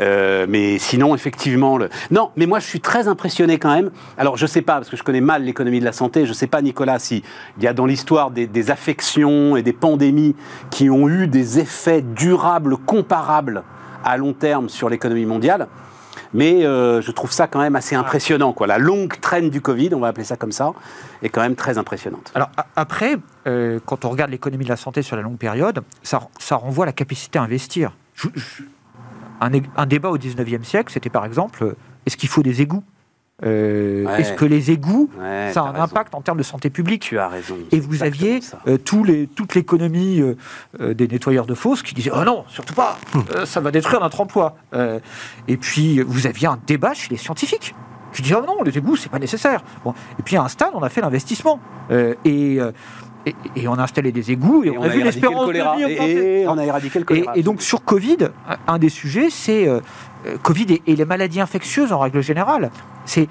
Euh, 0.01 0.47
mais 0.49 0.79
sinon 0.79 1.15
effectivement 1.15 1.79
non, 2.11 2.31
mais 2.37 2.47
moi 2.47 2.59
je 2.59 2.67
suis 2.67 2.81
très 2.81 3.07
impressionné 3.07 3.59
quand 3.59 3.75
même. 3.75 3.91
Alors 4.17 4.39
je 4.39 4.47
sais 4.47 4.63
pas 4.63 4.75
parce 4.75 4.89
que 4.89 4.97
je 4.97 5.03
connais 5.03 5.21
mal 5.21 5.45
l'économie 5.45 5.81
de 5.81 5.85
la 5.85 5.93
santé. 5.93 6.25
Je 6.25 6.33
sais 6.33 6.47
pas 6.47 6.63
Nicolas 6.63 6.99
si 6.99 7.23
il 7.59 7.65
y 7.65 7.67
a 7.67 7.75
dans 7.75 7.87
l'histoire 7.87 8.31
des 8.31 8.71
affections 8.71 9.57
et 9.57 9.63
des 9.63 9.75
pandémies 9.75 10.35
qui 10.71 10.89
ont 10.89 11.09
eu 11.09 11.27
des 11.27 11.59
effets 11.59 12.03
durables 12.03 12.79
comparables 12.79 13.63
à 14.05 14.17
long 14.17 14.33
terme 14.33 14.69
sur 14.69 14.89
l'économie 14.89 15.27
mondiale. 15.27 15.69
Mais 16.35 16.65
euh, 16.65 17.01
je 17.03 17.11
trouve 17.11 17.31
ça 17.33 17.47
quand 17.47 17.61
même 17.61 17.77
assez 17.77 17.95
impressionnant. 17.95 18.53
Quoi. 18.53 18.67
La 18.67 18.79
longue 18.79 19.21
traîne 19.21 19.51
du 19.51 19.61
Covid, 19.61 19.91
on 19.95 20.01
va 20.01 20.09
appeler 20.09 20.25
ça 20.25 20.37
comme 20.37 20.53
ça, 20.53 20.73
est 21.23 21.29
quand 21.29 21.43
même 21.43 21.57
très 21.57 21.77
impressionnante. 21.79 22.33
Alors 22.35 22.51
après, 22.77 23.17
euh, 23.47 23.79
quand 23.85 24.05
on 24.05 24.11
regarde 24.11 24.31
l'économie 24.31 24.65
de 24.65 24.71
la 24.71 24.77
santé 24.77 25.03
sur 25.03 25.17
la 25.17 25.23
longue 25.23 25.37
période, 25.39 25.83
ça, 26.03 26.21
ça 26.39 26.57
renvoie 26.57 26.85
à 26.85 26.87
la 26.87 26.93
capacité 26.93 27.39
à 27.39 27.43
investir. 27.43 27.93
Je- 28.15 28.29
je- 28.35 28.63
un, 29.41 29.51
un 29.77 29.87
débat 29.87 30.11
au 30.11 30.19
19e 30.19 30.65
siècle, 30.65 30.93
c'était 30.93 31.11
par 31.11 31.25
exemple, 31.25 31.65
euh, 31.65 31.77
est-ce 32.07 32.17
qu'il 32.17 32.29
faut 32.29 32.43
des 32.43 32.63
égouts? 32.63 32.85
Euh, 33.45 34.05
Ouais. 34.07 34.21
Est-ce 34.21 34.33
que 34.35 34.45
les 34.45 34.71
égouts, 34.71 35.11
Ouais, 35.19 35.51
ça 35.53 35.61
a 35.63 35.65
un 35.65 35.73
raison. 35.73 35.85
impact 35.85 36.15
en 36.15 36.21
termes 36.21 36.39
de 36.39 36.43
santé 36.43 36.71
publique 36.71 37.03
Tu 37.03 37.19
as 37.19 37.29
raison. 37.29 37.57
Et 37.73 37.81
vous 37.81 38.03
aviez 38.03 38.41
euh, 38.69 38.77
tous 38.79 39.05
les, 39.05 39.27
toute 39.27 39.55
l'économie 39.55 40.21
euh, 40.21 40.37
euh, 40.81 40.95
des 40.95 41.09
nettoyeurs 41.09 41.47
de 41.47 41.55
fosses 41.55 41.83
qui 41.83 41.95
disaient 41.95 42.11
Oh 42.15 42.25
non, 42.25 42.45
surtout 42.49 42.75
pas, 42.75 42.99
euh, 43.35 43.47
ça 43.47 43.61
va 43.61 43.71
détruire 43.71 44.01
notre 44.01 44.21
emploi. 44.21 44.57
Euh, 44.75 45.01
et 45.49 45.57
puis 45.57 46.01
vous 46.03 46.27
aviez 46.27 46.47
un 46.49 46.59
débat 46.67 46.95
chez 46.95 47.09
les 47.11 47.17
scientifiques 47.17 47.75
qui 48.13 48.23
disaient 48.23 48.37
Oh 48.41 48.45
non, 48.47 48.63
les 48.65 48.77
égouts, 48.77 48.97
c'est 48.97 49.11
pas 49.11 49.19
nécessaire. 49.19 49.63
Bon. 49.85 49.95
Et 50.19 50.23
puis 50.23 50.37
à 50.37 50.43
un 50.43 50.49
stade, 50.49 50.71
on 50.75 50.83
a 50.83 50.89
fait 50.89 51.01
l'investissement. 51.01 51.59
Euh, 51.91 52.15
et, 52.25 52.61
euh, 52.61 52.71
et, 53.27 53.35
et 53.57 53.69
on 53.69 53.75
a 53.75 53.83
installé 53.83 54.13
des 54.13 54.31
égouts 54.33 54.63
et, 54.65 54.71
on, 54.77 54.83
a, 54.83 54.89
vu 54.89 55.03
l'espérance 55.03 55.41
le 55.43 55.47
choléra. 55.47 55.77
de 55.77 55.85
vie. 55.87 55.93
Et 55.95 56.47
on 56.47 56.59
a 56.59 56.65
éradiqué 56.65 56.99
le 56.99 57.05
choléra. 57.05 57.33
et 57.37 57.43
donc 57.43 57.63
sur 57.63 57.85
Covid, 57.85 58.19
un- 58.69 58.79
des 58.79 58.89
sujets, 58.89 59.31
c'est 59.31 59.67
euh, 59.69 59.81
Covid 60.43 60.67
et, 60.75 60.83
et 60.89 60.97
les 60.97 61.05
maladies 61.05 61.41
infectieuses 61.41 61.93
en 61.93 61.99
règle 62.01 62.21
générale. 62.23 62.71
C'est 63.05 63.29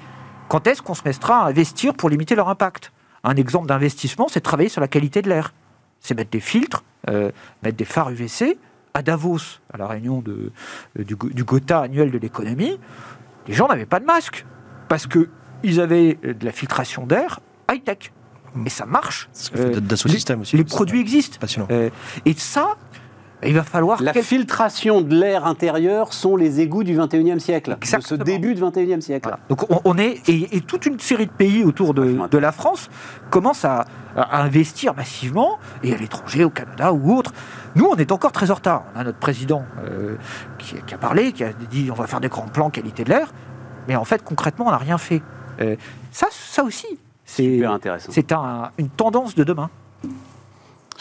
quand 0.48 0.66
est-ce 0.66 0.82
qu'on 0.82 0.94
se 0.94 1.02
mettra 1.04 1.44
à 1.44 1.48
investir 1.48 1.94
pour 1.94 2.10
limiter 2.10 2.34
leur 2.34 2.48
impact? 2.48 2.92
Un 3.24 3.36
exemple 3.36 3.68
d'investissement, 3.68 4.26
c'est 4.28 4.40
de 4.40 4.44
travailler 4.44 4.68
sur 4.68 4.80
la 4.80 4.88
qualité 4.88 5.22
de 5.22 5.28
l'air. 5.28 5.54
C'est 6.00 6.14
mettre 6.16 6.30
des 6.30 6.40
filtres, 6.40 6.82
euh, 7.08 7.30
mettre 7.62 7.76
des 7.76 7.84
phares 7.84 8.10
UVC. 8.10 8.58
À 8.94 9.00
Davos, 9.02 9.38
à 9.72 9.78
la 9.78 9.86
réunion 9.86 10.20
de, 10.20 10.52
euh, 10.98 11.04
du, 11.04 11.16
Go- 11.16 11.30
du 11.30 11.44
Gotha 11.44 11.80
annuel 11.80 12.10
de 12.10 12.18
l'économie, 12.18 12.78
les 13.48 13.54
gens 13.54 13.66
n'avaient 13.66 13.86
pas 13.86 14.00
de 14.00 14.04
masque 14.04 14.44
parce 14.88 15.06
qu'ils 15.06 15.80
avaient 15.80 16.18
euh, 16.26 16.34
de 16.34 16.44
la 16.44 16.52
filtration 16.52 17.06
d'air 17.06 17.40
high-tech. 17.70 18.12
Et 18.66 18.68
ça 18.68 18.84
marche. 18.84 19.30
Ce 19.32 19.48
que 19.50 19.56
fait 19.56 19.62
Euh, 19.64 19.80
les- 19.80 20.42
aussi. 20.42 20.56
Les 20.58 20.64
produits 20.64 21.00
existent. 21.00 21.38
Euh, 21.70 21.88
et 22.26 22.34
ça, 22.34 22.76
il 23.48 23.54
va 23.54 23.62
falloir 23.64 24.02
La 24.02 24.12
quel- 24.12 24.22
filtration 24.24 25.00
de 25.00 25.14
l'air 25.14 25.46
intérieur 25.46 26.12
sont 26.12 26.36
les 26.36 26.60
égouts 26.60 26.84
du 26.84 26.96
21e 26.96 27.38
siècle, 27.38 27.76
de 27.80 28.00
ce 28.02 28.14
début 28.14 28.54
du 28.54 28.62
21e 28.62 29.00
siècle. 29.00 29.28
Voilà. 29.28 29.38
Donc 29.48 29.70
on, 29.70 29.80
on 29.84 29.98
est 29.98 30.28
et, 30.28 30.56
et 30.56 30.60
toute 30.60 30.86
une 30.86 30.98
série 31.00 31.26
de 31.26 31.32
pays 31.32 31.64
autour 31.64 31.94
de, 31.94 32.38
la 32.38 32.52
France 32.52 32.88
commencent 33.30 33.64
à, 33.64 33.84
à 34.16 34.42
investir 34.42 34.94
massivement 34.94 35.58
et 35.82 35.92
à 35.92 35.96
l'étranger, 35.96 36.44
au 36.44 36.50
Canada 36.50 36.92
ou 36.92 37.14
autre. 37.16 37.32
Nous, 37.74 37.86
on 37.86 37.96
est 37.96 38.12
encore 38.12 38.32
très 38.32 38.50
en 38.50 38.54
retard. 38.54 38.84
On 38.94 39.00
a 39.00 39.04
notre 39.04 39.18
président 39.18 39.64
euh, 39.88 40.16
qui, 40.58 40.74
qui 40.86 40.94
a 40.94 40.98
parlé, 40.98 41.32
qui 41.32 41.42
a 41.44 41.52
dit 41.52 41.88
on 41.90 41.94
va 41.94 42.06
faire 42.06 42.20
des 42.20 42.28
grands 42.28 42.46
plans 42.48 42.70
qualité 42.70 43.04
de 43.04 43.08
l'air. 43.10 43.32
Mais 43.88 43.96
en 43.96 44.04
fait, 44.04 44.22
concrètement, 44.22 44.66
on 44.66 44.70
n'a 44.70 44.76
rien 44.78 44.98
fait. 44.98 45.22
Euh, 45.60 45.76
ça, 46.10 46.28
ça 46.30 46.62
aussi, 46.62 46.86
c'est 48.12 48.32
un- 48.32 48.70
une 48.78 48.88
tendance 48.90 49.34
de 49.34 49.42
demain. 49.44 49.70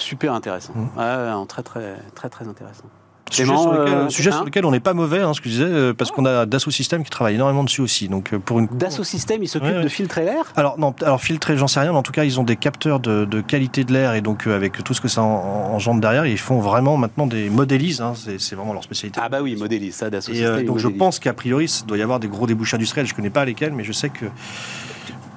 Super 0.01 0.33
intéressant. 0.33 0.73
Mmh. 0.75 0.99
Non, 0.99 1.45
très, 1.45 1.63
très, 1.63 1.95
très, 2.15 2.29
très 2.29 2.47
intéressant. 2.47 2.83
Sujet, 3.29 3.43
Clément, 3.45 3.61
sur 3.61 3.71
lequel, 3.71 3.93
euh, 3.93 4.09
sujet 4.09 4.29
hein 4.31 4.35
sur 4.35 4.43
lequel 4.43 4.65
on 4.65 4.71
n'est 4.71 4.81
pas 4.81 4.93
mauvais, 4.93 5.21
hein, 5.21 5.33
ce 5.33 5.39
que 5.39 5.47
je 5.47 5.53
disais, 5.53 5.63
euh, 5.63 5.93
parce 5.93 6.11
qu'on 6.11 6.25
a 6.25 6.45
Dassault 6.45 6.69
Systèmes 6.71 7.01
qui 7.05 7.09
travaille 7.09 7.35
énormément 7.35 7.63
dessus 7.63 7.79
aussi. 7.79 8.09
Donc 8.09 8.33
euh, 8.33 8.39
pour 8.39 8.59
une 8.59 8.67
Dassault 8.67 9.05
Systèmes, 9.05 9.41
il 9.41 9.47
s'occupe 9.47 9.69
Ouais, 9.69 9.77
ouais. 9.77 9.83
de 9.83 9.87
filtrer 9.87 10.25
l'air? 10.25 10.51
Alors 10.57 10.77
non, 10.77 10.93
alors 11.01 11.21
filtrer, 11.21 11.55
j'en 11.55 11.67
sais 11.69 11.79
rien, 11.79 11.93
mais 11.93 11.97
en 11.97 12.03
tout 12.03 12.11
cas 12.11 12.25
ils 12.25 12.41
ont 12.41 12.43
des 12.43 12.57
capteurs 12.57 12.99
de, 12.99 13.23
de 13.23 13.39
qualité 13.39 13.85
de 13.85 13.93
l'air 13.93 14.15
et 14.15 14.21
donc 14.21 14.47
euh, 14.47 14.55
avec 14.57 14.83
tout 14.83 14.93
ce 14.93 14.99
que 14.99 15.07
ça 15.07 15.21
en- 15.21 15.27
en- 15.27 15.73
engendre 15.75 16.01
derrière, 16.01 16.25
ils 16.25 16.37
font 16.37 16.59
vraiment 16.59 16.97
maintenant 16.97 17.25
des 17.25 17.49
modélises, 17.49 18.01
hein, 18.01 18.15
c'est 18.37 18.55
vraiment 18.55 18.73
leur 18.73 18.83
spécialité. 18.83 19.21
Ah 19.23 19.29
bah 19.29 19.39
oui, 19.41 19.55
modélise 19.55 19.95
ça, 19.95 20.09
Dassault 20.09 20.33
Et 20.33 20.43
euh, 20.43 20.63
donc 20.65 20.79
je 20.79 20.89
pense 20.89 21.17
qu'a 21.19 21.31
priori, 21.33 21.71
il 21.83 21.85
doit 21.87 21.97
y 21.97 22.01
avoir 22.01 22.19
des 22.19 22.27
gros 22.27 22.47
débouchés 22.47 22.75
industriels. 22.75 23.07
Je 23.07 23.13
connais 23.13 23.29
pas 23.29 23.45
lesquels, 23.45 23.71
mais 23.71 23.85
je 23.85 23.93
sais 23.93 24.09
que 24.09 24.25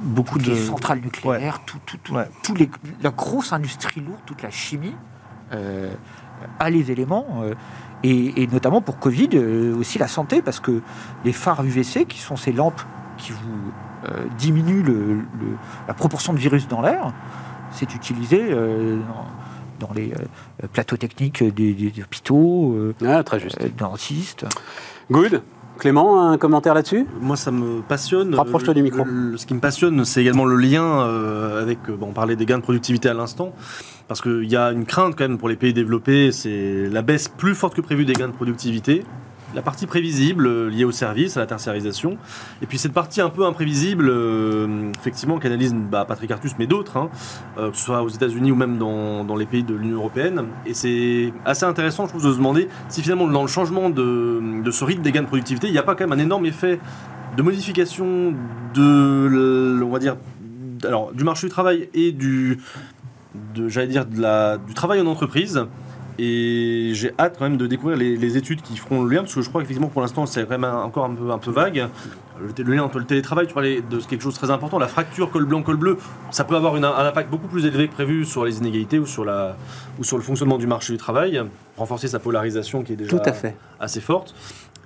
beaucoup 0.05 0.39
de 0.39 0.51
Les 0.51 0.57
centrales 0.57 1.01
nucléaires, 1.01 1.61
tout, 1.67 1.79
tout, 1.87 1.97
tout, 2.03 2.15
Ouais. 2.15 2.29
tous 2.43 2.55
les, 2.55 2.71
la 3.03 3.11
grosse 3.11 3.53
industrie 3.53 4.01
lourde, 4.01 4.21
toute 4.27 4.43
la 4.43 4.51
chimie 4.51 4.95
euh, 5.53 5.93
a 6.59 6.71
les 6.71 6.91
éléments. 6.91 7.27
euh, 7.43 7.55
et, 8.03 8.43
et 8.43 8.47
notamment 8.49 8.83
pour 8.83 8.99
Covid, 8.99 9.31
euh, 9.35 9.75
aussi 9.77 9.99
la 9.99 10.09
santé, 10.09 10.43
parce 10.43 10.61
que 10.61 10.83
les 11.25 11.33
phares 11.33 11.65
UVC, 11.65 12.05
qui 12.05 12.19
sont 12.19 12.37
ces 12.37 12.53
lampes 12.53 12.83
qui 13.17 13.33
vous 13.33 13.39
euh, 14.11 14.27
diminuent 14.37 14.83
le- 14.83 15.15
le- 15.15 15.57
la 15.89 15.95
proportion 15.95 16.35
de 16.35 16.39
virus 16.39 16.69
dans 16.69 16.83
l'air, 16.83 17.13
c'est 17.71 17.95
utilisé 17.95 18.41
euh, 18.51 18.99
dans, 19.81 19.87
dans 19.89 19.95
les 19.95 20.13
euh, 20.13 20.67
plateaux 20.71 20.99
techniques 20.99 21.43
des, 21.43 21.73
des 21.73 22.03
hôpitaux, 22.03 22.75
euh, 22.75 22.95
Ah, 23.07 23.23
très 23.25 23.41
juste. 23.41 23.59
euh, 23.63 23.69
dentistes. 23.77 24.45
Good. 25.11 25.43
Clément, 25.79 26.31
un 26.31 26.39
commentaire 26.39 26.73
là-dessus? 26.75 27.05
Moi, 27.21 27.37
ça 27.37 27.51
me 27.51 27.81
passionne. 27.83 28.35
Rapproche-toi 28.35 28.75
du 28.75 28.83
micro. 28.83 29.05
le- 29.05 29.37
ce 29.37 29.45
qui 29.45 29.55
me 29.55 29.61
passionne, 29.61 30.05
c'est 30.05 30.21
également 30.23 30.45
le 30.45 30.57
lien 30.57 30.85
euh, 31.03 31.63
avec. 31.63 31.79
euh, 31.89 31.97
bon, 31.97 32.09
on 32.11 32.13
parlait 32.13 32.37
des 32.37 32.47
gains 32.47 32.59
de 32.59 32.63
productivité 32.63 33.09
à 33.09 33.15
l'instant, 33.15 33.53
parce 34.07 34.21
qu'il 34.21 34.45
y 34.51 34.57
a 34.57 34.71
une 34.71 34.87
crainte 34.87 35.15
quand 35.19 35.25
même 35.29 35.37
pour 35.39 35.49
les 35.49 35.57
pays 35.57 35.73
développés, 35.73 36.31
c'est 36.33 36.89
la 36.91 37.03
baisse 37.03 37.29
plus 37.29 37.55
forte 37.55 37.75
que 37.75 37.81
prévue 37.81 38.05
des 38.05 38.13
gains 38.13 38.29
de 38.29 38.33
productivité. 38.35 39.03
La 39.55 39.63
partie 39.63 39.87
prévisible 39.87 40.47
euh, 40.47 40.69
liée 40.69 40.85
au 40.85 40.91
service, 40.91 41.37
à 41.37 41.41
la 41.41 41.47
tertiarisation, 41.47 42.19
et 42.61 42.67
puis 42.67 42.77
cette 42.77 42.93
partie 42.93 43.21
un 43.21 43.31
peu 43.31 43.45
imprévisible, 43.45 44.09
euh, 44.09 44.91
effectivement, 44.99 45.39
qu'analyse 45.39 45.73
bah, 45.75 46.05
Patrick 46.05 46.31
Artus, 46.33 46.53
mais 46.59 46.67
d'autres, 46.67 46.97
hein, 46.97 47.09
euh, 47.59 47.71
que 47.71 47.77
ce 47.77 47.85
soit 47.85 48.03
aux 48.03 48.09
États-Unis 48.09 48.51
ou 48.51 48.57
même 48.57 48.79
dans, 48.79 49.37
les 49.37 49.47
pays 49.47 49.63
de 49.63 49.75
l'Union 49.75 49.99
européenne. 49.99 50.45
Et 50.67 50.75
c'est 50.75 51.33
assez 51.45 51.65
intéressant, 51.65 52.05
je 52.05 52.11
trouve, 52.11 52.25
de 52.25 52.33
se 52.33 52.37
demander 52.37 52.69
si 52.89 53.03
finalement, 53.03 53.29
dans 53.29 53.43
le 53.43 53.49
changement 53.49 53.91
de, 53.91 54.71
ce 54.71 54.85
rythme 54.85 55.03
des 55.03 55.13
gains 55.13 55.23
de 55.23 55.29
productivité, 55.29 55.69
il 55.69 55.73
n'y 55.73 55.79
a 55.79 55.83
pas 55.83 55.95
quand 55.95 56.07
même 56.07 56.19
un 56.19 56.23
énorme 56.23 56.47
effet 56.47 56.81
de 57.37 57.43
modification 57.43 58.35
de, 58.75 59.81
on 59.83 59.91
va 59.91 59.99
dire, 60.01 60.17
du 61.15 61.25
marché 61.25 61.47
du 61.47 61.51
travail 61.51 61.89
et 61.95 62.13
du, 62.13 62.59
du 63.55 64.75
travail 64.75 65.01
en 65.01 65.07
entreprise. 65.07 65.65
Et 66.19 66.91
j'ai 66.95 67.13
hâte 67.19 67.37
quand 67.39 67.45
même 67.45 67.57
de 67.57 67.67
découvrir 67.67 67.97
les, 67.99 68.17
les 68.17 68.37
études 68.37 68.63
qui 68.63 68.77
feront 68.77 69.03
le 69.03 69.11
lien, 69.13 69.23
parce 69.23 69.35
que 69.35 69.43
je 69.43 69.49
crois 69.49 69.61
qu'effectivement 69.63 69.89
pour 69.89 70.01
l'instant 70.01 70.27
c'est 70.27 70.45
vraiment 70.45 70.85
encore 70.85 71.07
un 71.07 71.15
peu, 71.15 71.31
un 71.31 71.39
peu 71.39 71.51
vague. 71.51 71.89
Le, 72.41 72.65
le 72.65 72.75
lien 72.75 72.83
entre 72.85 72.99
le 73.01 73.05
télétravail, 73.05 73.47
tu 73.49 73.55
parlais 73.55 73.81
de 73.83 73.99
quelque 73.99 74.23
chose 74.23 74.35
de 74.35 74.39
très 74.39 74.51
important, 74.51 74.79
la 74.79 74.87
fracture 74.89 75.31
col 75.31 75.45
blanc 75.45 75.63
col 75.63 75.77
bleu, 75.77 75.99
ça 76.31 76.45
peut 76.45 76.55
avoir 76.57 76.77
une- 76.77 76.85
un 76.85 77.07
impact 77.07 77.31
beaucoup 77.31 77.49
plus 77.49 77.65
élevé 77.67 77.89
que 77.89 77.93
prévu 77.95 78.25
sur 78.25 78.45
les 78.45 78.59
inégalités 78.59 78.99
ou 78.99 79.07
sur, 79.07 79.25
la, 79.25 79.57
ou 79.99 80.05
sur 80.05 80.17
le 80.17 80.23
fonctionnement 80.23 80.59
du 80.59 80.67
marché 80.69 80.93
du 80.93 80.99
travail, 80.99 81.43
renforcer 81.77 82.07
sa 82.09 82.19
polarisation 82.21 82.83
qui 82.83 82.93
est 82.93 82.97
déjà 82.97 83.17
Tout 83.17 83.29
à 83.29 83.33
fait. 83.33 83.57
assez 83.81 84.01
forte. 84.01 84.35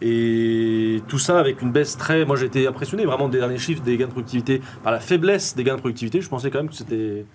Et 0.01 1.03
tout 1.09 1.18
ça 1.18 1.39
avec 1.41 1.61
une 1.61 1.72
baisse 1.72 1.97
très. 1.97 2.24
Moi 2.24 2.37
j'ai 2.37 2.47
été 2.47 2.66
impressionné 2.68 3.05
vraiment 3.05 3.29
des 3.29 3.39
derniers 3.39 3.59
chiffres 3.59 3.83
des 3.83 3.97
gains 3.97 4.07
de 4.07 4.12
productivité 4.12 4.62
par 4.83 4.93
la 4.93 5.01
faiblesse 5.01 5.57
des 5.57 5.64
gains 5.64 5.74
de 5.74 5.81
productivité. 5.81 6.20
Je 6.20 6.29
pensais 6.29 6.51
quand 6.51 6.59
même 6.59 6.68
que 6.68 6.74
c'était 6.76 7.26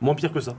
moins 0.00 0.14
pire 0.14 0.32
que 0.32 0.40
ça. 0.40 0.54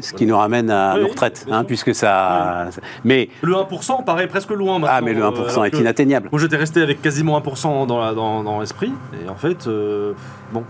Ce 0.00 0.12
qui 0.12 0.26
nous 0.26 0.36
ramène 0.36 0.70
à 0.70 0.94
Oui, 0.96 1.02
nos 1.02 1.08
retraites, 1.08 1.46
hein, 1.50 1.64
puisque 1.64 1.94
ça. 1.94 2.68
Mais 3.04 3.28
Le 3.42 3.54
1% 3.54 4.04
paraît 4.04 4.26
presque 4.28 4.50
loin 4.50 4.78
maintenant. 4.78 4.94
ah, 4.96 5.00
mais 5.00 5.14
le 5.14 5.22
1% 5.22 5.60
euh, 5.60 5.64
est 5.64 5.78
inatteignable. 5.78 6.28
Moi 6.32 6.40
j'étais 6.40 6.56
resté 6.56 6.80
avec 6.82 7.02
quasiment 7.02 7.38
1% 7.40 7.86
dans, 7.86 8.00
la, 8.00 8.14
dans, 8.14 8.42
dans 8.42 8.60
l'esprit. 8.60 8.92
Et 9.24 9.28
en 9.28 9.34
fait, 9.36 9.66
euh, 9.66 10.12
bon, 10.52 10.64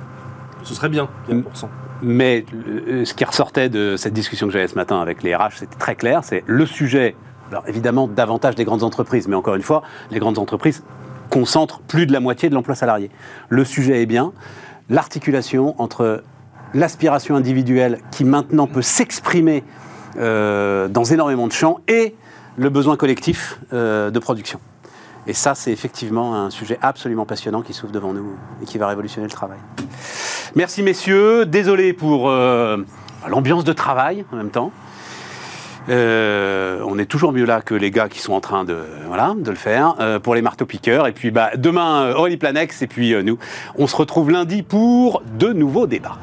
ce 0.63 0.75
serait 0.75 0.89
bien 0.89 1.09
qu'il 1.27 1.37
y 1.37 1.39
ait 1.39 1.43
1%. 1.43 1.67
Mais 2.03 2.45
euh, 2.89 3.05
ce 3.05 3.15
qui 3.15 3.25
ressortait 3.25 3.69
de 3.69 3.97
cette 3.97 4.13
discussion 4.13 4.47
que 4.49 4.53
j'avais 4.53 4.69
ce 4.69 4.75
matin 4.75 5.01
avec 5.01 5.23
les 5.23 5.35
RH, 5.37 5.53
c'était 5.57 5.77
très 5.79 5.95
clair, 5.95 6.25
c'est 6.25 6.43
le 6.47 6.67
sujet, 6.67 7.15
alors 7.51 7.63
évidemment 7.69 8.09
davantage 8.09 8.57
des 8.57 8.65
grandes 8.65 8.83
entreprises, 8.83 9.29
mais 9.29 9.37
encore 9.37 9.55
une 9.55 9.63
fois, 9.63 9.83
les 10.11 10.19
grandes 10.19 10.39
entreprises 10.39 10.83
concentrent 11.31 11.81
plus 11.81 12.07
de 12.07 12.13
la 12.13 12.21
moitié 12.21 12.49
de 12.51 12.55
l'emploi 12.55 12.75
salarié. 12.75 13.09
Le 13.49 13.65
sujet 13.65 14.03
est 14.03 14.07
bien 14.07 14.33
l'articulation 14.91 15.75
entre 15.81 16.23
l'aspiration 16.75 17.37
individuelle 17.37 17.99
qui 18.11 18.25
maintenant 18.25 18.67
peut 18.67 18.83
s'exprimer 18.83 19.65
euh, 20.17 20.89
dans 20.89 21.05
énormément 21.05 21.47
de 21.47 21.53
champs 21.53 21.81
et 21.89 22.15
le 22.57 22.69
besoin 22.69 22.97
collectif 22.97 23.59
euh, 23.73 24.11
de 24.11 24.19
production. 24.19 24.61
Et 25.27 25.33
ça, 25.33 25.55
c'est 25.55 25.71
effectivement 25.71 26.35
un 26.35 26.51
sujet 26.51 26.79
absolument 26.83 27.25
passionnant 27.25 27.63
qui 27.63 27.73
s'ouvre 27.73 27.93
devant 27.93 28.13
nous 28.13 28.33
et 28.63 28.67
qui 28.67 28.77
va 28.77 28.89
révolutionner 28.89 29.27
le 29.27 29.33
travail. 29.33 29.59
Merci 30.55 30.83
messieurs, 30.83 31.47
désolé 31.47 31.93
pour 31.93 32.29
euh, 32.29 32.77
l'ambiance 33.29 33.65
de 33.65 33.73
travail 33.73 34.25
en 34.33 34.37
même 34.37 34.51
temps. 34.51 34.73
On 35.89 36.99
est 36.99 37.07
toujours 37.07 37.33
mieux 37.33 37.45
là 37.45 37.61
que 37.61 37.75
les 37.75 37.91
gars 37.91 38.09
qui 38.09 38.21
sont 38.21 38.35
en 38.35 38.41
train 38.41 38.65
de, 38.65 38.79
voilà, 39.07 39.35
de 39.37 39.51
le 39.51 39.57
faire 39.57 39.97
pour 40.23 40.35
les 40.35 40.43
marteaux-piqueurs. 40.43 41.07
Et 41.09 41.13
puis 41.13 41.31
bah, 41.31 41.51
demain, 41.57 42.13
Aurélie 42.15 42.37
Planex 42.37 42.83
et 42.83 42.87
puis 42.87 43.15
nous, 43.25 43.39
on 43.77 43.87
se 43.87 43.97
retrouve 43.97 44.31
lundi 44.31 44.63
pour 44.63 45.23
de 45.39 45.53
nouveaux 45.53 45.87
débats. 45.87 46.19